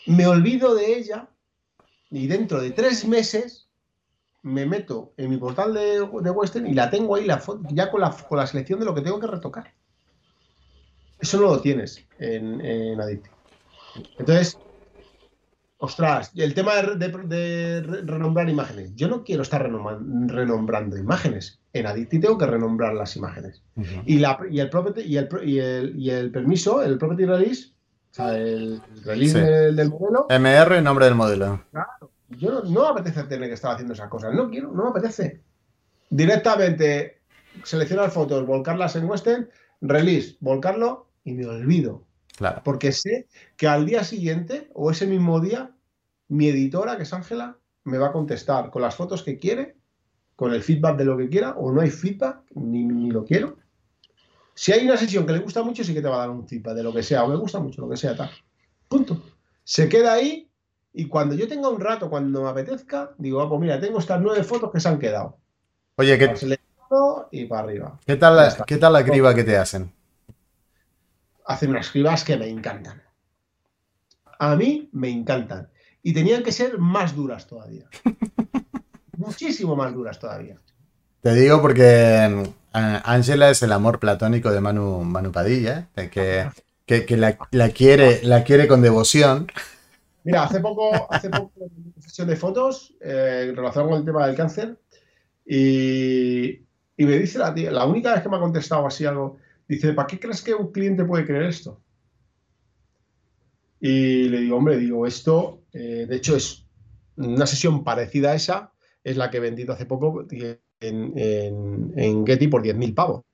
me 0.06 0.26
olvido 0.26 0.74
de 0.74 0.98
ella 0.98 1.28
y 2.10 2.26
dentro 2.26 2.60
de 2.60 2.72
tres 2.72 3.06
meses 3.06 3.68
me 4.42 4.66
meto 4.66 5.14
en 5.16 5.30
mi 5.30 5.36
portal 5.36 5.72
de, 5.72 6.02
Western 6.02 6.66
y 6.66 6.74
la 6.74 6.90
tengo 6.90 7.14
ahí 7.14 7.24
la 7.24 7.42
ya 7.70 7.90
con 7.90 8.00
la, 8.00 8.10
con 8.10 8.38
la, 8.38 8.46
selección 8.46 8.80
de 8.80 8.86
lo 8.86 8.94
que 8.94 9.00
tengo 9.00 9.20
que 9.20 9.28
retocar. 9.28 9.72
Eso 11.20 11.40
no 11.40 11.44
lo 11.44 11.60
tienes 11.60 12.04
en, 12.18 12.60
en 12.60 13.00
Entonces, 14.18 14.58
ostras, 15.84 16.32
el 16.34 16.54
tema 16.54 16.74
de, 16.76 17.82
renombrar 18.04 18.48
imágenes. 18.48 18.94
Yo 18.94 19.08
no 19.08 19.22
quiero 19.22 19.42
estar 19.42 19.62
renombrando 19.62 20.96
imágenes. 20.96 21.60
En 21.72 21.86
Addicti 21.86 22.20
tengo 22.20 22.38
que 22.38 22.46
renombrar 22.46 22.94
las 22.94 23.16
imágenes. 23.16 23.62
y, 24.06 24.18
la, 24.18 24.38
y, 24.50 24.60
el 24.60 24.70
property, 24.70 25.02
y, 25.02 25.16
el, 25.16 25.92
y, 25.96 26.10
el, 26.10 26.30
permiso, 26.30 26.82
el 26.82 26.98
property 26.98 27.24
release, 27.24 27.72
o 28.10 28.14
sea, 28.14 28.36
el 28.36 28.80
release 29.04 29.38
del, 29.38 29.90
modelo. 29.90 30.26
MR, 30.28 30.82
nombre 30.82 31.04
del 31.04 31.14
modelo. 31.14 31.64
Claro. 31.70 32.10
Yo 32.30 32.62
no, 32.62 32.82
me 32.82 33.00
apetece 33.00 33.24
tener 33.24 33.48
que 33.48 33.54
estar 33.54 33.72
haciendo 33.72 33.94
esas 33.94 34.08
cosas. 34.08 34.34
No 34.34 34.50
quiero, 34.50 34.72
no 34.72 34.84
me 34.84 34.90
apetece. 34.90 35.40
Directamente 36.10 37.20
seleccionar 37.62 38.10
fotos, 38.10 38.46
volcarlas 38.46 38.96
en 38.96 39.04
Western, 39.04 39.48
release, 39.80 40.36
volcarlo 40.40 41.08
y 41.24 41.34
me 41.34 41.46
olvido. 41.46 42.04
Claro. 42.36 42.62
Porque 42.64 42.92
sé 42.92 43.28
que 43.56 43.68
al 43.68 43.86
día 43.86 44.02
siguiente 44.02 44.70
o 44.74 44.90
ese 44.90 45.06
mismo 45.06 45.40
día 45.40 45.73
mi 46.28 46.48
editora, 46.48 46.96
que 46.96 47.02
es 47.04 47.12
Ángela, 47.12 47.58
me 47.84 47.98
va 47.98 48.08
a 48.08 48.12
contestar 48.12 48.70
con 48.70 48.82
las 48.82 48.96
fotos 48.96 49.22
que 49.22 49.38
quiere, 49.38 49.76
con 50.36 50.52
el 50.52 50.62
feedback 50.62 50.96
de 50.96 51.04
lo 51.04 51.16
que 51.16 51.28
quiera, 51.28 51.50
o 51.52 51.70
no 51.70 51.80
hay 51.80 51.90
feedback, 51.90 52.42
ni, 52.54 53.10
lo 53.10 53.24
quiero. 53.24 53.56
Si 54.54 54.72
hay 54.72 54.84
una 54.84 54.96
sesión 54.96 55.26
que 55.26 55.32
le 55.32 55.40
gusta 55.40 55.62
mucho, 55.62 55.84
sí 55.84 55.92
que 55.92 56.02
te 56.02 56.08
va 56.08 56.16
a 56.16 56.20
dar 56.20 56.30
un 56.30 56.46
feedback 56.46 56.74
de 56.74 56.82
lo 56.82 56.92
que 56.92 57.02
sea, 57.02 57.24
o 57.24 57.28
me 57.28 57.36
gusta 57.36 57.60
mucho, 57.60 57.82
lo 57.82 57.90
que 57.90 57.96
sea, 57.96 58.16
tal. 58.16 58.30
Punto. 58.88 59.22
Se 59.62 59.88
queda 59.88 60.14
ahí 60.14 60.48
y 60.92 61.06
cuando 61.06 61.34
yo 61.34 61.48
tenga 61.48 61.68
un 61.68 61.80
rato, 61.80 62.08
cuando 62.08 62.42
me 62.42 62.48
apetezca, 62.48 63.12
digo, 63.18 63.40
ah, 63.40 63.48
pues 63.48 63.60
mira, 63.60 63.80
tengo 63.80 63.98
estas 63.98 64.20
nueve 64.20 64.44
fotos 64.44 64.70
que 64.70 64.80
se 64.80 64.88
han 64.88 64.98
quedado. 64.98 65.38
Oye, 65.96 66.18
¿qué, 66.18 66.58
y 67.30 67.46
para 67.46 67.62
arriba. 67.62 67.98
¿Qué 68.06 68.16
tal 68.16 68.36
la, 68.36 68.64
¿qué 68.66 68.76
tal 68.76 68.92
la 68.92 69.04
criba 69.04 69.34
que 69.34 69.42
te 69.42 69.56
hacen? 69.56 69.90
Hacen 71.46 71.70
unas 71.70 71.90
cribas 71.90 72.24
que 72.24 72.36
me 72.36 72.48
encantan. 72.48 73.02
A 74.38 74.54
mí 74.54 74.88
me 74.92 75.10
encantan 75.10 75.68
y 76.04 76.12
tenían 76.12 76.44
que 76.44 76.52
ser 76.52 76.78
más 76.78 77.16
duras 77.16 77.46
todavía. 77.48 77.86
Muchísimo 79.16 79.74
más 79.74 79.92
duras 79.92 80.20
todavía. 80.20 80.60
Te 81.22 81.34
digo 81.34 81.62
porque 81.62 81.82
eh, 81.84 82.52
Ángela 82.72 83.50
es 83.50 83.62
el 83.62 83.72
amor 83.72 83.98
platónico 83.98 84.52
de 84.52 84.60
Manu, 84.60 85.02
Manu 85.02 85.32
Padilla, 85.32 85.88
eh, 85.96 86.10
que, 86.10 87.06
que, 87.06 87.16
la, 87.16 87.36
quiere, 87.70 88.22
la 88.22 88.44
quiere 88.44 88.68
con 88.68 88.82
devoción. 88.82 89.46
Mira, 90.24 90.44
hace 90.44 90.60
poco, 90.60 91.10
hace 91.10 91.30
poco 91.30 91.52
una 91.56 92.02
sesión 92.02 92.28
de 92.28 92.36
fotos 92.36 92.94
eh, 93.00 93.52
relacionada 93.56 93.90
con 93.90 93.98
el 93.98 94.04
tema 94.04 94.26
del 94.26 94.36
cáncer 94.36 94.76
y, 95.46 96.50
y 96.96 97.04
me 97.06 97.18
dice 97.18 97.38
la 97.38 97.54
tía, 97.54 97.70
la 97.70 97.86
única 97.86 98.12
vez 98.12 98.22
que 98.22 98.28
me 98.28 98.36
ha 98.36 98.40
contestado 98.40 98.86
así 98.86 99.06
algo, 99.06 99.38
dice, 99.66 99.94
¿para 99.94 100.06
qué 100.06 100.20
crees 100.20 100.42
que 100.42 100.54
un 100.54 100.70
cliente 100.70 101.04
puede 101.04 101.24
creer 101.24 101.44
esto? 101.44 101.80
Y 103.86 104.30
le 104.30 104.40
digo, 104.40 104.56
hombre, 104.56 104.78
digo, 104.78 105.06
esto, 105.06 105.60
eh, 105.74 106.06
de 106.08 106.16
hecho, 106.16 106.34
es 106.36 106.64
una 107.18 107.46
sesión 107.46 107.84
parecida 107.84 108.30
a 108.30 108.34
esa, 108.34 108.72
es 109.04 109.18
la 109.18 109.30
que 109.30 109.36
he 109.36 109.40
vendido 109.40 109.74
hace 109.74 109.84
poco 109.84 110.26
en, 110.80 111.92
en, 111.94 112.26
Getty 112.26 112.48
por 112.48 112.62
10.000 112.62 112.94
pavos. 112.94 113.24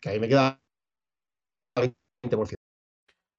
Que 0.00 0.08
ahí 0.08 0.18
me 0.18 0.26
queda 0.26 0.60
20%. 1.76 2.54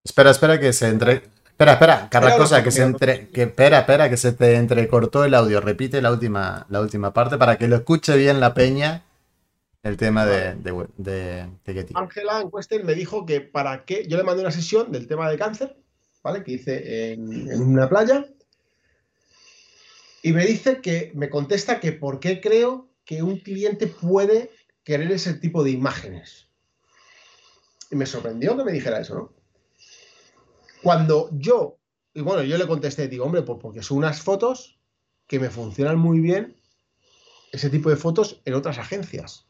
Espera, 0.01 0.31
espera, 0.31 0.57
que 0.57 0.71
se 0.71 0.87
entre. 0.87 1.23
Espera, 1.45 1.73
espera, 1.73 2.07
Carrascosa, 2.09 2.63
que 2.63 2.71
se 2.71 2.83
entre. 2.83 3.27
Que, 3.27 3.43
espera, 3.43 3.79
espera, 3.79 4.09
que 4.09 4.15
se 4.15 4.31
te 4.31 4.55
entrecortó 4.55 5.25
el 5.25 5.33
audio. 5.33 5.59
Repite 5.59 6.01
la 6.01 6.13
última, 6.13 6.67
la 6.69 6.79
última 6.79 7.11
parte 7.11 7.37
para 7.37 7.57
que 7.57 7.67
lo 7.67 7.75
escuche 7.75 8.15
bien 8.15 8.39
la 8.39 8.53
peña 8.53 9.03
el 9.83 9.97
tema 9.97 10.25
de, 10.25 10.55
de, 10.55 11.49
Getty. 11.65 11.95
Ángela 11.97 12.45
en 12.69 12.85
me 12.85 12.93
dijo 12.93 13.25
que 13.25 13.41
para 13.41 13.83
qué. 13.83 14.07
Yo 14.07 14.15
le 14.15 14.23
mandé 14.23 14.41
una 14.43 14.51
sesión 14.51 14.89
del 14.93 15.07
tema 15.07 15.29
de 15.29 15.37
cáncer 15.37 15.75
que 16.43 16.53
hice 16.53 17.13
en, 17.13 17.61
una 17.61 17.89
playa. 17.89 18.25
Y 20.21 20.33
me 20.33 20.45
dice 20.45 20.81
que, 20.81 21.11
me 21.15 21.29
contesta 21.29 21.79
que 21.79 21.93
por 21.93 22.19
qué 22.19 22.41
creo 22.41 22.89
que 23.05 23.23
un 23.23 23.39
cliente 23.39 23.87
puede 23.87 24.51
querer 24.83 25.11
ese 25.11 25.33
tipo 25.33 25.63
de 25.63 25.71
imágenes. 25.71 26.49
Y 27.89 27.95
me 27.95 28.05
sorprendió 28.05 28.57
que 28.57 28.63
me 28.63 28.73
dijera 28.73 28.99
eso, 28.99 29.15
¿no? 29.15 29.33
Cuando 30.83 31.29
yo, 31.33 31.79
y 32.13 32.21
bueno, 32.21 32.43
yo 32.43 32.57
le 32.57 32.67
contesté, 32.67 33.07
digo, 33.07 33.25
hombre, 33.25 33.41
pues 33.41 33.59
porque 33.61 33.81
son 33.81 33.97
unas 33.97 34.21
fotos 34.21 34.79
que 35.25 35.39
me 35.39 35.49
funcionan 35.49 35.97
muy 35.97 36.19
bien, 36.19 36.55
ese 37.51 37.69
tipo 37.69 37.89
de 37.89 37.95
fotos 37.95 38.41
en 38.45 38.53
otras 38.53 38.77
agencias. 38.77 39.46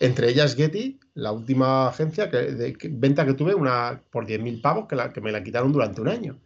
Entre 0.00 0.30
ellas 0.30 0.54
Getty, 0.54 1.00
la 1.14 1.32
última 1.32 1.88
agencia 1.88 2.30
que, 2.30 2.36
de 2.36 2.76
venta 2.90 3.24
que 3.24 3.34
tuve, 3.34 3.54
una 3.54 4.02
por 4.10 4.26
10.000 4.26 4.60
pavos, 4.60 4.86
que, 4.86 4.96
la, 4.96 5.12
que 5.12 5.20
me 5.20 5.32
la 5.32 5.42
quitaron 5.42 5.72
durante 5.72 6.00
un 6.00 6.08
año. 6.08 6.40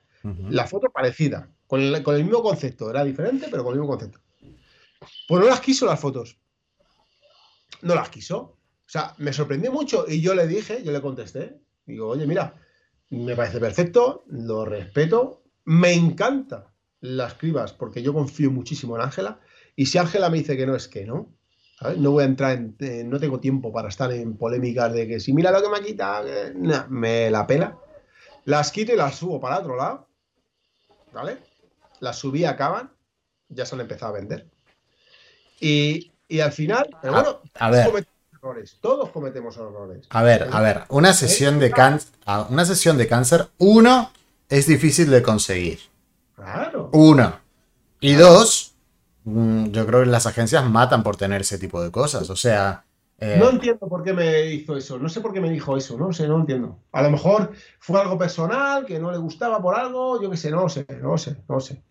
La 0.50 0.66
foto 0.66 0.90
parecida, 0.90 1.48
con 1.66 1.80
el, 1.80 2.02
con 2.02 2.14
el, 2.14 2.24
mismo 2.24 2.42
concepto, 2.42 2.90
era 2.90 3.02
diferente, 3.04 3.48
pero 3.50 3.64
con 3.64 3.72
el 3.72 3.80
mismo 3.80 3.90
concepto. 3.90 4.20
Pues 5.26 5.40
no 5.40 5.48
las 5.48 5.60
quiso 5.60 5.86
las 5.86 5.98
fotos. 5.98 6.36
No 7.80 7.94
las 7.94 8.10
quiso. 8.10 8.36
O 8.38 8.58
sea, 8.84 9.14
me 9.18 9.32
sorprendió 9.32 9.72
mucho 9.72 10.04
y 10.06 10.20
yo 10.20 10.34
le 10.34 10.46
dije, 10.46 10.82
yo 10.84 10.92
le 10.92 11.00
contesté, 11.00 11.58
digo, 11.86 12.08
oye, 12.08 12.26
mira, 12.26 12.54
me 13.10 13.34
parece 13.34 13.60
perfecto, 13.60 14.24
lo 14.26 14.64
respeto, 14.64 15.42
me 15.64 15.92
encanta 15.92 16.74
las 17.00 17.34
cribas 17.34 17.72
porque 17.72 18.02
yo 18.02 18.12
confío 18.12 18.50
muchísimo 18.50 18.96
en 18.96 19.02
Ángela 19.02 19.40
y 19.74 19.86
si 19.86 19.98
Ángela 19.98 20.28
me 20.28 20.38
dice 20.38 20.56
que 20.56 20.66
no 20.66 20.76
es 20.76 20.88
que 20.88 21.06
no, 21.06 21.32
no 21.96 22.10
voy 22.12 22.22
a 22.22 22.26
entrar 22.26 22.52
en. 22.52 22.76
no 23.08 23.18
tengo 23.18 23.40
tiempo 23.40 23.72
para 23.72 23.88
estar 23.88 24.12
en 24.12 24.36
polémicas 24.36 24.92
de 24.92 25.08
que 25.08 25.20
si 25.20 25.32
mira 25.32 25.50
lo 25.50 25.62
que 25.62 25.68
me 25.68 25.78
ha 25.78 25.82
quitado, 25.82 26.28
me 26.88 27.30
la 27.30 27.46
pela. 27.46 27.76
Las 28.44 28.70
quito 28.72 28.92
y 28.92 28.96
las 28.96 29.16
subo 29.16 29.40
para 29.40 29.58
otro 29.60 29.76
lado. 29.76 30.06
¿Vale? 31.12 31.38
Las 32.00 32.16
subí, 32.18 32.44
acaban, 32.44 32.90
ya 33.48 33.66
se 33.66 33.74
han 33.74 33.80
empezado 33.82 34.14
a 34.14 34.18
vender. 34.18 34.46
Y, 35.60 36.12
y 36.28 36.40
al 36.40 36.52
final, 36.52 36.88
pero 37.02 37.16
A- 37.16 37.22
bueno, 37.22 37.40
a 37.54 37.70
ver. 37.70 37.84
todos 37.84 37.90
cometemos 37.92 38.32
errores. 38.42 38.78
Todos 38.80 39.08
cometemos 39.10 39.56
errores. 39.56 40.06
A 40.10 40.22
ver, 40.22 40.48
a 40.50 40.60
ver, 40.60 40.84
una 40.88 41.12
sesión 41.12 41.58
de 41.58 41.70
cáncer, 41.70 42.12
una 42.48 42.64
sesión 42.64 42.96
de 42.96 43.06
cáncer, 43.08 43.48
uno, 43.58 44.10
es 44.48 44.66
difícil 44.66 45.10
de 45.10 45.22
conseguir. 45.22 45.80
Claro. 46.36 46.88
Uno. 46.92 47.38
Y 48.00 48.14
dos, 48.14 48.69
yo 49.24 49.86
creo 49.86 50.00
que 50.00 50.06
las 50.06 50.26
agencias 50.26 50.68
matan 50.68 51.02
por 51.02 51.16
tener 51.16 51.42
ese 51.42 51.58
tipo 51.58 51.82
de 51.82 51.90
cosas. 51.90 52.30
O 52.30 52.36
sea, 52.36 52.84
eh, 53.20 53.36
No 53.38 53.50
entiendo 53.50 53.86
por 53.86 54.02
qué 54.02 54.14
me 54.14 54.46
hizo 54.46 54.76
eso, 54.76 54.98
no 54.98 55.10
sé 55.10 55.20
por 55.20 55.34
qué 55.34 55.42
me 55.42 55.50
dijo 55.50 55.76
eso, 55.76 55.98
no 55.98 56.10
sé, 56.12 56.26
no 56.26 56.40
entiendo. 56.40 56.78
A 56.90 57.02
lo 57.02 57.10
mejor 57.10 57.52
fue 57.78 58.00
algo 58.00 58.16
personal, 58.16 58.86
que 58.86 58.98
no 58.98 59.12
le 59.12 59.18
gustaba 59.18 59.60
por 59.60 59.74
algo, 59.74 60.20
yo 60.22 60.30
qué 60.30 60.38
sé, 60.38 60.50
no 60.50 60.68
sé, 60.70 60.86
no 61.02 61.18
sé, 61.18 61.36
no 61.46 61.60
sé. 61.60 61.82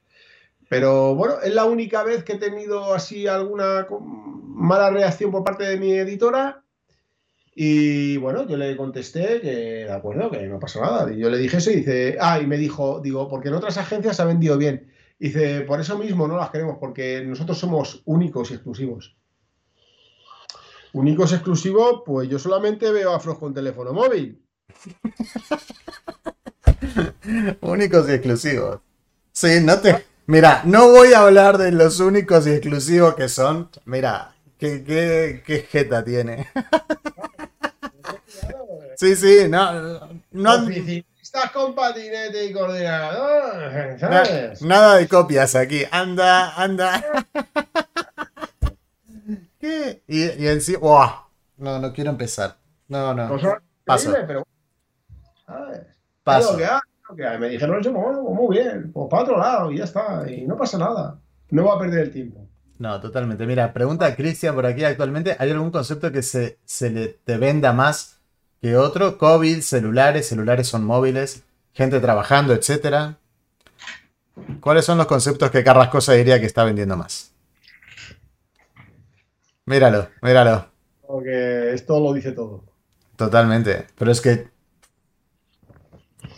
Pero 0.69 1.13
bueno, 1.15 1.35
es 1.43 1.53
la 1.53 1.65
única 1.65 2.03
vez 2.03 2.23
que 2.23 2.33
he 2.33 2.39
tenido 2.39 2.93
así 2.95 3.27
alguna 3.27 3.87
mala 4.01 4.89
reacción 4.89 5.31
por 5.31 5.43
parte 5.43 5.65
de 5.65 5.77
mi 5.77 5.91
editora. 5.93 6.63
Y 7.55 8.17
bueno, 8.17 8.47
yo 8.47 8.57
le 8.57 8.75
contesté 8.77 9.41
que 9.41 9.51
de 9.85 9.91
acuerdo, 9.91 10.31
que 10.31 10.47
no 10.47 10.59
pasa 10.59 10.81
nada. 10.81 11.13
Y 11.13 11.19
yo 11.19 11.29
le 11.29 11.37
dije 11.37 11.57
eso 11.57 11.71
y 11.71 11.77
dice, 11.77 12.17
ah, 12.19 12.39
y 12.39 12.47
me 12.47 12.57
dijo, 12.57 13.01
digo, 13.01 13.27
porque 13.29 13.49
en 13.49 13.55
otras 13.55 13.77
agencias 13.77 14.19
ha 14.19 14.25
vendido 14.25 14.57
bien. 14.57 14.91
Dice, 15.19 15.61
por 15.61 15.81
eso 15.81 15.97
mismo 15.97 16.27
no 16.27 16.37
las 16.37 16.49
queremos, 16.49 16.77
porque 16.79 17.21
nosotros 17.25 17.57
somos 17.57 18.01
únicos 18.05 18.51
y 18.51 18.53
exclusivos. 18.53 19.17
Únicos 20.93 21.33
exclusivos, 21.33 22.03
pues 22.05 22.29
yo 22.29 22.39
solamente 22.39 22.89
veo 22.89 23.13
afros 23.13 23.37
con 23.37 23.53
teléfono 23.53 23.91
móvil. 23.91 24.41
únicos 27.61 28.09
y 28.09 28.13
exclusivos. 28.13 28.79
Sí, 29.33 29.59
no 29.61 29.79
te. 29.79 30.05
Mira, 30.27 30.61
no 30.65 30.89
voy 30.89 31.13
a 31.13 31.21
hablar 31.21 31.57
de 31.57 31.71
los 31.71 31.99
únicos 31.99 32.47
y 32.47 32.51
exclusivos 32.51 33.15
que 33.15 33.27
son. 33.27 33.69
Mira, 33.85 34.35
qué, 34.57 34.83
qué, 34.83 35.43
qué 35.45 35.59
jeta 35.59 36.03
tiene. 36.03 36.47
Sí, 38.99 39.15
sí, 39.15 39.47
no. 39.49 40.09
no 40.31 40.65
Oficinistas 41.29 41.51
con 41.51 41.75
patinete 41.75 42.45
y 42.45 42.53
coordinador, 42.53 43.71
na- 43.73 43.99
¿sabes? 43.99 44.61
nada 44.61 44.95
de 44.95 45.07
copias 45.07 45.55
aquí. 45.55 45.83
Anda, 45.91 46.55
anda. 46.55 47.03
¿Qué? 49.59 50.01
Y, 50.07 50.23
y 50.43 50.47
encima. 50.47 50.79
¡Buah! 50.79 51.11
No, 51.57 51.79
no 51.79 51.93
quiero 51.93 52.09
empezar. 52.09 52.57
No, 52.87 53.13
no. 53.13 53.27
Cosa 53.29 53.61
Paso. 53.85 54.09
increíble, 54.09 54.27
pero. 54.27 54.47
¿sabes? 55.45 55.81
Paso. 56.23 56.57
Que 56.57 57.25
hay. 57.25 57.39
Me 57.39 57.49
dijeron 57.49 57.81
bueno, 57.93 58.23
pues 58.23 58.35
muy 58.35 58.57
bien, 58.57 58.91
pues 58.93 59.07
para 59.09 59.23
otro 59.23 59.37
lado 59.37 59.71
y 59.71 59.77
ya 59.77 59.83
está. 59.83 60.23
Y 60.29 60.45
no 60.47 60.57
pasa 60.57 60.77
nada. 60.77 61.19
No 61.49 61.65
va 61.65 61.75
a 61.75 61.79
perder 61.79 61.99
el 62.05 62.11
tiempo. 62.11 62.47
No, 62.77 62.99
totalmente. 63.01 63.45
Mira, 63.45 63.73
pregunta 63.73 64.05
a 64.05 64.15
Cristian 64.15 64.55
por 64.55 64.65
aquí 64.65 64.83
actualmente. 64.83 65.35
¿Hay 65.37 65.51
algún 65.51 65.71
concepto 65.71 66.11
que 66.11 66.21
se, 66.21 66.59
se 66.65 66.89
le 66.89 67.07
te 67.09 67.37
venda 67.37 67.73
más 67.73 68.18
que 68.61 68.75
otro? 68.75 69.17
COVID, 69.17 69.61
celulares, 69.61 70.27
celulares 70.27 70.67
son 70.67 70.83
móviles, 70.83 71.43
gente 71.73 71.99
trabajando, 71.99 72.53
etcétera. 72.53 73.17
¿Cuáles 74.59 74.85
son 74.85 74.97
los 74.97 75.07
conceptos 75.07 75.51
que 75.51 75.63
Carrascosa 75.63 76.13
diría 76.13 76.39
que 76.39 76.45
está 76.45 76.63
vendiendo 76.63 76.97
más? 76.97 77.31
Míralo, 79.65 80.09
míralo. 80.21 80.65
Porque 81.05 81.73
esto 81.73 81.99
lo 81.99 82.13
dice 82.13 82.31
todo. 82.31 82.63
Totalmente. 83.15 83.87
Pero 83.97 84.11
es 84.11 84.21
que 84.21 84.47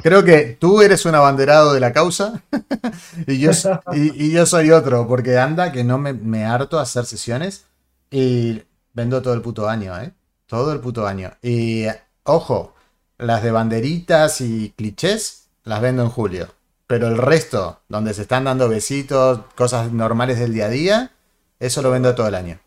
creo 0.02 0.24
que 0.24 0.58
tú 0.60 0.82
eres 0.82 1.06
un 1.06 1.16
abanderado 1.16 1.74
de 1.74 1.80
la 1.80 1.94
causa 1.94 2.44
y, 3.28 3.40
yo, 3.40 3.52
y 3.94 4.32
yo 4.32 4.46
soy 4.46 4.72
otro, 4.72 5.08
porque 5.08 5.38
anda 5.38 5.72
que 5.72 5.84
no 5.84 5.98
me, 5.98 6.14
me 6.14 6.46
harto 6.46 6.80
a 6.80 6.84
hacer 6.84 7.06
sesiones 7.06 7.66
y 8.10 8.64
vendo 8.94 9.22
todo 9.22 9.34
el 9.34 9.42
puto 9.42 9.70
año, 9.70 9.98
¿eh? 10.00 10.12
Todo 10.48 10.74
el 10.74 10.80
puto 10.80 11.08
año. 11.08 11.32
Y 11.42 11.86
ojo, 12.24 12.76
las 13.18 13.44
de 13.44 13.52
banderitas 13.52 14.42
y 14.42 14.72
clichés 14.72 15.50
las 15.64 15.82
vendo 15.82 16.04
en 16.04 16.10
julio. 16.10 16.48
Pero 16.88 17.08
el 17.08 17.18
resto, 17.18 17.82
donde 17.88 18.14
se 18.14 18.24
están 18.24 18.44
dando 18.44 18.68
besitos, 18.68 19.42
cosas 19.56 19.92
normales 19.94 20.40
del 20.40 20.54
día 20.54 20.66
a 20.66 20.70
día, 20.70 21.12
eso 21.60 21.82
lo 21.82 21.92
vendo 21.92 22.14
todo 22.16 22.28
el 22.28 22.36
año. 22.36 22.60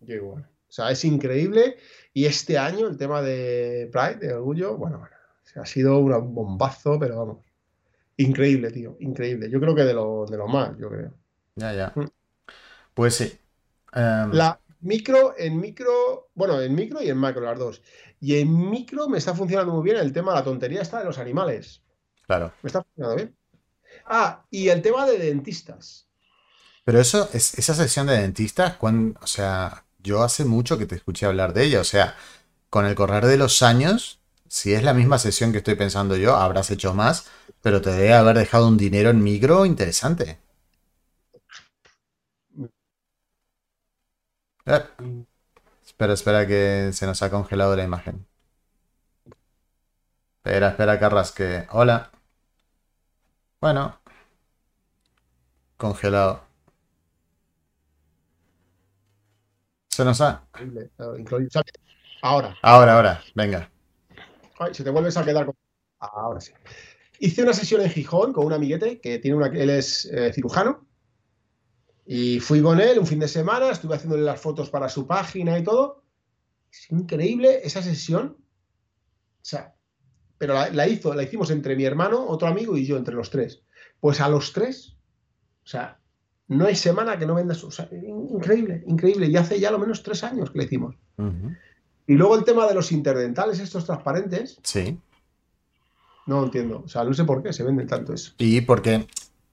Yo 0.00 0.14
igual. 0.14 0.42
O 0.42 0.72
sea, 0.72 0.90
es 0.90 1.04
increíble. 1.04 1.76
Y 2.12 2.26
este 2.26 2.58
año 2.58 2.86
el 2.86 2.96
tema 2.96 3.22
de 3.22 3.88
Pride, 3.90 4.26
de 4.26 4.34
orgullo, 4.34 4.76
bueno, 4.76 4.98
bueno, 4.98 5.14
ha 5.56 5.66
sido 5.66 5.98
un 5.98 6.34
bombazo, 6.34 6.98
pero 6.98 7.18
vamos. 7.18 7.38
Increíble, 8.16 8.70
tío, 8.70 8.96
increíble. 9.00 9.48
Yo 9.50 9.60
creo 9.60 9.74
que 9.74 9.84
de 9.84 9.94
lo, 9.94 10.26
de 10.26 10.36
lo 10.36 10.46
más, 10.48 10.76
yo 10.78 10.90
creo. 10.90 11.12
Ya, 11.56 11.72
ya. 11.72 11.92
Mm. 11.94 12.08
Pues 12.94 13.14
sí. 13.14 13.38
Em, 13.92 14.32
La 14.32 14.58
micro, 14.82 15.34
en 15.38 15.60
micro, 15.60 16.30
bueno, 16.34 16.60
en 16.60 16.74
micro 16.74 17.02
y 17.02 17.08
en 17.10 17.18
macro, 17.18 17.42
las 17.42 17.58
dos. 17.58 17.82
Y 18.20 18.36
en 18.38 18.70
micro 18.70 19.08
me 19.08 19.18
está 19.18 19.34
funcionando 19.34 19.72
muy 19.74 19.84
bien 19.84 19.96
el 19.96 20.12
tema, 20.12 20.34
la 20.34 20.44
tontería 20.44 20.82
está 20.82 20.98
de 21.00 21.04
los 21.06 21.18
animales. 21.18 21.82
claro. 22.26 22.52
Me 22.62 22.68
está 22.68 22.82
funcionando 22.84 23.16
bien. 23.16 23.36
Ah, 24.06 24.46
y 24.50 24.68
el 24.70 24.82
tema 24.82 25.06
de 25.06 25.18
dentistas. 25.18 26.08
Pero 26.84 27.00
eso, 27.00 27.28
es, 27.32 27.54
esa 27.58 27.74
sección 27.74 28.06
de 28.06 28.18
dentistas, 28.20 28.76
cuan- 28.76 29.16
o 29.22 29.26
sea, 29.26 29.84
yo 30.02 30.22
hace 30.22 30.44
mucho 30.44 30.78
que 30.78 30.86
te 30.86 30.96
escuché 30.96 31.26
hablar 31.26 31.52
de 31.54 31.64
ella. 31.64 31.80
O 31.80 31.84
sea, 31.84 32.16
con 32.70 32.86
el 32.86 32.94
correr 32.94 33.26
de 33.26 33.36
los 33.36 33.62
años, 33.62 34.20
si 34.48 34.74
es 34.74 34.82
la 34.82 34.94
misma 34.94 35.18
sesión 35.18 35.52
que 35.52 35.58
estoy 35.58 35.76
pensando 35.76 36.16
yo, 36.16 36.36
habrás 36.36 36.70
hecho 36.70 36.94
más, 36.94 37.26
pero 37.62 37.80
te 37.82 37.90
debe 37.92 38.14
haber 38.14 38.38
dejado 38.38 38.68
un 38.68 38.76
dinero 38.78 39.10
en 39.10 39.22
micro 39.22 39.66
interesante. 39.66 40.38
Eh, 44.66 44.80
espera, 45.84 46.12
espera 46.14 46.46
que 46.46 46.90
se 46.92 47.06
nos 47.06 47.22
ha 47.22 47.30
congelado 47.30 47.76
la 47.76 47.84
imagen. 47.84 48.26
Espera, 50.44 50.68
espera, 50.70 50.98
Carras, 50.98 51.32
que... 51.32 51.66
Hola. 51.70 52.10
Bueno. 53.60 54.00
Congelado. 55.76 56.44
Se 59.88 60.04
nos 60.04 60.20
ha... 60.20 60.44
Ahora, 62.22 62.56
Ahora, 62.62 62.94
ahora, 62.96 63.22
venga. 63.34 63.70
ay, 64.58 64.72
si 64.74 64.84
te 64.84 64.90
vuelves 64.90 65.16
a 65.16 65.24
quedar 65.24 65.46
con... 65.46 65.54
Ahora 65.98 66.40
sí. 66.40 66.52
Hice 67.18 67.42
una 67.42 67.52
sesión 67.52 67.80
en 67.82 67.90
Gijón 67.90 68.32
con 68.32 68.46
un 68.46 68.52
amiguete 68.52 69.00
que 69.00 69.18
tiene 69.18 69.36
una... 69.36 69.46
Él 69.46 69.70
es 69.70 70.06
eh, 70.06 70.32
cirujano. 70.32 70.86
Y 72.06 72.40
fui 72.40 72.60
con 72.60 72.80
él 72.80 72.98
un 72.98 73.06
fin 73.06 73.18
de 73.20 73.28
semana, 73.28 73.70
estuve 73.70 73.94
haciéndole 73.96 74.22
las 74.22 74.40
fotos 74.40 74.70
para 74.70 74.88
su 74.88 75.06
página 75.06 75.58
y 75.58 75.62
todo. 75.64 76.02
Es 76.70 76.90
increíble 76.90 77.60
esa 77.64 77.82
sesión. 77.82 78.36
O 78.38 79.44
sea, 79.44 79.74
pero 80.38 80.54
la, 80.54 80.70
la 80.70 80.88
hizo, 80.88 81.14
la 81.14 81.22
hicimos 81.22 81.50
entre 81.50 81.76
mi 81.76 81.84
hermano, 81.84 82.26
otro 82.26 82.48
amigo 82.48 82.76
y 82.76 82.86
yo, 82.86 82.96
entre 82.96 83.14
los 83.14 83.30
tres. 83.30 83.62
Pues 84.00 84.20
a 84.20 84.28
los 84.28 84.52
tres, 84.52 84.96
o 85.64 85.66
sea, 85.68 86.00
no 86.48 86.66
hay 86.66 86.74
semana 86.74 87.18
que 87.18 87.26
no 87.26 87.34
vendas. 87.36 87.62
O 87.62 87.70
sea, 87.70 87.88
in- 87.92 88.28
increíble, 88.30 88.82
increíble. 88.86 89.26
Y 89.28 89.36
hace 89.36 89.60
ya 89.60 89.70
lo 89.70 89.78
menos 89.78 90.02
tres 90.02 90.24
años 90.24 90.50
que 90.50 90.58
le 90.58 90.64
hicimos. 90.64 90.96
Ujú. 91.18 91.52
Y 92.08 92.14
luego 92.14 92.36
el 92.36 92.42
tema 92.44 92.66
de 92.66 92.74
los 92.74 92.90
interdentales, 92.90 93.60
estos 93.60 93.84
transparentes, 93.86 94.58
Sí. 94.64 94.98
no 96.26 96.42
entiendo. 96.44 96.82
O 96.84 96.88
sea, 96.88 97.04
no 97.04 97.14
sé 97.14 97.22
por 97.24 97.42
qué 97.44 97.52
se 97.52 97.62
venden 97.62 97.86
tanto 97.86 98.12
eso. 98.12 98.32
Y 98.38 98.60
porque 98.62 99.06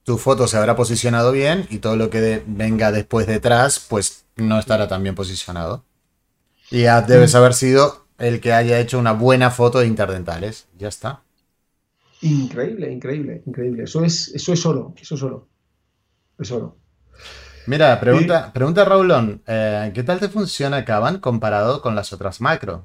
tu 0.10 0.18
foto 0.18 0.48
se 0.48 0.58
habrá 0.58 0.76
posicionado 0.76 1.32
bien 1.32 1.68
y 1.70 1.78
todo 1.78 1.96
lo 1.96 2.10
que 2.10 2.20
de- 2.20 2.44
venga 2.48 2.92
después 2.92 3.28
detrás, 3.28 3.80
pues 3.80 4.26
no 4.38 4.58
estará 4.58 4.88
tan 4.88 5.04
bien 5.04 5.14
posicionado. 5.14 5.84
Y 6.72 6.82
ya 6.82 7.04
debes 7.04 7.36
haber 7.36 7.54
sido 7.54 8.08
el 8.18 8.42
que 8.42 8.52
haya 8.54 8.80
hecho 8.80 8.98
una 8.98 9.12
buena 9.12 9.52
foto 9.52 9.78
de 9.78 9.86
interdentales. 9.86 10.66
Ya 10.80 10.88
está. 10.88 11.22
Increíble, 12.22 12.92
increíble, 12.92 13.44
increíble. 13.46 13.84
Eso 13.84 14.04
es, 14.04 14.30
eso 14.30 14.52
es 14.52 14.66
oro, 14.66 14.96
eso 15.00 15.14
es 15.14 15.22
oro. 15.22 15.48
Es 16.40 16.52
oro. 16.52 16.76
Mira, 17.68 18.00
pregunta, 18.00 18.52
pregunta 18.52 18.86
Raulón, 18.86 19.44
eh, 19.46 19.92
¿qué 19.94 20.02
tal 20.02 20.20
te 20.20 20.30
funciona 20.30 20.86
Caban 20.86 21.20
comparado 21.20 21.84
con 21.84 21.94
las 21.94 22.12
otras 22.14 22.42
macro? 22.42 22.84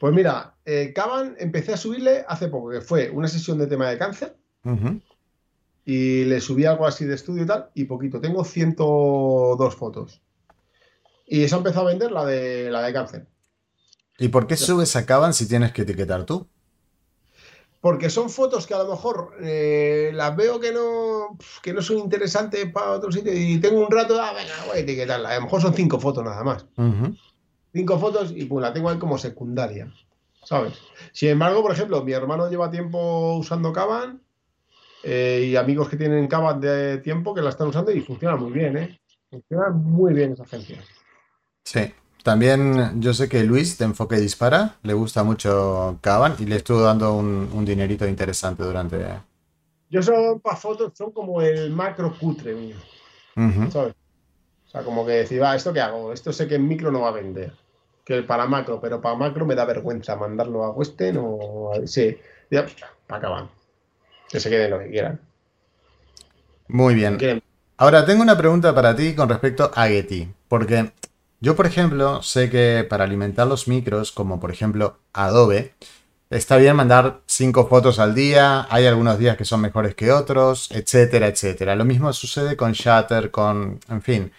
Pues 0.00 0.12
mira, 0.12 0.56
eh, 0.64 0.92
Caban 0.92 1.36
empecé 1.38 1.72
a 1.72 1.76
subirle 1.76 2.24
hace 2.26 2.48
poco, 2.48 2.70
que 2.70 2.80
fue 2.80 3.10
una 3.10 3.28
sesión 3.28 3.58
de 3.58 3.68
tema 3.68 3.88
de 3.88 3.96
cáncer. 3.96 4.36
Y 5.90 6.24
le 6.24 6.40
subí 6.40 6.66
algo 6.66 6.86
así 6.86 7.04
de 7.04 7.16
estudio 7.16 7.42
y 7.42 7.46
tal, 7.46 7.70
y 7.74 7.82
poquito. 7.82 8.20
Tengo 8.20 8.44
102 8.44 9.74
fotos. 9.74 10.22
Y 11.26 11.42
eso 11.42 11.56
empezó 11.56 11.80
a 11.80 11.84
vender 11.84 12.12
la 12.12 12.24
de, 12.24 12.70
la 12.70 12.82
de 12.82 12.92
cáncer. 12.92 13.26
¿Y 14.16 14.28
por 14.28 14.46
qué 14.46 14.56
subes 14.56 14.94
a 14.94 15.04
Caban 15.04 15.34
si 15.34 15.48
tienes 15.48 15.72
que 15.72 15.82
etiquetar 15.82 16.24
tú? 16.26 16.46
Porque 17.80 18.08
son 18.08 18.30
fotos 18.30 18.68
que 18.68 18.74
a 18.74 18.78
lo 18.78 18.88
mejor 18.88 19.34
eh, 19.42 20.12
las 20.14 20.36
veo 20.36 20.60
que 20.60 20.70
no, 20.72 21.36
que 21.60 21.72
no 21.72 21.82
son 21.82 21.98
interesantes 21.98 22.70
para 22.70 22.92
otro 22.92 23.10
sitio 23.10 23.32
y 23.34 23.58
tengo 23.58 23.84
un 23.84 23.90
rato, 23.90 24.22
ah, 24.22 24.32
venga, 24.32 24.52
voy 24.68 24.76
a 24.76 24.80
etiquetarla. 24.82 25.30
A 25.30 25.34
lo 25.36 25.42
mejor 25.42 25.60
son 25.60 25.74
cinco 25.74 25.98
fotos 25.98 26.22
nada 26.22 26.44
más. 26.44 26.66
Cinco 27.72 27.98
fotos 27.98 28.32
y 28.36 28.44
pues 28.44 28.62
la 28.62 28.72
tengo 28.72 28.90
ahí 28.90 28.98
como 28.98 29.18
secundaria, 29.18 29.92
¿sabes? 30.44 30.74
Sin 31.12 31.30
embargo, 31.30 31.62
por 31.62 31.72
ejemplo, 31.72 32.04
mi 32.04 32.12
hermano 32.12 32.48
lleva 32.48 32.70
tiempo 32.70 33.34
usando 33.38 33.72
Caban 33.72 34.22
eh, 35.02 35.48
y 35.48 35.56
amigos 35.56 35.88
que 35.88 35.96
tienen 35.96 36.28
Caban 36.28 36.60
de 36.60 36.98
tiempo 36.98 37.34
que 37.34 37.42
la 37.42 37.50
están 37.50 37.68
usando 37.68 37.90
y 37.90 38.00
funciona 38.00 38.36
muy 38.36 38.52
bien, 38.52 38.76
¿eh? 38.76 39.00
Funciona 39.30 39.70
muy 39.70 40.12
bien 40.14 40.32
esa 40.32 40.44
agencia. 40.44 40.82
Sí. 41.64 41.92
También 42.22 43.00
yo 43.00 43.14
sé 43.14 43.28
que 43.28 43.42
Luis 43.44 43.78
de 43.78 43.86
Enfoque 43.86 44.16
Dispara 44.16 44.76
le 44.82 44.92
gusta 44.92 45.24
mucho 45.24 45.98
Caban 46.02 46.34
y 46.38 46.44
le 46.44 46.56
estuvo 46.56 46.82
dando 46.82 47.14
un, 47.14 47.48
un 47.52 47.64
dinerito 47.64 48.06
interesante 48.06 48.62
durante. 48.62 48.98
Yo 49.88 50.02
son 50.02 50.40
para 50.40 50.56
fotos, 50.56 50.92
son 50.94 51.12
como 51.12 51.40
el 51.40 51.70
macro 51.70 52.14
cutre 52.18 52.54
mío. 52.54 52.76
¿sabes? 53.70 53.94
O 54.66 54.70
sea, 54.70 54.82
como 54.82 55.04
que 55.06 55.12
decir, 55.12 55.42
va, 55.42 55.56
¿esto 55.56 55.72
qué 55.72 55.80
hago? 55.80 56.12
Esto 56.12 56.32
sé 56.32 56.46
que 56.46 56.56
en 56.56 56.68
micro 56.68 56.92
no 56.92 57.00
va 57.00 57.08
a 57.08 57.12
vender. 57.12 57.52
Que 58.04 58.22
para 58.22 58.46
macro, 58.46 58.80
pero 58.80 59.00
para 59.00 59.16
macro 59.16 59.46
me 59.46 59.54
da 59.54 59.64
vergüenza 59.64 60.14
mandarlo 60.14 60.64
a 60.64 60.70
Western 60.70 61.18
o 61.20 61.72
sí, 61.86 62.18
ya, 62.50 62.66
para 63.06 63.18
acabar. 63.18 63.48
Que 64.30 64.40
se 64.40 64.48
queden 64.50 64.70
lo 64.70 64.78
que 64.78 64.90
quieran. 64.90 65.20
Muy 66.68 66.94
bien. 66.94 67.16
Quieren- 67.18 67.42
Ahora, 67.76 68.04
tengo 68.04 68.22
una 68.22 68.36
pregunta 68.36 68.74
para 68.74 68.94
ti 68.94 69.14
con 69.14 69.28
respecto 69.28 69.70
a 69.74 69.86
Getty. 69.88 70.28
Porque 70.48 70.92
yo, 71.40 71.56
por 71.56 71.66
ejemplo, 71.66 72.22
sé 72.22 72.50
que 72.50 72.86
para 72.88 73.04
alimentar 73.04 73.46
los 73.46 73.66
micros, 73.68 74.12
como 74.12 74.38
por 74.38 74.50
ejemplo 74.50 74.98
Adobe, 75.12 75.74
está 76.28 76.58
bien 76.58 76.76
mandar 76.76 77.22
cinco 77.26 77.66
fotos 77.66 77.98
al 77.98 78.14
día. 78.14 78.66
Hay 78.70 78.86
algunos 78.86 79.18
días 79.18 79.36
que 79.36 79.44
son 79.46 79.62
mejores 79.62 79.94
que 79.94 80.12
otros, 80.12 80.70
etcétera, 80.70 81.26
etcétera. 81.28 81.74
Lo 81.74 81.84
mismo 81.84 82.12
sucede 82.12 82.56
con 82.56 82.72
Shutter, 82.72 83.30
con, 83.30 83.80
en 83.88 84.02
fin, 84.02 84.32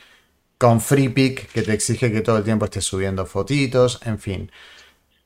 con 0.59 0.79
FreePic, 0.79 1.51
que 1.51 1.63
te 1.63 1.73
exige 1.73 2.11
que 2.11 2.21
todo 2.21 2.37
el 2.37 2.43
tiempo 2.43 2.65
estés 2.65 2.85
subiendo 2.85 3.25
fotitos, 3.25 3.99
en 4.05 4.19
fin. 4.19 4.51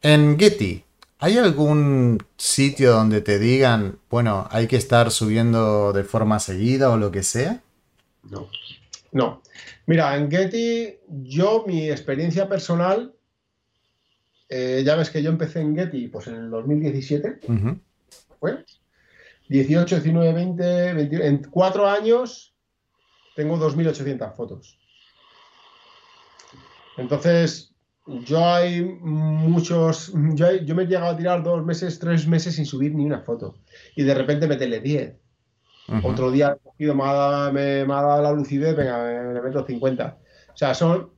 En 0.02 0.40
Getty, 0.40 0.84
¿hay 1.20 1.38
algún 1.38 2.20
sitio 2.38 2.92
donde 2.92 3.22
te 3.22 3.40
digan, 3.40 4.00
bueno, 4.10 4.48
hay 4.52 4.68
que 4.68 4.76
estar 4.76 5.12
subiendo 5.12 5.94
de 5.94 6.04
forma 6.04 6.40
seguida 6.40 6.90
o 6.90 6.98
lo 6.98 7.12
que 7.12 7.24
sea? 7.24 7.62
No. 8.24 8.50
No. 9.12 9.42
Mira, 9.86 10.16
en 10.18 10.30
Getty, 10.30 10.96
yo, 11.08 11.64
mi 11.68 11.90
experiencia 11.90 12.50
personal, 12.50 13.14
eh, 14.50 14.84
ya 14.86 14.96
ves 14.96 15.10
que 15.10 15.24
yo 15.24 15.30
empecé 15.30 15.62
en 15.62 15.76
Getty 15.76 16.08
pues 16.08 16.28
en 16.28 16.36
el 16.36 16.50
2017, 16.50 17.40
Ujú. 17.48 17.80
¿fue? 18.40 18.66
18, 19.50 19.96
19, 19.96 20.34
20, 20.34 20.94
21, 20.94 21.24
en 21.24 21.44
cuatro 21.44 21.88
años 21.88 22.56
tengo 23.36 23.58
2.800 23.58 24.36
fotos. 24.36 24.80
Entonces, 26.98 27.75
yo 28.08 28.46
hay 28.46 28.84
muchos, 29.02 30.14
yo, 30.34 30.48
hay- 30.48 30.66
yo 30.66 30.76
me 30.76 30.84
he 30.84 30.88
llegado 30.88 31.12
a 31.12 31.18
tirar 31.18 31.44
dos 31.44 31.64
meses, 31.66 31.98
tres 32.00 32.28
meses 32.28 32.56
sin 32.56 32.66
subir 32.66 32.94
ni 32.94 33.06
una 33.06 33.22
foto. 33.22 33.56
Y 33.96 34.04
de 34.04 34.14
repente 34.14 34.48
meterle 34.48 34.80
10. 34.80 35.16
Ujú. 35.88 36.08
Otro 36.08 36.32
día 36.32 36.58
me 36.80 37.04
ha 37.04 37.14
dado, 37.14 37.54
me, 37.54 37.86
me 37.86 37.94
ha 37.94 38.02
dado 38.02 38.22
la 38.24 38.32
lucidez, 38.32 38.76
venga, 38.76 39.04
me, 39.04 39.34
le 39.34 39.42
meto 39.42 39.66
50. 39.66 40.18
O 40.54 40.58
sea, 40.58 40.74
son. 40.74 41.10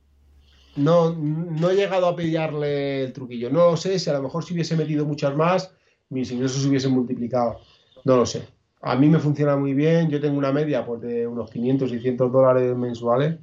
No, 0.76 1.12
no 1.12 1.70
he 1.70 1.74
llegado 1.74 2.06
a 2.06 2.14
pillarle 2.14 3.02
el 3.04 3.12
truquillo. 3.12 3.50
No 3.50 3.70
lo 3.70 3.76
sé 3.76 3.98
si 3.98 4.08
a 4.10 4.12
lo 4.12 4.22
mejor 4.22 4.44
si 4.44 4.54
hubiese 4.54 4.76
metido 4.76 5.04
muchas 5.04 5.34
más, 5.34 5.74
mis 6.08 6.30
ingresos 6.30 6.62
se 6.62 6.68
hubiesen 6.68 6.92
multiplicado. 6.92 7.58
No 8.04 8.16
lo 8.16 8.26
sé. 8.26 8.46
A 8.82 8.94
mí 8.94 9.08
me 9.08 9.18
funciona 9.18 9.56
muy 9.56 9.74
bien. 9.74 10.08
Yo 10.08 10.20
tengo 10.20 10.38
una 10.38 10.52
media 10.52 10.86
pues, 10.86 11.00
de 11.00 11.26
unos 11.26 11.50
500, 11.50 11.90
600 11.90 12.30
dólares 12.30 12.76
mensuales. 12.76 13.38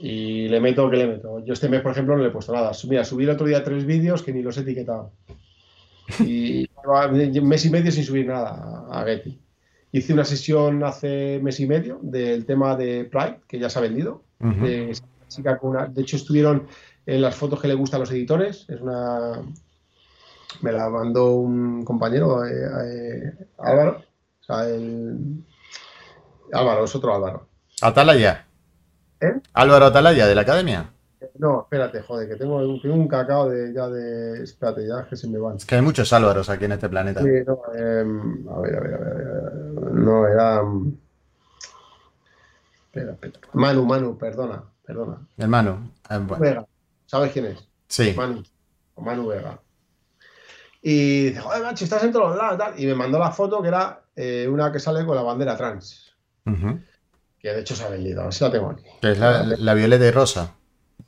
Y 0.00 0.48
le 0.48 0.60
meto, 0.60 0.88
que 0.90 0.96
le 0.96 1.06
meto? 1.06 1.44
Yo 1.44 1.52
este 1.54 1.68
mes, 1.68 1.80
por 1.82 1.92
ejemplo, 1.92 2.16
no 2.16 2.22
le 2.22 2.28
he 2.28 2.32
puesto 2.32 2.52
nada. 2.52 2.72
Mira, 2.88 3.04
subí 3.04 3.24
el 3.24 3.30
otro 3.30 3.46
día 3.46 3.64
tres 3.64 3.84
vídeos 3.84 4.22
que 4.22 4.32
ni 4.32 4.42
los 4.42 4.56
he 4.56 4.60
etiquetado. 4.60 5.12
Y 6.20 6.68
un 6.84 7.48
mes 7.48 7.64
y 7.66 7.70
medio 7.70 7.90
sin 7.92 8.04
subir 8.04 8.26
nada 8.26 8.86
a, 8.90 9.04
Getty. 9.04 9.38
Hice 9.92 10.12
una 10.12 10.24
sesión 10.24 10.84
hace 10.84 11.40
mes 11.42 11.58
y 11.60 11.66
medio 11.66 11.98
del 12.02 12.46
tema 12.46 12.76
de 12.76 13.04
Pride, 13.04 13.40
que 13.48 13.58
ya 13.58 13.68
se 13.68 13.78
ha 13.78 13.82
vendido. 13.82 14.22
Ujú. 14.40 14.64
de, 14.64 14.90
esta 14.90 15.06
chica 15.28 15.58
con 15.58 15.70
una- 15.70 15.86
de 15.86 16.02
hecho, 16.02 16.16
estuvieron 16.16 16.68
en 17.04 17.20
las 17.20 17.34
fotos 17.34 17.60
que 17.60 17.68
le 17.68 17.74
gustan 17.74 17.98
a 17.98 18.00
los 18.02 18.10
editores. 18.12 18.66
Es 18.68 18.80
una. 18.80 19.42
Me 20.62 20.72
la 20.72 20.88
mandó 20.88 21.34
un 21.34 21.84
compañero, 21.84 22.44
eh, 22.46 22.52
eh, 22.84 23.32
Álvaro. 23.58 24.02
O 24.40 24.44
sea, 24.44 24.68
el. 24.68 25.42
Álvaro, 26.52 26.84
es 26.84 26.94
otro 26.94 27.14
Álvaro. 27.14 27.48
Atalaya. 27.82 28.46
¿Eh? 29.20 29.40
Álvaro 29.54 29.86
Atalaya 29.86 30.26
de 30.26 30.34
la 30.34 30.42
academia. 30.42 30.90
No, 31.38 31.62
espérate, 31.62 32.00
joder, 32.02 32.28
que 32.28 32.36
tengo, 32.36 32.56
un- 32.56 32.80
tengo 32.80 32.94
un 32.94 33.08
cacao 33.08 33.48
de 33.48 33.72
ya 33.74 33.88
de. 33.88 34.42
Espérate, 34.42 34.86
ya 34.86 35.04
que 35.08 35.16
se 35.16 35.28
me 35.28 35.38
van. 35.38 35.56
Es 35.56 35.64
que 35.64 35.74
hay 35.74 35.82
muchos 35.82 36.12
Álvaros 36.12 36.48
aquí 36.48 36.64
en 36.66 36.72
este 36.72 36.88
planeta. 36.88 37.22
Sí, 37.22 37.28
no, 37.46 37.60
em, 37.74 38.48
a 38.48 38.60
ver, 38.60 38.76
a 38.76 38.80
ver, 38.80 38.94
a 38.94 38.98
ver, 38.98 39.10
a 39.10 39.80
ver. 39.80 39.92
No, 39.94 40.26
era. 40.26 40.62
mm, 40.62 40.92
Espera, 42.86 43.12
espera. 43.12 43.38
Manu, 43.52 43.84
Manu, 43.84 44.16
perdona, 44.18 44.62
perdona. 44.84 45.18
El 45.36 45.48
Manu. 45.48 45.90
Eh, 46.10 46.18
bueno, 46.18 46.38
Vega, 46.38 46.66
¿sabes 47.06 47.32
quién 47.32 47.46
es? 47.46 47.68
sí. 47.88 48.14
Manu, 48.16 48.42
o 48.94 49.02
Manu 49.02 49.26
Vega. 49.28 49.58
Y 50.80 51.24
dice, 51.30 51.40
joder, 51.40 51.62
macho, 51.62 51.84
estás 51.84 52.04
en 52.04 52.12
todos 52.12 52.36
lados, 52.36 52.58
tal. 52.58 52.80
Y 52.80 52.86
me 52.86 52.94
mandó 52.94 53.18
la 53.18 53.30
foto 53.32 53.60
que 53.60 53.68
era 53.68 54.00
eh, 54.16 54.48
una 54.48 54.70
que 54.72 54.78
sale 54.78 55.04
con 55.04 55.16
la 55.16 55.22
bandera 55.22 55.56
trans. 55.56 56.14
Que 57.40 57.48
de 57.52 57.60
hecho 57.60 57.74
se 57.76 57.84
ha 57.84 57.88
vendido, 57.88 58.20
a 58.20 58.24
ver 58.24 58.34
si 58.34 58.44
la 58.44 58.50
tengo 58.50 58.70
aquí. 58.70 58.84
Es 59.02 59.18
la, 59.18 59.42
la 59.44 59.74
violeta 59.74 60.06
y 60.06 60.10
rosa. 60.10 60.54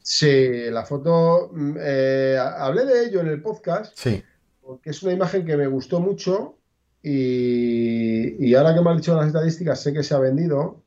Sí, 0.02 0.70
la 0.70 0.84
foto. 0.84 1.50
mm, 1.52 1.76
eh, 1.80 2.38
hablé 2.38 2.84
de 2.84 3.04
ello 3.06 3.20
en 3.20 3.28
el 3.28 3.42
podcast. 3.42 3.92
Sí. 3.96 4.22
porque 4.62 4.90
es 4.90 5.02
una 5.02 5.12
imagen 5.12 5.44
que 5.44 5.56
me 5.56 5.66
gustó 5.66 5.98
mucho 6.00 6.56
y, 7.02 8.46
y 8.46 8.54
ahora 8.54 8.74
que 8.74 8.80
me 8.80 8.90
has 8.90 8.96
dicho 8.98 9.16
las 9.16 9.26
estadísticas 9.26 9.82
sé 9.82 9.92
que 9.92 10.02
se 10.04 10.14
ha 10.14 10.18
vendido 10.18 10.82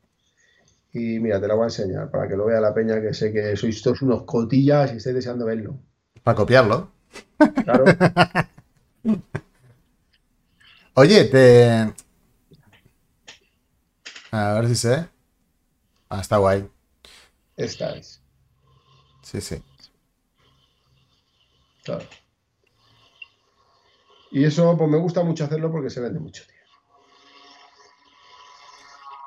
y 0.92 1.18
mira, 1.18 1.40
te 1.40 1.48
la 1.48 1.54
voy 1.54 1.64
a 1.64 1.66
enseñar 1.66 2.10
para 2.10 2.26
que 2.28 2.36
lo 2.36 2.46
vea 2.46 2.60
la 2.60 2.72
peña 2.72 3.00
que 3.02 3.12
sé 3.12 3.32
que 3.32 3.56
sois 3.56 3.82
todos 3.82 4.00
unos 4.02 4.22
cotillas 4.22 4.92
y 4.92 4.96
estáis 4.98 5.16
deseando 5.16 5.44
verlo. 5.44 5.76
Para 6.22 6.36
copiarlo. 6.36 6.92
Claro, 7.64 7.84
Oye, 10.94 11.24
te. 11.24 11.92
A 14.30 14.52
ver 14.54 14.68
si 14.68 14.76
sé. 14.76 15.08
Ah, 16.14 16.20
está 16.20 16.36
guay. 16.36 16.70
esta 17.56 17.96
es. 17.96 18.22
Sí, 19.22 19.40
sí. 19.40 19.60
Claro. 21.82 22.04
Y 24.30 24.44
eso 24.44 24.76
pues 24.78 24.88
me 24.88 24.98
gusta 24.98 25.24
mucho 25.24 25.44
hacerlo 25.44 25.72
porque 25.72 25.90
se 25.90 26.00
vende 26.00 26.20
mucho, 26.20 26.44
tío. 26.46 26.54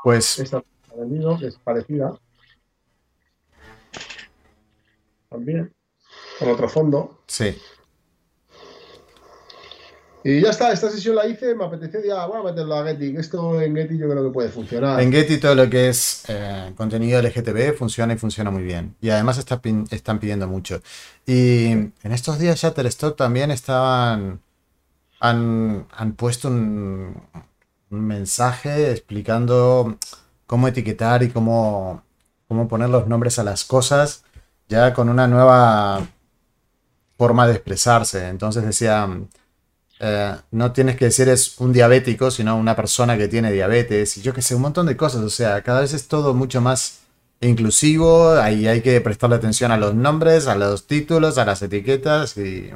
Pues 0.01 0.39
Esta 0.39 0.57
ha 0.59 0.95
vendido, 0.95 1.37
que 1.37 1.47
es 1.47 1.57
parecida. 1.57 2.17
También. 5.29 5.75
Con 6.39 6.49
otro 6.49 6.69
fondo. 6.69 7.21
sí. 7.27 7.53
Y 10.23 10.41
ya 10.41 10.49
está, 10.49 10.71
esta 10.71 10.89
sesión 10.89 11.15
la 11.15 11.27
hice, 11.27 11.55
me 11.55 11.65
apeteció 11.65 12.03
ya, 12.03 12.25
voy 12.25 12.39
a 12.39 12.43
meterlo 12.43 12.75
a 12.75 12.83
Getty, 12.83 13.15
esto 13.17 13.61
en 13.61 13.75
Getty 13.75 13.97
yo 13.97 14.09
creo 14.09 14.23
que 14.25 14.31
puede 14.31 14.49
funcionar. 14.49 14.99
En 14.99 15.11
Getty 15.11 15.37
todo 15.37 15.55
lo 15.55 15.69
que 15.69 15.89
es 15.89 16.23
eh, 16.27 16.73
contenido 16.75 17.21
LGTB 17.21 17.75
funciona 17.77 18.13
y 18.13 18.17
funciona 18.17 18.51
muy 18.51 18.63
bien. 18.63 18.95
Y 18.99 19.09
además 19.09 19.37
está 19.37 19.61
están 19.91 20.19
pidiendo 20.19 20.47
mucho. 20.47 20.81
Y 21.25 21.67
en 21.67 21.93
estos 22.11 22.39
días 22.39 22.59
Shutterstock 22.59 23.15
también 23.15 23.51
estaban. 23.51 24.41
Han, 25.19 25.87
han 25.91 26.13
puesto 26.13 26.47
un, 26.47 27.15
un 27.89 28.05
mensaje 28.05 28.91
explicando 28.91 29.97
cómo 30.45 30.67
etiquetar 30.67 31.23
y 31.23 31.29
cómo, 31.29 32.03
cómo 32.47 32.67
poner 32.67 32.89
los 32.89 33.07
nombres 33.07 33.39
a 33.39 33.43
las 33.43 33.65
cosas, 33.65 34.23
ya 34.69 34.93
con 34.93 35.09
una 35.09 35.27
nueva 35.27 36.07
forma 37.17 37.47
de 37.47 37.53
expresarse. 37.53 38.27
Entonces 38.27 38.63
decía, 38.63 39.07
eh, 39.99 40.35
no 40.51 40.71
tienes 40.71 40.95
que 40.95 41.05
decir 41.05 41.27
es 41.29 41.59
un 41.59 41.73
diabético, 41.73 42.29
sino 42.31 42.57
una 42.57 42.75
persona 42.75 43.17
que 43.17 43.27
tiene 43.27 43.51
diabetes, 43.51 44.17
y 44.17 44.21
yo 44.21 44.33
que 44.33 44.41
sé, 44.41 44.55
un 44.55 44.61
montón 44.61 44.85
de 44.85 44.97
cosas. 44.97 45.21
O 45.21 45.29
sea, 45.29 45.61
cada 45.63 45.81
vez 45.81 45.93
es 45.93 46.07
todo 46.07 46.33
mucho 46.33 46.61
más 46.61 46.99
inclusivo, 47.41 48.31
ahí 48.31 48.67
hay 48.67 48.81
que 48.81 48.99
prestarle 49.01 49.35
atención 49.35 49.71
a 49.71 49.77
los 49.77 49.93
nombres, 49.95 50.47
a 50.47 50.55
los 50.55 50.87
títulos, 50.87 51.37
a 51.37 51.45
las 51.45 51.61
etiquetas, 51.61 52.37
y 52.37 52.71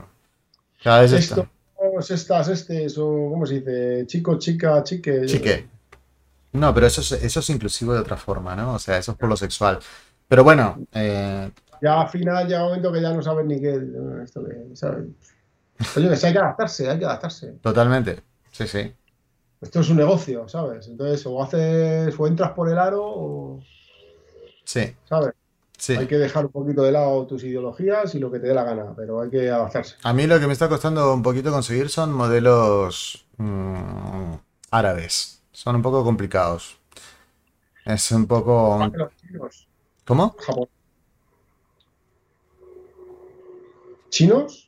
cada 0.84 1.02
vez 1.02 1.14
está. 1.14 1.48
Estos, 1.84 2.12
estas, 2.12 2.48
estes, 2.48 2.98
o 2.98 3.30
¿cómo 3.32 3.46
se 3.46 3.60
dice? 3.60 4.04
Chico, 4.08 4.38
chica, 4.38 4.84
chique. 4.84 5.26
Chique. 5.26 5.68
No, 6.54 6.74
pero 6.74 6.88
eso 6.88 7.02
es, 7.02 7.12
eso 7.12 7.40
es 7.40 7.50
inclusivo 7.50 7.94
de 7.94 8.02
otra 8.02 8.18
forma, 8.18 8.56
¿no? 8.56 8.74
O 8.74 8.80
sea, 8.80 8.98
eso 8.98 9.14
es 9.14 9.18
por 9.18 9.30
lo 9.30 9.38
sexual. 9.38 9.80
Pero 10.28 10.44
bueno, 10.44 10.80
eh, 10.94 11.50
Ya 11.82 12.02
al 12.02 12.10
final 12.10 12.48
llega 12.48 12.64
un 12.64 12.70
momento 12.70 12.92
que 12.92 13.02
ya 13.02 13.14
no 13.14 13.22
sabes 13.22 13.46
ni 13.46 13.60
qué. 13.60 13.80
Esto 14.24 14.44
que, 14.44 14.76
¿sabes? 14.76 15.06
Oye, 15.96 16.10
que 16.10 16.16
sí, 16.16 16.28
hay 16.28 16.34
que 16.34 16.40
adaptarse, 16.40 16.90
hay 16.90 17.00
que 17.00 17.06
adaptarse. 17.06 17.54
totalmente. 17.62 18.24
Sí, 18.52 18.68
sí. 18.68 18.94
Esto 19.62 19.80
es 19.82 19.90
un 19.90 19.98
negocio, 19.98 20.48
¿sabes? 20.48 20.88
Entonces, 20.88 21.26
o 21.26 21.42
haces, 21.42 22.20
o 22.20 22.28
entras 22.28 22.52
por 22.52 22.70
el 22.70 22.78
aro, 22.80 23.04
o, 23.04 23.60
Sí, 24.66 24.96
¿sabes? 25.08 25.34
sí. 25.78 25.94
Hay 25.94 26.08
que 26.08 26.18
dejar 26.18 26.46
un 26.46 26.52
poquito 26.52 26.84
de 26.84 26.92
lado 26.92 27.28
tus 27.28 27.44
ideologías 27.44 28.16
y 28.16 28.20
lo 28.20 28.32
que 28.32 28.40
te 28.40 28.48
dé 28.48 28.54
la 28.54 28.64
gana, 28.64 28.94
pero 28.96 29.22
hay 29.22 29.30
que 29.30 29.50
adaptarse. 29.50 29.96
A 30.04 30.14
mí 30.14 30.26
lo 30.28 30.40
que 30.40 30.48
me 30.48 30.54
está 30.54 30.70
costando 30.70 31.14
un 31.14 31.22
poquito 31.22 31.52
conseguir 31.52 31.90
son 31.90 32.12
modelos 32.14 33.26
mm, 33.38 34.34
árabes. 34.72 35.42
Son 35.52 35.76
un 35.76 35.82
poco 35.82 36.04
complicados. 36.04 36.78
Es 37.86 38.12
un 38.12 38.26
poco... 38.28 38.80
¿Cómo? 40.06 40.36
¿Chinos? 44.10 44.61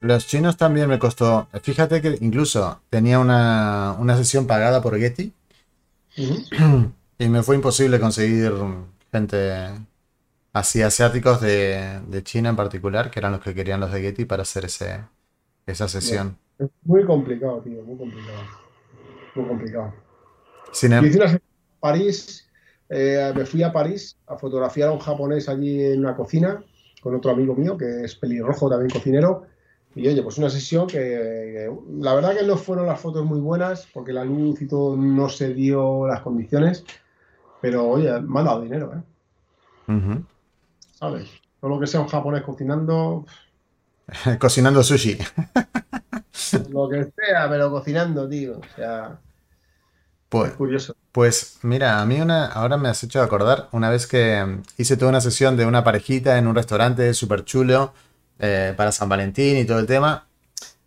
Los 0.00 0.26
chinos 0.26 0.56
también 0.56 0.88
me 0.88 0.98
costó. 0.98 1.48
Fíjate 1.62 2.00
que 2.00 2.16
incluso 2.22 2.80
tenía 2.88 3.18
una, 3.18 3.94
una 3.98 4.16
sesión 4.16 4.46
pagada 4.46 4.80
por 4.80 4.98
Getty 4.98 5.34
y 7.18 7.28
me 7.28 7.42
fue 7.42 7.56
imposible 7.56 8.00
conseguir 8.00 8.52
gente 9.12 9.70
así 10.52 10.82
asiáticos 10.82 11.40
de, 11.40 12.00
de 12.08 12.22
China 12.24 12.50
en 12.50 12.56
particular, 12.56 13.10
que 13.10 13.20
eran 13.20 13.32
los 13.32 13.42
que 13.42 13.54
querían 13.54 13.80
los 13.80 13.92
de 13.92 14.00
Getty 14.02 14.24
para 14.24 14.42
hacer 14.42 14.66
ese, 14.66 15.04
esa 15.66 15.88
sesión. 15.88 16.38
Es 16.58 16.68
muy 16.82 17.04
complicado, 17.04 17.60
tío, 17.62 17.82
muy 17.82 17.96
complicado. 17.98 18.38
Muy 19.34 19.46
complicado. 19.46 19.94
Sin 20.72 20.92
em- 20.92 21.06
hice 21.06 21.18
una 21.18 21.40
París, 21.80 22.48
eh, 22.88 23.32
me 23.34 23.44
fui 23.44 23.62
a 23.62 23.72
París 23.72 24.16
a 24.26 24.36
fotografiar 24.38 24.88
a 24.88 24.92
un 24.92 24.98
japonés 24.98 25.48
allí 25.48 25.82
en 25.84 26.00
una 26.00 26.16
cocina 26.16 26.64
con 27.02 27.14
otro 27.14 27.30
amigo 27.32 27.54
mío 27.54 27.76
que 27.76 28.04
es 28.04 28.16
pelirrojo, 28.16 28.68
también 28.70 28.90
cocinero. 28.90 29.46
Y 29.96 30.06
oye, 30.08 30.22
pues 30.22 30.38
una 30.38 30.50
sesión 30.50 30.86
que, 30.88 31.70
la 32.00 32.14
verdad 32.14 32.36
que 32.38 32.46
no 32.46 32.56
fueron 32.58 32.86
las 32.86 33.00
fotos 33.00 33.24
muy 33.26 33.40
buenas 33.40 33.88
porque 33.94 34.12
la 34.14 34.24
luz 34.24 34.62
y 34.62 34.68
todo 34.68 34.96
no 34.96 35.28
se 35.30 35.54
dio 35.54 36.06
las 36.06 36.22
condiciones. 36.22 36.84
Pero 37.60 37.88
oye, 37.88 38.20
me 38.22 38.40
han 38.40 38.46
dado 38.46 38.62
dinero, 38.62 38.94
¿eh? 38.96 39.02
Ujú. 39.88 40.24
¿Sabes? 40.92 41.30
Todo 41.60 41.70
lo 41.70 41.80
que 41.80 41.86
sea 41.86 42.00
un 42.00 42.08
japonés 42.08 42.42
cocinando, 42.42 43.24
Cocinando 44.40 44.82
sushi. 44.82 45.18
lo 46.70 46.88
que 46.88 47.04
sea, 47.16 47.48
pero 47.48 47.70
cocinando, 47.70 48.28
tío. 48.28 48.58
O 48.58 48.68
sea, 48.74 49.20
Pues, 50.28 50.50
es 50.50 50.56
curioso. 50.56 50.94
Pues 51.12 51.58
mira, 51.62 52.00
a 52.00 52.06
mí 52.06 52.20
una, 52.20 52.46
ahora 52.46 52.76
me 52.76 52.88
has 52.88 53.02
hecho 53.02 53.22
acordar 53.22 53.68
una 53.72 53.90
vez 53.90 54.06
que 54.06 54.60
hice 54.76 54.96
toda 54.96 55.10
una 55.10 55.20
sesión 55.22 55.56
de 55.56 55.66
una 55.66 55.82
parejita 55.84 56.36
en 56.38 56.46
un 56.46 56.54
restaurante 56.54 57.14
súper 57.14 57.44
chulo 57.44 57.94
eh, 58.38 58.74
para 58.76 58.92
San 58.92 59.08
Valentín 59.08 59.56
y 59.56 59.64
todo 59.64 59.78
el 59.78 59.86
tema. 59.86 60.26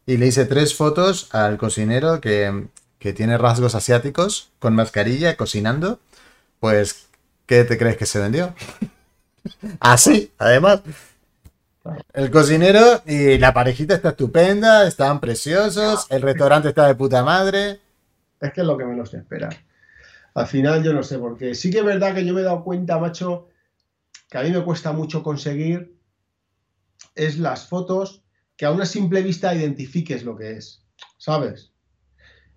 Y 0.06 0.18
le 0.18 0.28
hice 0.28 0.46
tres 0.46 0.76
fotos 0.76 1.34
al 1.34 1.58
cocinero 1.58 2.20
que, 2.22 2.68
que 3.00 3.14
tiene 3.14 3.38
rasgos 3.38 3.76
asiáticos, 3.76 4.52
con 4.60 4.76
mascarilla, 4.76 5.36
cocinando. 5.38 6.00
Pues, 6.60 7.08
¿qué 7.46 7.64
te 7.64 7.78
crees 7.78 7.98
que 7.98 8.06
se 8.06 8.20
vendió? 8.20 8.54
Así, 9.80 10.32
además. 10.38 10.82
El 12.14 12.30
cocinero 12.30 13.02
y 13.06 13.38
la 13.38 13.54
parejita 13.54 13.96
está 13.96 14.10
estupenda, 14.10 14.88
estaban 14.88 15.20
preciosos, 15.20 16.06
el 16.10 16.22
restaurante 16.22 16.70
está 16.70 16.86
de 16.88 16.96
puta 16.96 17.24
madre. 17.24 17.80
Es 18.40 18.54
que 18.54 18.62
es 18.62 18.68
lo 18.68 18.78
que 18.78 18.86
menos 18.86 19.10
se 19.10 19.18
espera. 19.18 19.50
Al 20.34 20.48
final 20.48 20.84
yo 20.84 20.94
no 20.94 21.04
sé, 21.04 21.18
porque 21.18 21.56
sí 21.56 21.72
que 21.72 21.80
es 21.80 21.86
verdad 21.86 22.14
que 22.14 22.26
yo 22.26 22.34
me 22.34 22.42
he 22.42 22.44
dado 22.44 22.64
cuenta, 22.64 23.00
macho, 23.00 23.48
que 24.30 24.38
a 24.38 24.44
mí 24.44 24.52
me 24.52 24.64
cuesta 24.64 24.92
mucho 24.92 25.24
conseguir 25.24 25.99
es 27.16 27.38
las 27.38 27.68
fotos 27.68 28.24
que 28.56 28.66
a 28.66 28.72
una 28.72 28.86
simple 28.86 29.22
vista 29.22 29.54
identifiques 29.56 30.24
lo 30.24 30.36
que 30.36 30.58
es, 30.58 30.84
¿sabes? 31.18 31.72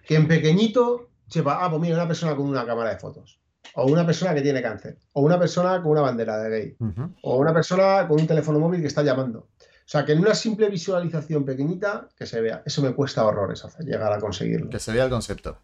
Que 0.07 0.17
en 0.17 0.27
pequeñito 0.27 1.11
sepa, 1.29 1.65
ah, 1.65 1.71
pues 1.71 1.81
mira, 1.81 1.95
una 1.95 2.09
persona 2.09 2.35
con 2.37 2.47
una 2.47 2.67
cámara 2.67 2.91
de 2.91 2.99
fotos, 2.99 3.41
o 3.75 3.87
una 3.87 4.05
persona 4.05 4.35
que 4.35 4.43
tiene 4.43 4.61
cáncer, 4.61 4.99
o 5.13 5.23
una 5.23 5.39
persona 5.39 5.81
con 5.81 5.93
una 5.93 6.01
bandera 6.03 6.39
de 6.39 6.51
gay, 6.51 6.77
o 7.23 7.39
una 7.39 7.55
persona 7.55 8.07
con 8.09 8.21
un 8.21 8.27
teléfono 8.27 8.59
móvil 8.59 8.81
que 8.81 8.89
está 8.89 9.03
llamando. 9.03 9.49
O 9.59 9.89
sea, 9.93 10.05
que 10.05 10.13
en 10.13 10.21
una 10.21 10.35
simple 10.35 10.69
visualización 10.69 11.45
pequeñita 11.45 12.09
que 12.17 12.25
se 12.27 12.41
vea. 12.41 12.63
Eso 12.65 12.83
me 12.83 12.93
cuesta 12.95 13.25
horrores 13.25 13.65
hacer, 13.65 13.85
llegar 13.85 14.13
a 14.13 14.19
conseguirlo 14.19 14.71
Que 14.71 14.79
se 14.79 14.93
vea 14.93 15.05
el 15.05 15.11
concepto. 15.11 15.59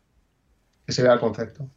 que 0.86 0.92
se 0.92 1.02
vea 1.02 1.12
el 1.14 1.20
concepto. 1.20 1.68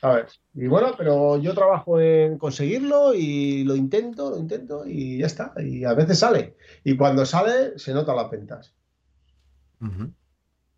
¿Sabes? 0.00 0.40
Y 0.54 0.66
bueno, 0.68 0.94
pero 0.96 1.38
yo 1.38 1.54
trabajo 1.54 2.00
en 2.00 2.38
conseguirlo 2.38 3.14
y 3.14 3.64
lo 3.64 3.74
intento, 3.76 4.30
lo 4.30 4.38
intento 4.38 4.84
y 4.86 5.18
ya 5.18 5.26
está. 5.26 5.52
Y 5.58 5.84
a 5.84 5.94
veces 5.94 6.20
sale. 6.20 6.56
Y 6.84 6.96
cuando 6.96 7.26
sale, 7.26 7.78
se 7.78 7.92
notan 7.94 8.16
las 8.16 8.30
ventas. 8.30 8.74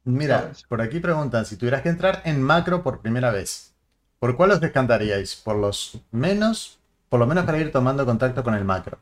Mira, 0.05 0.39
¿Sabes? 0.41 0.63
por 0.69 0.81
aquí 0.83 1.01
preguntan, 1.01 1.47
si 1.47 1.57
tuvieras 1.57 1.83
que 1.83 1.89
entrar 1.89 2.23
en 2.25 2.43
macro 2.43 2.83
por 2.83 3.01
primera 3.01 3.31
vez, 3.31 3.75
¿por 4.19 4.37
cuál 4.37 4.51
os 4.53 4.61
descantaríais? 4.61 5.37
¿Por 5.37 5.57
los 5.57 6.01
menos? 6.11 6.81
Por 7.09 7.21
lo 7.21 7.27
menos 7.27 7.45
para 7.45 7.59
ir 7.59 7.73
tomando 7.73 8.07
contacto 8.07 8.43
con 8.45 8.55
el 8.55 8.65
macro. 8.65 8.99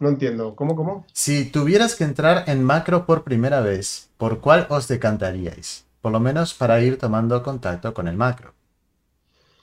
No 0.00 0.08
entiendo. 0.08 0.56
¿Cómo, 0.56 0.74
cómo? 0.74 1.06
Si 1.12 1.44
tuvieras 1.44 1.94
que 1.94 2.02
entrar 2.04 2.44
en 2.48 2.64
macro 2.64 3.06
por 3.06 3.22
primera 3.22 3.60
vez, 3.60 4.10
¿por 4.16 4.40
cuál 4.40 4.66
os 4.70 4.88
decantaríais? 4.88 5.86
Por 6.00 6.10
lo 6.10 6.18
menos 6.20 6.52
para 6.54 6.80
ir 6.80 6.98
tomando 6.98 7.42
contacto 7.44 7.94
con 7.94 8.08
el 8.08 8.16
macro. 8.16 8.54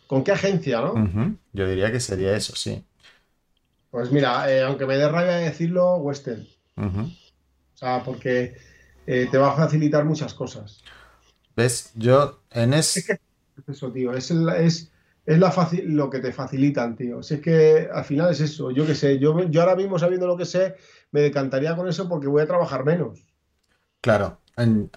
¿Con 0.07 0.23
qué 0.23 0.31
agencia, 0.31 0.81
no? 0.81 0.93
Yo 1.53 1.67
diría 1.67 1.91
que 1.91 1.99
sería 1.99 2.35
eso, 2.35 2.55
sí. 2.55 2.83
Pues 3.91 4.11
mira, 4.11 4.51
eh, 4.51 4.63
aunque 4.63 4.85
me 4.85 4.97
dé 4.97 5.07
rabia 5.09 5.37
decirlo, 5.37 5.95
Western. 5.97 6.45
O 7.73 7.77
sea, 7.77 8.03
porque 8.03 8.55
eh, 9.05 9.27
te 9.31 9.37
va 9.37 9.51
a 9.53 9.55
facilitar 9.55 10.03
muchas 10.05 10.33
cosas. 10.33 10.83
¿Ves? 11.55 11.91
Yo 11.95 12.41
en 12.51 12.73
es... 12.73 12.97
Es 12.97 13.05
que 13.07 13.13
es 13.13 13.69
eso, 13.69 13.91
tío. 13.91 14.13
Es, 14.13 14.31
el- 14.31 14.49
es, 14.49 14.91
es 15.25 15.39
la 15.39 15.51
faci- 15.51 15.83
lo 15.83 16.09
que 16.09 16.19
te 16.19 16.31
facilitan, 16.31 16.95
tío. 16.95 17.21
Si 17.23 17.35
es 17.35 17.41
que 17.41 17.89
al 17.91 18.05
final 18.05 18.31
es 18.31 18.41
eso. 18.41 18.71
Yo 18.71 18.85
qué 18.85 18.95
sé. 18.95 19.19
Yo, 19.19 19.43
yo 19.49 19.61
ahora 19.61 19.75
mismo, 19.75 19.97
sabiendo 19.99 20.27
lo 20.27 20.37
que 20.37 20.45
sé, 20.45 20.75
me 21.11 21.21
decantaría 21.21 21.75
con 21.75 21.87
eso 21.87 22.07
porque 22.09 22.27
voy 22.27 22.41
a 22.41 22.47
trabajar 22.47 22.85
menos. 22.85 23.19
Claro, 24.01 24.39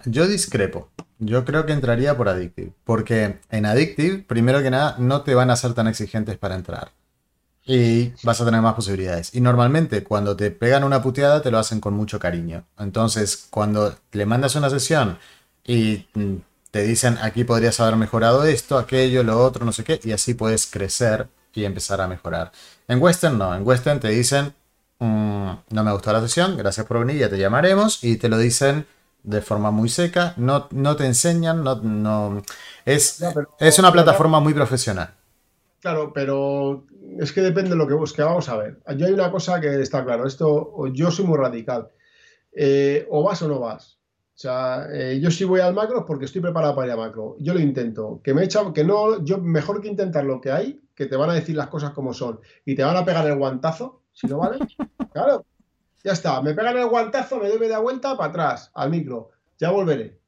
yo 0.05 0.27
discrepo. 0.27 0.90
Yo 1.23 1.45
creo 1.45 1.67
que 1.67 1.73
entraría 1.73 2.17
por 2.17 2.29
Addictive. 2.29 2.73
Porque 2.83 3.39
en 3.51 3.65
Addictive, 3.67 4.23
primero 4.23 4.63
que 4.63 4.71
nada, 4.71 4.95
no 4.97 5.21
te 5.21 5.35
van 5.35 5.51
a 5.51 5.55
ser 5.55 5.75
tan 5.75 5.87
exigentes 5.87 6.37
para 6.39 6.55
entrar. 6.55 6.91
Y 7.63 8.13
vas 8.23 8.41
a 8.41 8.45
tener 8.45 8.59
más 8.61 8.73
posibilidades. 8.73 9.35
Y 9.35 9.39
normalmente 9.41 10.03
cuando 10.03 10.35
te 10.35 10.49
pegan 10.49 10.83
una 10.83 11.03
puteada 11.03 11.43
te 11.43 11.51
lo 11.51 11.59
hacen 11.59 11.79
con 11.79 11.93
mucho 11.93 12.17
cariño. 12.17 12.65
Entonces, 12.79 13.47
cuando 13.51 13.95
le 14.13 14.25
mandas 14.25 14.55
una 14.55 14.71
sesión 14.71 15.19
y 15.63 16.07
mm, 16.15 16.37
te 16.71 16.81
dicen 16.83 17.19
aquí 17.21 17.43
podrías 17.43 17.79
haber 17.79 17.97
mejorado 17.97 18.43
esto, 18.45 18.79
aquello, 18.79 19.23
lo 19.23 19.39
otro, 19.45 19.63
no 19.63 19.71
sé 19.73 19.83
qué, 19.83 19.99
y 20.03 20.11
así 20.13 20.33
puedes 20.33 20.65
crecer 20.65 21.27
y 21.53 21.65
empezar 21.65 22.01
a 22.01 22.07
mejorar. 22.07 22.51
En 22.87 22.99
Western 22.99 23.37
no, 23.37 23.53
en 23.55 23.65
Western 23.67 23.99
te 23.99 24.09
dicen 24.09 24.55
"Mm, 24.99 25.51
no 25.69 25.83
me 25.83 25.91
gustó 25.91 26.11
la 26.13 26.21
sesión, 26.21 26.57
gracias 26.57 26.85
por 26.87 26.99
venir, 26.99 27.17
ya 27.21 27.29
te 27.29 27.37
llamaremos, 27.37 28.03
y 28.03 28.17
te 28.17 28.27
lo 28.29 28.37
dicen 28.39 28.87
de 29.23 29.41
forma 29.41 29.71
muy 29.71 29.89
seca, 29.89 30.33
no, 30.37 30.67
no 30.71 30.95
te 30.95 31.05
enseñan, 31.05 31.63
no, 31.63 31.75
no, 31.75 32.41
es, 32.85 33.23
pero- 33.33 33.55
es 33.59 33.77
una 33.79 33.91
plataforma 33.91 34.39
muy 34.39 34.53
profesional. 34.53 35.13
Claro, 35.79 36.11
pero 36.13 36.85
es 37.17 37.31
que 37.31 37.41
depende 37.41 37.71
de 37.71 37.75
lo 37.75 37.87
que 37.87 37.95
busque. 37.95 38.21
Vamos 38.21 38.47
a 38.49 38.55
ver. 38.57 38.79
Yo 38.97 39.07
hay 39.07 39.13
una 39.13 39.31
cosa 39.31 39.59
que 39.59 39.81
está 39.81 40.03
claro. 40.03 40.27
Esto, 40.27 40.87
yo 40.93 41.09
soy 41.09 41.25
muy 41.25 41.37
radical. 41.37 41.89
Eh, 42.53 43.07
o 43.09 43.23
vas 43.23 43.41
o 43.41 43.47
no 43.47 43.59
vas. 43.59 43.97
O 44.35 44.39
sea, 44.41 44.87
eh, 44.91 45.19
yo 45.19 45.31
sí 45.31 45.43
voy 45.43 45.59
al 45.61 45.73
macro 45.73 46.05
porque 46.05 46.25
estoy 46.25 46.41
preparado 46.41 46.75
para 46.75 46.87
ir 46.87 46.93
a 46.93 46.97
macro. 46.97 47.35
Yo 47.39 47.53
lo 47.55 47.59
intento. 47.59 48.21
Que 48.23 48.33
me 48.33 48.43
echan, 48.43 48.73
que 48.73 48.83
no, 48.83 49.23
yo 49.23 49.39
mejor 49.39 49.81
que 49.81 49.87
intentar 49.87 50.23
lo 50.23 50.39
que 50.39 50.51
hay, 50.51 50.81
que 50.95 51.07
te 51.07 51.15
van 51.15 51.31
a 51.31 51.33
decir 51.33 51.55
las 51.55 51.67
cosas 51.67 51.91
como 51.91 52.13
son 52.13 52.39
y 52.65 52.75
te 52.75 52.83
van 52.83 52.97
a 52.97 53.05
pegar 53.05 53.25
el 53.27 53.37
guantazo, 53.37 54.03
si 54.13 54.27
no 54.27 54.37
vale. 54.37 54.59
Claro. 55.13 55.45
Ya 56.03 56.13
está. 56.13 56.41
Me 56.41 56.53
pegan 56.53 56.77
el 56.77 56.87
guantazo, 56.87 57.37
me 57.37 57.49
doy 57.49 57.59
media 57.59 57.79
vuelta 57.79 58.17
para 58.17 58.29
atrás, 58.29 58.71
al 58.73 58.89
micro. 58.89 59.31
Ya 59.59 59.71
volveré. 59.71 60.19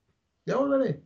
Ya 0.46 0.58
volveré. 0.58 1.02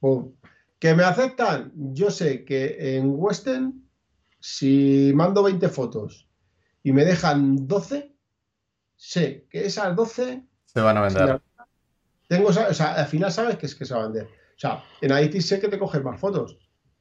Pum. 0.00 0.32
¿Que 0.78 0.94
me 0.94 1.04
aceptan? 1.04 1.72
Yo 1.74 2.10
sé 2.10 2.44
que 2.44 2.96
en 2.96 3.14
Western, 3.16 3.88
si 4.40 5.12
mando 5.14 5.42
20 5.42 5.68
fotos 5.68 6.28
y 6.82 6.92
me 6.92 7.04
dejan 7.04 7.66
12, 7.66 8.14
sé 8.96 9.46
que 9.50 9.66
esas 9.66 9.94
12 9.96 10.44
Se 10.66 10.80
van 10.80 10.96
a 10.96 11.02
vender. 11.02 11.40
tengo, 12.28 12.48
o 12.48 12.52
sea, 12.52 12.94
al 12.94 13.06
final 13.06 13.32
sabes 13.32 13.56
que 13.56 13.66
es 13.66 13.74
que 13.74 13.84
se 13.84 13.94
va 13.94 14.00
a 14.00 14.04
vender. 14.04 14.26
O 14.26 14.60
sea, 14.60 14.82
en 15.00 15.12
Adictive 15.12 15.42
sé 15.42 15.60
que 15.60 15.68
te 15.68 15.78
coges 15.78 16.02
más 16.02 16.20
fotos. 16.20 16.58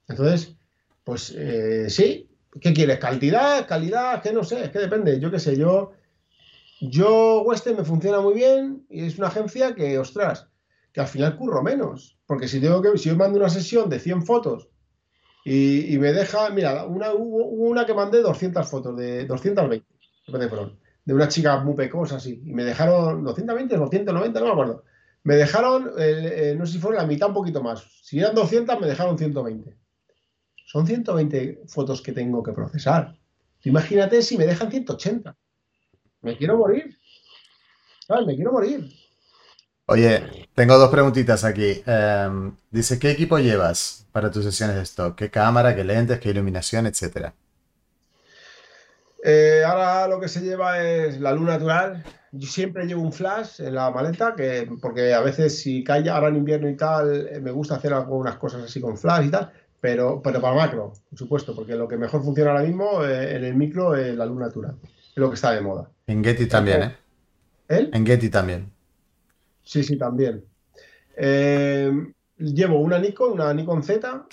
Entonces, 0.08 0.56
pues 1.04 1.34
eh, 1.36 1.90
sí. 1.90 2.30
¿Qué 2.62 2.74
quieres? 2.74 3.00
¿Cantidad? 3.00 3.68
¿Calidad? 3.68 4.22
Que 4.22 4.34
no 4.34 4.44
sé, 4.44 4.64
es 4.64 4.70
que 4.72 4.80
depende. 4.80 5.20
Yo 5.20 5.30
qué 5.30 5.40
sé, 5.40 5.56
yo. 5.58 5.94
Yo, 6.80 7.42
Western 7.42 7.78
me 7.78 7.84
funciona 7.84 8.20
muy 8.20 8.36
bien 8.36 8.86
y 8.90 9.06
es 9.06 9.18
una 9.18 9.28
agencia 9.28 9.74
que, 9.74 9.98
ostras, 9.98 10.48
que 10.92 11.02
al 11.02 11.08
final 11.08 11.36
curro 11.36 11.64
menos. 11.64 12.18
Porque 12.26 12.48
si 12.48 12.60
tengo 12.60 12.82
que, 12.82 12.98
si 12.98 13.10
yo 13.10 13.16
mando 13.16 13.40
una 13.40 13.50
sesión 13.50 13.90
de 13.90 14.00
100 14.00 14.26
fotos 14.26 14.70
y, 15.44 15.98
me 15.98 16.12
deja, 16.12 16.50
mira, 16.50 16.86
una, 16.86 17.14
hubo, 17.14 17.46
una 17.46 17.86
que 17.86 17.94
mandé 17.94 18.22
200 18.22 18.70
fotos, 18.70 18.98
de 18.98 19.26
220, 19.26 19.88
depende 20.26 20.50
fueron, 20.50 20.78
de 21.06 21.14
una 21.14 21.30
chica 21.30 21.60
muy 21.62 21.74
pecosa 21.74 22.18
así, 22.18 22.42
y 22.46 22.54
me 22.54 22.66
dejaron 22.66 23.24
220, 23.24 23.78
290, 23.78 24.40
no 24.40 24.46
me 24.46 24.52
acuerdo. 24.52 24.84
Me 25.24 25.36
dejaron, 25.36 25.92
eh, 25.98 26.52
eh, 26.52 26.56
no 26.58 26.66
sé 26.66 26.74
si 26.74 26.80
fueron 26.80 27.02
la 27.02 27.08
mitad, 27.08 27.30
un 27.30 27.34
poquito 27.34 27.64
más. 27.64 27.86
Si 28.02 28.20
eran 28.20 28.36
200, 28.36 28.80
me 28.80 28.88
dejaron 28.88 29.18
120. 29.18 29.78
Son 30.66 30.86
120 30.86 31.62
fotos 31.68 32.02
que 32.02 32.12
tengo 32.12 32.44
que 32.44 32.52
procesar. 32.52 33.18
Imagínate 33.64 34.22
si 34.22 34.38
me 34.38 34.46
dejan 34.46 34.70
180. 34.70 35.36
Me 36.22 36.38
quiero 36.38 36.58
morir. 36.58 36.98
¿Sabes? 38.08 38.26
Me 38.26 38.36
quiero 38.36 38.52
morir. 38.52 38.90
Oye, 39.90 40.50
tengo 40.54 40.78
dos 40.78 40.90
preguntitas 40.90 41.44
aquí. 41.46 41.82
Em, 41.86 42.56
dice, 42.72 43.00
¿qué 43.00 43.12
equipo 43.12 43.40
llevas 43.40 44.06
para 44.12 44.32
tus 44.32 44.44
sesiones 44.44 44.76
de 44.76 44.82
stock? 44.84 45.16
¿Qué 45.16 45.30
cámara, 45.30 45.76
qué 45.76 45.84
lentes, 45.84 46.20
qué 46.20 46.30
iluminación, 46.30 46.88
etcétera? 46.88 47.34
Eh, 49.24 49.64
ahora 49.66 50.08
lo 50.08 50.20
que 50.20 50.28
se 50.28 50.42
lleva 50.42 50.84
es 50.84 51.20
la 51.22 51.32
luz 51.32 51.46
natural. 51.46 52.04
Yo 52.32 52.48
siempre 52.48 52.86
llevo 52.86 53.02
un 53.02 53.14
flash 53.14 53.62
en 53.62 53.76
la 53.76 53.90
maleta, 53.90 54.36
que, 54.36 54.70
porque 54.82 55.14
a 55.14 55.22
veces 55.22 55.60
si 55.60 55.84
cae 55.84 56.10
ahora 56.10 56.28
en 56.28 56.36
invierno 56.36 56.70
y 56.70 56.76
tal, 56.76 57.28
eh, 57.28 57.40
me 57.40 57.52
gusta 57.52 57.76
hacer 57.76 57.94
algunas 57.94 58.36
cosas 58.38 58.64
así 58.64 58.82
con 58.82 58.98
flash 58.98 59.28
y 59.28 59.32
tal, 59.32 59.52
pero, 59.80 60.22
pero 60.22 60.42
para 60.42 60.56
macro, 60.56 60.94
por 61.10 61.18
supuesto, 61.18 61.56
porque 61.56 61.76
lo 61.76 61.88
que 61.88 61.98
mejor 61.98 62.24
funciona 62.24 62.52
ahora 62.52 62.64
mismo 62.64 63.04
eh, 63.06 63.38
en 63.38 63.46
el 63.46 63.56
micro 63.56 63.96
es 63.96 64.16
la 64.16 64.26
luz 64.26 64.40
natural, 64.40 64.76
es 64.84 65.18
lo 65.18 65.30
que 65.30 65.36
está 65.36 65.52
de 65.52 65.62
moda. 65.62 65.90
En 66.08 66.24
Getty 66.24 66.48
también, 66.48 66.84
¿eh? 66.84 66.96
¿Él? 67.68 67.90
En 67.94 68.06
Getty 68.06 68.30
también. 68.30 68.72
Sí, 69.64 69.84
sí, 69.84 69.98
también. 69.98 70.44
llevo 72.38 72.80
una 72.80 72.98
Nikon, 73.00 73.34
una 73.34 73.54
Nikon 73.54 73.84
Z, 73.84 74.26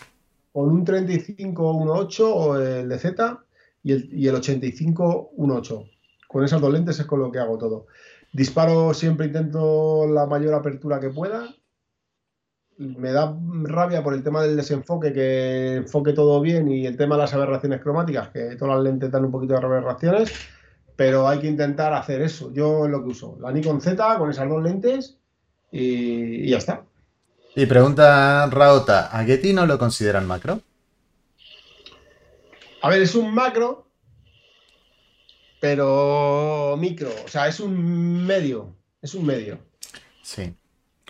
con 0.52 0.70
un 0.70 0.86
35-1.8 0.86 2.80
el 2.80 2.88
de 2.88 2.98
Z 2.98 3.44
y 3.82 3.92
el, 3.92 4.08
y 4.12 4.28
el 4.28 4.36
85-1.8. 4.36 5.90
Con 6.28 6.44
esas 6.44 6.60
dos 6.60 6.72
lentes 6.72 6.98
es 7.00 7.06
con 7.06 7.20
lo 7.20 7.30
que 7.32 7.40
hago 7.40 7.58
todo. 7.58 7.86
Disparo 8.32 8.94
siempre, 8.94 9.26
intento 9.26 10.06
la 10.08 10.26
mayor 10.26 10.54
apertura 10.54 10.98
que 10.98 11.10
pueda. 11.10 11.54
Me 12.78 13.12
da 13.12 13.36
rabia 13.62 14.02
por 14.02 14.14
el 14.14 14.24
tema 14.24 14.42
del 14.42 14.56
desenfoque, 14.56 15.12
que 15.12 15.76
enfoque 15.76 16.12
todo 16.12 16.40
bien 16.40 16.68
y 16.68 16.86
el 16.86 16.96
tema 16.96 17.14
de 17.14 17.22
las 17.22 17.34
aberraciones 17.34 17.80
cromáticas, 17.80 18.30
que 18.30 18.56
todas 18.56 18.76
las 18.76 18.84
lentes 18.84 19.12
dan 19.12 19.24
un 19.24 19.30
poquito 19.30 19.54
de 19.54 19.64
aberraciones, 19.64 20.32
pero 20.96 21.28
hay 21.28 21.40
que 21.40 21.46
intentar 21.46 21.92
hacer 21.92 22.22
eso. 22.22 22.52
Yo 22.52 22.84
es 22.84 22.90
lo 22.90 23.02
que 23.02 23.10
uso, 23.10 23.36
la 23.40 23.52
Nikon 23.52 23.80
Z 23.80 24.18
con 24.18 24.30
esas 24.30 24.48
dos 24.48 24.62
lentes 24.62 25.16
y, 25.70 26.46
y 26.46 26.50
ya 26.50 26.58
está. 26.58 26.84
Y 27.56 27.66
pregunta 27.66 28.46
Raota, 28.50 29.16
¿a 29.16 29.24
Getty 29.24 29.52
no 29.52 29.66
lo 29.66 29.78
consideran 29.78 30.26
macro? 30.26 30.60
A 32.82 32.88
ver, 32.90 33.00
es 33.00 33.14
un 33.14 33.32
macro, 33.32 33.88
pero 35.60 36.76
micro. 36.78 37.08
O 37.24 37.28
sea, 37.28 37.48
es 37.48 37.58
un 37.58 38.26
medio. 38.26 38.76
Es 39.00 39.14
un 39.14 39.24
medio. 39.24 39.58
Sí. 40.22 40.54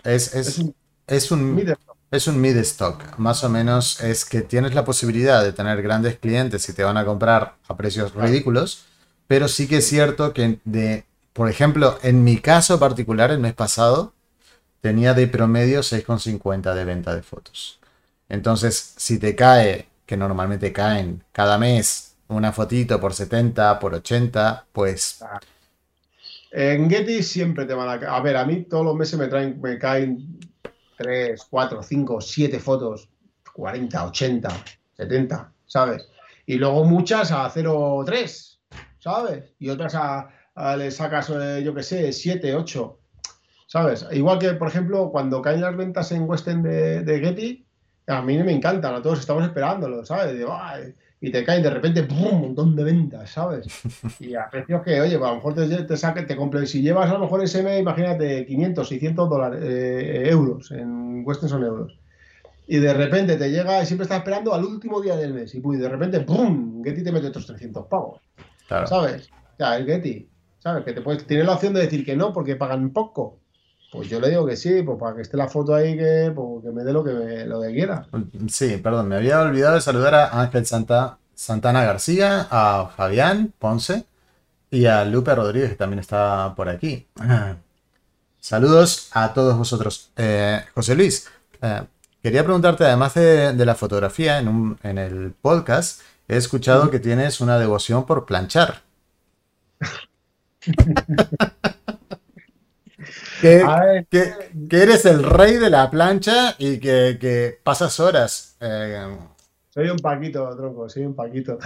Es, 0.03 0.33
es, 0.33 0.59
un, 0.59 0.73
es 1.07 1.31
un, 1.31 1.75
es 2.11 2.27
un 2.27 2.39
mid 2.39 2.55
stock. 2.57 3.17
Más 3.17 3.43
o 3.43 3.49
menos 3.49 4.01
es 4.01 4.23
que 4.23 4.41
tienes 4.41 4.73
la 4.73 4.85
posibilidad 4.85 5.43
de 5.43 5.51
tener 5.51 5.81
grandes 5.81 6.17
clientes 6.17 6.69
y 6.69 6.73
te 6.73 6.83
van 6.85 6.95
a 6.95 7.03
comprar 7.03 7.55
a 7.67 7.75
precios 7.75 8.13
ridículos. 8.15 8.85
Pero 9.27 9.47
sí 9.47 9.67
que 9.67 9.77
es 9.77 9.87
cierto 9.87 10.33
que, 10.33 10.59
de, 10.65 11.05
por 11.33 11.49
ejemplo, 11.49 11.97
en 12.03 12.23
mi 12.23 12.37
caso 12.37 12.79
particular, 12.79 13.31
el 13.31 13.39
mes 13.39 13.53
pasado, 13.53 14.13
tenía 14.81 15.13
de 15.13 15.27
promedio 15.27 15.81
6,50 15.81 16.73
de 16.73 16.85
venta 16.85 17.15
de 17.15 17.23
fotos. 17.23 17.79
Entonces, 18.29 18.93
si 18.97 19.19
te 19.19 19.35
cae 19.35 19.87
que 20.05 20.17
normalmente 20.17 20.71
caen 20.71 21.23
cada 21.31 21.57
mes 21.57 22.15
una 22.27 22.51
fotito 22.51 22.99
por 22.99 23.13
70, 23.13 23.79
por 23.79 23.93
80, 23.93 24.65
pues... 24.71 25.23
En 26.51 26.89
Getty 26.89 27.21
siempre 27.21 27.65
te 27.65 27.73
van 27.73 27.89
a... 27.89 28.15
A 28.15 28.21
ver, 28.21 28.37
a 28.37 28.45
mí 28.45 28.63
todos 28.63 28.85
los 28.85 28.95
meses 28.95 29.19
me, 29.19 29.27
traen, 29.27 29.59
me 29.61 29.77
caen 29.77 30.39
3, 30.97 31.47
4, 31.49 31.83
5, 31.83 32.21
7 32.21 32.59
fotos, 32.59 33.09
40, 33.53 34.05
80, 34.05 34.49
70, 34.97 35.51
¿sabes? 35.65 36.07
Y 36.45 36.55
luego 36.55 36.85
muchas 36.85 37.31
a 37.31 37.49
0,3, 37.51 38.54
¿sabes? 39.05 39.53
Y 39.59 39.69
otras 39.69 39.93
a, 39.93 40.75
le 40.77 40.89
sacas, 40.89 41.29
eh, 41.29 41.61
yo 41.63 41.75
qué 41.75 41.83
sé, 41.83 42.11
7, 42.11 42.55
8, 42.55 42.99
¿sabes? 43.67 44.07
Igual 44.11 44.39
que, 44.39 44.53
por 44.53 44.67
ejemplo, 44.67 45.11
cuando 45.11 45.43
caen 45.43 45.61
las 45.61 45.77
ventas 45.77 46.11
en 46.11 46.27
Western 46.27 46.63
de, 46.63 47.03
de 47.03 47.19
Getty, 47.19 47.65
a 48.07 48.23
mí 48.23 48.41
me 48.41 48.51
encantan, 48.51 48.95
a 48.95 49.03
todos 49.03 49.19
estamos 49.19 49.43
esperándolo, 49.43 50.03
¿sabes? 50.05 50.43
y 51.21 51.31
te 51.31 51.43
caen 51.43 51.63
de 51.63 51.69
repente 51.69 52.03
¡pum! 52.03 52.33
un 52.33 52.41
montón 52.41 52.75
de 52.75 52.83
ventas, 52.83 53.29
¿sabes? 53.29 53.67
Y 54.19 54.33
a 54.33 54.49
precios 54.49 54.81
que, 54.81 54.99
oye, 54.99 55.19
pues 55.19 55.29
a 55.29 55.33
lo 55.33 55.35
mejor 55.35 55.53
te, 55.53 55.83
te 55.83 55.97
saque, 55.97 56.23
te 56.23 56.35
compre, 56.35 56.65
si 56.65 56.81
llevas 56.81 57.09
a 57.09 57.13
lo 57.13 57.19
mejor 57.19 57.43
ese 57.43 57.79
imagínate, 57.79 58.43
500, 58.45 58.87
600 58.87 59.29
dólares, 59.29 59.59
eh, 59.63 60.29
euros, 60.29 60.71
en 60.71 61.23
Western 61.23 61.49
son 61.49 61.63
euros. 61.63 61.99
Y 62.67 62.77
de 62.77 62.93
repente 62.93 63.37
te 63.37 63.51
llega 63.51 63.83
y 63.83 63.85
siempre 63.85 64.03
estás 64.03 64.17
esperando 64.17 64.51
al 64.51 64.65
último 64.65 64.99
día 64.99 65.15
del 65.15 65.35
mes. 65.35 65.53
Y 65.53 65.61
de 65.61 65.89
repente, 65.89 66.21
¡pum! 66.21 66.83
Getty 66.83 67.03
te 67.03 67.11
mete 67.11 67.27
otros 67.27 67.45
300 67.45 67.85
pavos. 67.85 68.19
¿Sabes? 68.67 69.29
Ya, 69.59 69.77
el 69.77 69.85
Getty. 69.85 70.29
¿Sabes? 70.59 70.83
Que 70.83 70.93
te 70.93 71.01
puedes, 71.01 71.25
tienes 71.27 71.45
la 71.45 71.53
opción 71.53 71.73
de 71.73 71.81
decir 71.81 72.05
que 72.05 72.15
no 72.15 72.33
porque 72.33 72.55
pagan 72.55 72.91
poco. 72.91 73.39
Pues 73.91 74.09
yo 74.09 74.19
le 74.19 74.29
digo 74.29 74.45
que 74.45 74.57
sí, 74.57 74.81
pues 74.81 74.97
para 74.99 75.15
que 75.15 75.21
esté 75.21 75.37
la 75.37 75.47
foto 75.47 75.73
ahí, 75.73 75.95
que, 75.95 76.31
pues, 76.35 76.73
me 76.73 76.83
dé 76.83 76.91
lo 76.91 77.03
que, 77.03 77.45
lo 77.45 77.61
que 77.61 77.73
quiera. 77.73 78.07
Sí, 78.49 78.77
perdón, 78.77 79.07
me 79.07 79.15
había 79.15 79.39
olvidado 79.41 79.75
de 79.75 79.81
saludar 79.81 80.15
a 80.15 80.41
Ángel 80.41 80.65
Santa, 80.65 81.17
Santana 81.33 81.83
García, 81.83 82.47
a 82.49 82.91
Fabián 82.95 83.53
Ponce 83.57 84.05
y 84.69 84.85
a 84.85 85.05
Lupe 85.05 85.33
Rodríguez, 85.33 85.69
que 85.69 85.75
también 85.75 85.99
está 85.99 86.53
por 86.55 86.67
aquí. 86.67 87.07
Saludos 88.39 89.09
a 89.13 89.33
todos 89.33 89.57
vosotros. 89.57 90.11
Eh, 90.17 90.61
José 90.73 90.95
Luis, 90.95 91.27
eh, 91.61 91.83
quería 92.21 92.43
preguntarte, 92.43 92.83
además 92.83 93.13
de, 93.13 93.65
la 93.65 93.75
fotografía 93.75 94.39
en, 94.39 94.77
en, 94.83 94.97
el 94.97 95.33
podcast, 95.41 96.01
he 96.27 96.37
escuchado 96.37 96.89
que 96.89 96.99
tienes 96.99 97.41
una 97.41 97.57
devoción 97.59 98.05
por 98.05 98.25
planchar. 98.25 98.81
que, 103.41 103.63
eres 104.71 105.05
el 105.05 105.23
rey 105.23 105.57
de 105.57 105.69
la 105.69 105.89
plancha 105.91 106.55
y 106.57 106.79
que, 106.79 107.59
pasas 107.63 107.99
horas. 107.99 108.57
Eh, 108.59 109.17
soy 109.69 109.89
un 109.89 109.97
paquito, 109.99 110.55
tronco, 110.55 110.89
soy 110.89 111.05
un 111.05 111.15
paquito. 111.15 111.59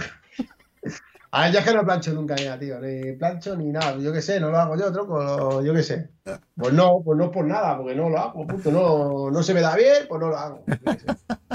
A 1.32 1.42
ver, 1.42 1.52
yo 1.52 1.58
es 1.60 1.64
que 1.64 1.74
no 1.74 1.84
plancho 1.84 2.12
nunca, 2.12 2.34
ya, 2.34 2.58
tío. 2.58 2.80
Ni 2.80 3.12
plancho 3.12 3.56
ni 3.56 3.66
nada. 3.66 3.96
Yo 3.98 4.12
qué 4.12 4.20
sé, 4.20 4.40
no 4.40 4.50
lo 4.50 4.58
hago 4.58 4.76
yo, 4.76 4.92
tronco, 4.92 5.62
yo 5.62 5.72
qué 5.72 5.82
sé. 5.82 6.10
Pues 6.56 6.72
no, 6.72 7.00
pues 7.04 7.16
no 7.16 7.30
por 7.30 7.44
nada, 7.44 7.76
porque 7.76 7.94
no 7.94 8.10
lo 8.10 8.18
hago, 8.18 8.46
punto. 8.46 8.72
No, 8.72 9.30
no 9.30 9.42
se 9.42 9.54
me 9.54 9.60
da 9.60 9.76
bien, 9.76 10.06
pues 10.08 10.20
no 10.20 10.28
lo 10.28 10.36
hago. 10.36 10.64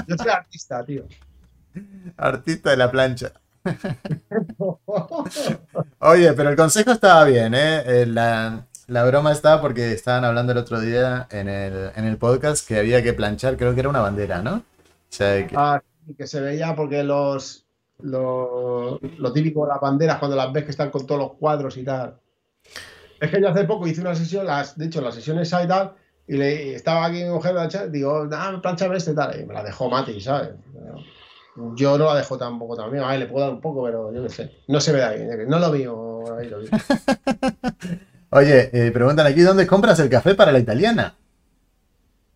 Yo 0.08 0.16
soy 0.16 0.30
artista, 0.30 0.82
tío. 0.84 1.06
Artista 2.16 2.70
de 2.70 2.76
la 2.76 2.90
plancha. 2.90 3.32
Oye, 5.98 6.32
pero 6.34 6.50
el 6.50 6.56
consejo 6.56 6.92
estaba 6.92 7.24
bien, 7.24 7.54
¿eh? 7.54 8.06
la, 8.06 8.66
la 8.86 9.04
broma 9.04 9.32
estaba 9.32 9.60
porque 9.60 9.92
estaban 9.92 10.24
hablando 10.24 10.52
el 10.52 10.58
otro 10.58 10.80
día 10.80 11.26
en 11.30 11.48
el, 11.48 12.16
podcast 12.18 12.66
que 12.66 12.78
había 12.78 13.02
que 13.02 13.12
planchar, 13.12 13.56
creo 13.56 13.74
que 13.74 13.80
era 13.80 13.88
una 13.88 14.00
bandera, 14.00 14.42
¿no? 14.42 14.62
que... 15.10 15.48
Ah, 15.56 15.82
que 16.16 16.26
se 16.28 16.40
veía 16.40 16.76
porque 16.76 17.02
los, 17.02 17.66
lo, 17.98 19.00
típico 19.34 19.64
de 19.64 19.72
las 19.72 19.80
banderas 19.80 20.18
cuando 20.18 20.36
las 20.36 20.52
ves 20.52 20.64
que 20.64 20.70
están 20.70 20.90
con 20.90 21.04
todos 21.04 21.20
los 21.20 21.32
cuadros 21.34 21.76
y 21.76 21.84
tal. 21.84 22.20
Es 23.20 23.30
que 23.30 23.40
yo 23.40 23.48
hace 23.48 23.64
poco 23.64 23.88
hice 23.88 24.02
una 24.02 24.14
sesión, 24.14 24.46
las, 24.46 24.78
de 24.78 24.86
hecho, 24.86 25.00
las 25.00 25.14
sesiones 25.14 25.48
y 25.48 25.66
tal, 25.66 25.94
y 26.28 26.36
le, 26.36 26.74
estaba 26.74 27.06
aquí 27.06 27.24
mi 27.24 27.30
mujer, 27.30 27.54
digo, 27.90 28.28
ah, 28.30 28.58
planchame 28.62 28.98
este 28.98 29.14
tal, 29.14 29.40
y 29.40 29.46
me 29.46 29.54
la 29.54 29.64
dejó 29.64 29.88
Mati, 29.88 30.20
¿sabes? 30.20 30.50
Yo 31.74 31.96
no 31.96 32.04
la 32.04 32.16
dejo 32.16 32.36
tampoco 32.36 32.76
también, 32.76 33.02
a 33.02 33.16
le 33.16 33.26
puedo 33.26 33.46
dar 33.46 33.54
un 33.54 33.60
poco, 33.60 33.84
pero 33.84 34.12
yo 34.12 34.22
qué 34.22 34.28
sé, 34.28 34.52
no 34.68 34.78
se 34.80 34.92
ve 34.92 35.02
ahí, 35.02 35.26
no 35.46 35.58
lo 35.58 35.70
veo, 35.70 36.24
lo 36.42 36.58
vi. 36.58 36.68
Oye, 38.30 38.70
eh, 38.72 38.90
preguntan 38.90 39.26
aquí, 39.26 39.40
¿dónde 39.40 39.66
compras 39.66 39.98
el 40.00 40.10
café 40.10 40.34
para 40.34 40.52
la 40.52 40.58
italiana? 40.58 41.16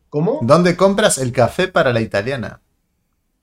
¿Cómo? 0.09 0.41
¿Dónde 0.43 0.77
compras 0.77 1.19
el 1.19 1.33
café 1.33 1.69
para 1.69 1.93
la 1.93 2.01
italiana? 2.01 2.61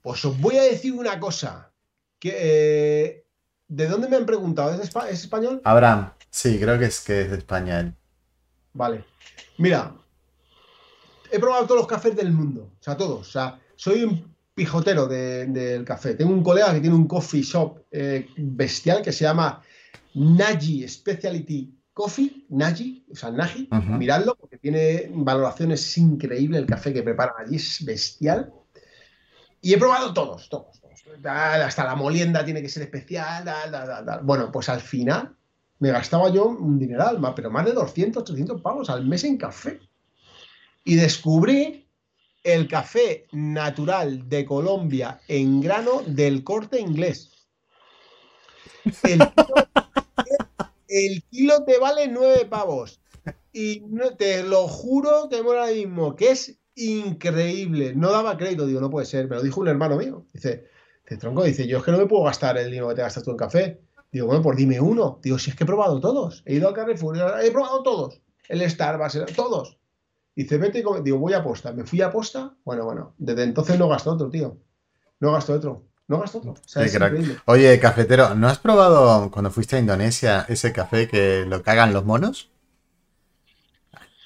Pues 0.01 0.25
os 0.25 0.39
voy 0.39 0.57
a 0.57 0.63
decir 0.63 0.93
una 0.93 1.19
cosa. 1.19 1.71
Que, 2.17 2.36
eh, 2.36 3.25
¿De 3.67 3.88
dónde 3.88 4.07
me 4.07 4.15
han 4.15 4.25
preguntado? 4.25 4.73
¿Es, 4.82 4.91
español? 5.23 5.61
Abraham, 5.63 6.13
sí, 6.32 6.59
creo 6.59 6.80
que 6.80 6.86
es, 6.86 7.01
que 7.01 7.21
es 7.21 7.32
de 7.32 7.38
España 7.38 7.93
Vale. 8.73 9.03
Mira, 9.57 9.93
he 11.32 11.39
probado 11.39 11.65
todos 11.65 11.82
los 11.82 11.88
cafés 11.88 12.15
del 12.15 12.32
mundo. 12.32 12.71
O 12.80 12.84
sea, 12.84 12.97
todos. 12.97 13.28
O 13.28 13.32
sea, 13.32 13.59
soy 13.75 14.03
un 14.03 14.37
pijotero 14.58 15.05
del 15.08 15.86
café. 15.86 16.16
Tengo 16.16 16.34
un 16.34 16.41
colega 16.41 16.74
que 16.74 16.82
tiene 16.82 16.95
un 16.95 17.08
coffee 17.08 17.43
shop 17.43 17.84
eh, 17.91 18.28
bestial 18.38 19.03
que 19.03 19.12
se 19.12 19.24
llama 19.24 19.62
Nagy 20.16 20.88
Specialty 20.88 21.76
Coffee, 21.93 22.47
Naji, 22.49 23.05
o 23.12 23.16
sea, 23.16 23.30
Naji, 23.30 23.70
miradlo, 23.99 24.36
porque 24.36 24.58
tiene 24.58 25.12
valoraciones 25.14 25.95
increíbles. 25.99 26.60
El 26.60 26.66
café 26.66 26.91
que 26.91 27.03
preparan 27.03 27.36
allí 27.38 27.58
es 27.58 27.86
bestial. 27.86 28.51
Y 29.62 29.74
he 29.74 29.78
probado 29.78 30.12
todos, 30.12 30.49
todos, 30.49 30.82
todos. 30.82 31.03
Hasta 31.24 31.84
la 31.84 31.95
molienda 31.95 32.43
tiene 32.43 32.64
que 32.64 32.70
ser 32.70 32.82
especial. 32.82 33.45
bueno, 34.24 34.51
pues 34.51 34.70
al 34.70 34.82
final 34.82 35.36
me 35.78 35.91
gastaba 35.91 36.32
yo 36.32 36.47
un 36.47 36.80
dineral, 36.80 37.20
pero 37.36 37.51
más 37.51 37.66
de 37.66 37.74
200, 37.74 38.24
300 38.24 38.60
pavos 38.60 38.89
al 38.89 39.05
mes 39.05 39.24
en 39.24 39.38
café. 39.38 39.80
Y 40.84 40.95
descubrí 40.95 41.87
el 42.48 42.70
café 42.70 43.28
natural 43.34 44.30
de 44.30 44.45
Colombia 44.45 45.20
en 45.28 45.60
grano 45.60 46.02
del 46.06 46.45
corte 46.45 46.80
inglés. 46.80 47.30
El 50.88 51.24
kilo 51.30 51.66
te 51.66 51.78
vale 51.78 52.08
nueve 52.08 52.45
pavos. 52.45 53.02
y 53.52 53.84
te 54.18 54.43
lo 54.43 54.70
juro 54.70 55.28
que 55.30 55.39
ahora 55.39 55.68
mismo, 55.68 56.16
que 56.16 56.32
es 56.32 56.58
increíble. 56.76 57.93
No 57.93 58.12
daba 58.12 58.38
crédito, 58.38 58.66
digo, 58.66 58.80
no 58.80 58.89
puede 58.89 59.06
ser. 59.06 59.28
Me 59.28 59.36
lo 59.36 59.43
dijo 59.43 59.60
un 59.60 59.68
hermano 59.68 59.98
mío. 59.98 60.26
Dice, 60.32 60.70
te 61.04 61.18
tronco, 61.18 61.43
dice, 61.43 61.68
yo 61.68 61.80
es 61.80 61.84
que 61.84 61.91
no 61.91 61.98
me 61.98 62.06
puedo 62.06 62.24
gastar 62.24 62.58
el 62.58 62.68
dinero 62.68 62.88
que 62.88 62.95
te 62.95 63.02
gastas 63.02 63.24
tú 63.24 63.32
en 63.32 63.38
café. 63.38 63.82
Digo, 64.10 64.28
bueno, 64.28 64.41
pues 64.41 64.56
dime 64.56 64.80
uno. 64.80 65.20
Digo, 65.22 65.38
si 65.38 65.50
es 65.50 65.56
que 65.58 65.66
he 65.66 65.68
probado 65.68 66.00
todos. 66.00 66.43
He 66.45 66.56
ido 66.56 66.70
al 66.70 66.74
Carrefour, 66.74 67.18
he 67.43 67.52
probado 67.52 67.84
todos. 67.84 68.22
El 68.48 68.68
Starbucks, 68.70 69.36
todos. 69.36 69.78
Dice, 70.38 70.60
vete 70.60 70.78
y 70.78 70.84
Digo, 71.02 71.18
voy 71.18 71.34
a 71.34 71.44
posta. 71.44 71.74
Me 71.74 71.84
fui 71.84 72.00
a 72.00 72.12
posta. 72.12 72.54
Bueno, 72.64 72.86
bueno. 72.86 73.16
Desde 73.18 73.42
entonces 73.42 73.80
no 73.80 73.90
gasto 73.90 74.12
otro, 74.12 74.30
tío. 74.30 74.56
No 75.20 75.32
gasto 75.32 75.54
otro. 75.54 75.86
No 76.08 76.20
gasto 76.20 76.38
otro. 76.38 76.54
Oye, 77.46 77.80
cafetero, 77.80 78.36
¿no 78.36 78.48
has 78.48 78.60
probado 78.60 79.32
cuando 79.32 79.50
fuiste 79.50 79.78
a 79.78 79.80
Indonesia 79.80 80.46
ese 80.48 80.72
café 80.72 81.08
que 81.08 81.44
lo 81.48 81.64
cagan 81.64 81.92
los 81.92 82.06
monos? 82.06 82.52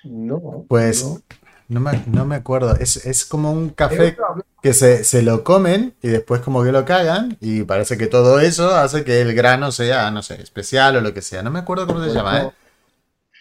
No. 0.04 0.66
Pues 0.68 1.24
no, 1.70 1.80
me, 1.80 2.36
acuerdo. 2.36 2.76
Es, 2.76 3.24
como 3.24 3.54
un 3.54 3.70
café 3.70 4.18
que 4.62 4.74
se, 4.74 5.24
lo 5.24 5.46
comen 5.46 5.96
y 6.02 6.10
después 6.10 6.42
como 6.42 6.62
que 6.62 6.74
lo 6.74 6.84
cagan 6.84 7.38
y 7.40 7.64
parece 7.64 7.98
que 7.98 8.08
todo 8.08 8.42
eso 8.42 8.76
hace 8.76 9.06
que 9.06 9.22
el 9.22 9.34
grano 9.34 9.72
sea, 9.72 10.12
no 10.12 10.24
sé, 10.24 10.42
especial 10.42 10.98
o 10.98 11.02
lo 11.02 11.14
que 11.14 11.22
sea. 11.22 11.42
No 11.42 11.52
me 11.52 11.60
acuerdo 11.60 11.88
cómo 11.88 12.00
se 12.00 12.08
pues 12.08 12.16
llama, 12.16 12.42
¿eh? 12.42 12.52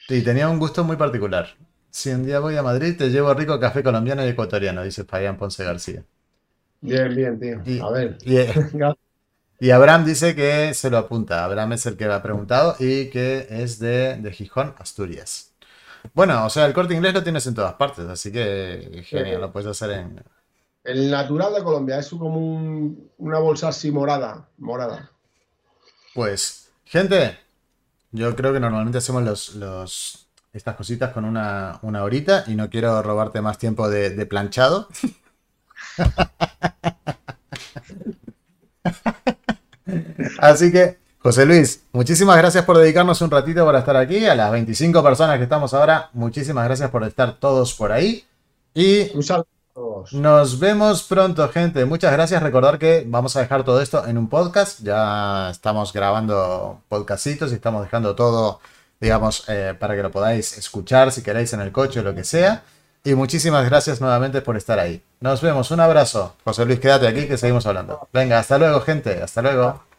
Y 0.09 0.23
tenía 0.23 0.49
un 0.49 0.61
gusto 0.61 0.85
muy 0.85 0.95
particular. 0.95 1.49
Si 1.91 2.11
un 2.11 2.24
día 2.24 2.41
voy 2.41 2.57
a 2.57 2.62
Madrid, 2.62 2.97
te 2.97 3.11
llevo 3.11 3.34
rico 3.34 3.59
café 3.59 3.82
colombiano 3.82 4.24
y 4.24 4.28
ecuatoriano, 4.28 4.82
dice 4.82 5.05
Fabián 5.05 5.36
Ponce 5.36 5.64
García. 5.64 6.05
Bien, 6.80 7.14
bien, 7.14 7.62
tío. 7.64 7.86
a 7.86 7.93
ver. 7.93 8.18
Y, 9.62 9.72
Abraham 9.72 10.07
dice 10.07 10.34
que 10.34 10.72
se 10.72 10.88
lo 10.88 10.97
apunta. 10.97 11.45
Abraham 11.45 11.74
es 11.74 11.84
el 11.84 11.99
que 11.99 12.07
ha 12.07 12.22
preguntado 12.22 12.76
y 12.78 13.11
que 13.11 13.47
es 13.51 13.78
de, 13.78 14.16
de 14.16 14.32
Gijón, 14.32 14.74
Asturias. 14.78 15.51
Bueno, 16.14 16.47
o 16.47 16.49
sea, 16.49 16.64
el 16.64 16.72
corte 16.72 16.95
inglés 16.95 17.12
lo 17.12 17.22
tienes 17.22 17.47
en 17.47 17.55
todas 17.55 17.74
partes, 17.74 18.07
así 18.07 18.32
que 18.32 19.03
genial, 19.05 19.43
lo 19.43 19.53
puedes 19.53 19.68
hacer 19.68 19.91
en. 19.91 20.24
El 20.82 21.11
natural 21.11 21.53
de 21.53 21.62
Colombia 21.62 21.99
es 21.99 22.09
como 22.09 22.97
una 23.18 23.38
bolsa 23.38 23.68
así 23.68 23.91
morada. 23.91 24.49
Morada. 24.57 25.11
Pues, 26.14 26.70
gente, 26.84 27.38
yo 28.12 28.34
creo 28.34 28.53
que 28.53 28.61
normalmente 28.61 28.99
hacemos 28.99 29.55
los, 29.55 30.20
estas 30.53 30.76
cositas 30.76 31.12
con 31.12 31.24
una, 31.24 31.78
horita 31.82 32.44
y 32.46 32.55
no 32.55 32.68
quiero 32.70 33.03
robarte 33.03 33.40
más 33.40 33.59
tiempo 33.59 33.88
de, 33.88 34.26
planchado. 34.26 34.88
Así 40.38 40.70
que, 40.72 40.98
José 41.18 41.44
Luis, 41.46 41.84
muchísimas 41.92 42.36
gracias 42.36 42.64
por 42.64 42.78
dedicarnos 42.78 43.20
un 43.20 43.30
ratito 43.30 43.64
para 43.66 43.80
estar 43.80 43.96
aquí. 43.96 44.26
A 44.26 44.34
las 44.34 44.51
25 44.53 45.03
personas 45.03 45.36
que 45.38 45.44
estamos 45.44 45.74
ahora, 45.74 46.11
muchísimas 46.12 46.64
gracias 46.64 46.90
por 46.90 47.05
estar 47.05 47.38
todos 47.38 47.74
por 47.74 47.92
ahí. 47.92 48.24
Y 48.74 49.11
nos 50.12 50.59
vemos 50.59 51.03
pronto, 51.05 51.48
gente. 51.48 51.84
Muchas 51.84 52.12
gracias. 52.12 52.42
Recordar 52.42 52.78
que 52.78 53.05
vamos 53.07 53.36
a 53.36 53.40
dejar 53.40 53.64
todo 53.64 53.80
esto 53.80 54.07
en 54.07 54.18
un 54.18 54.28
podcast. 54.28 54.80
Ya 54.82 55.51
estamos 55.51 55.92
grabando 55.92 56.80
podcastitos 56.88 57.53
y 57.53 57.55
estamos 57.55 57.82
dejando 57.82 58.14
todo, 58.14 58.61
digamos, 59.01 59.44
eh, 59.48 59.74
para 59.78 59.96
que 59.96 60.03
lo 60.03 60.11
podáis 60.11 60.57
escuchar 60.59 61.11
si 61.11 61.22
queréis 61.22 61.53
en 61.53 61.61
el 61.61 61.72
coche 61.72 62.01
o 62.01 62.03
lo 62.03 62.14
que 62.14 62.24
sea. 62.24 62.62
Y 63.03 63.14
muchísimas 63.14 63.64
gracias 63.64 64.01
nuevamente 64.01 64.42
por 64.42 64.57
estar 64.57 64.78
ahí. 64.78 65.03
Nos 65.20 65.40
vemos. 65.40 65.70
Un 65.70 65.80
abrazo. 65.80 66.36
José 66.44 66.66
Luis, 66.66 66.80
quédate 66.80 67.09
aquí 67.09 67.26
que 67.26 67.38
seguimos 67.38 67.64
hablando. 67.66 68.09
Venga, 68.12 68.38
hasta 68.38 68.59
luego, 68.59 68.80
gente. 68.82 69.22
Hasta 69.22 69.40
luego. 69.40 69.89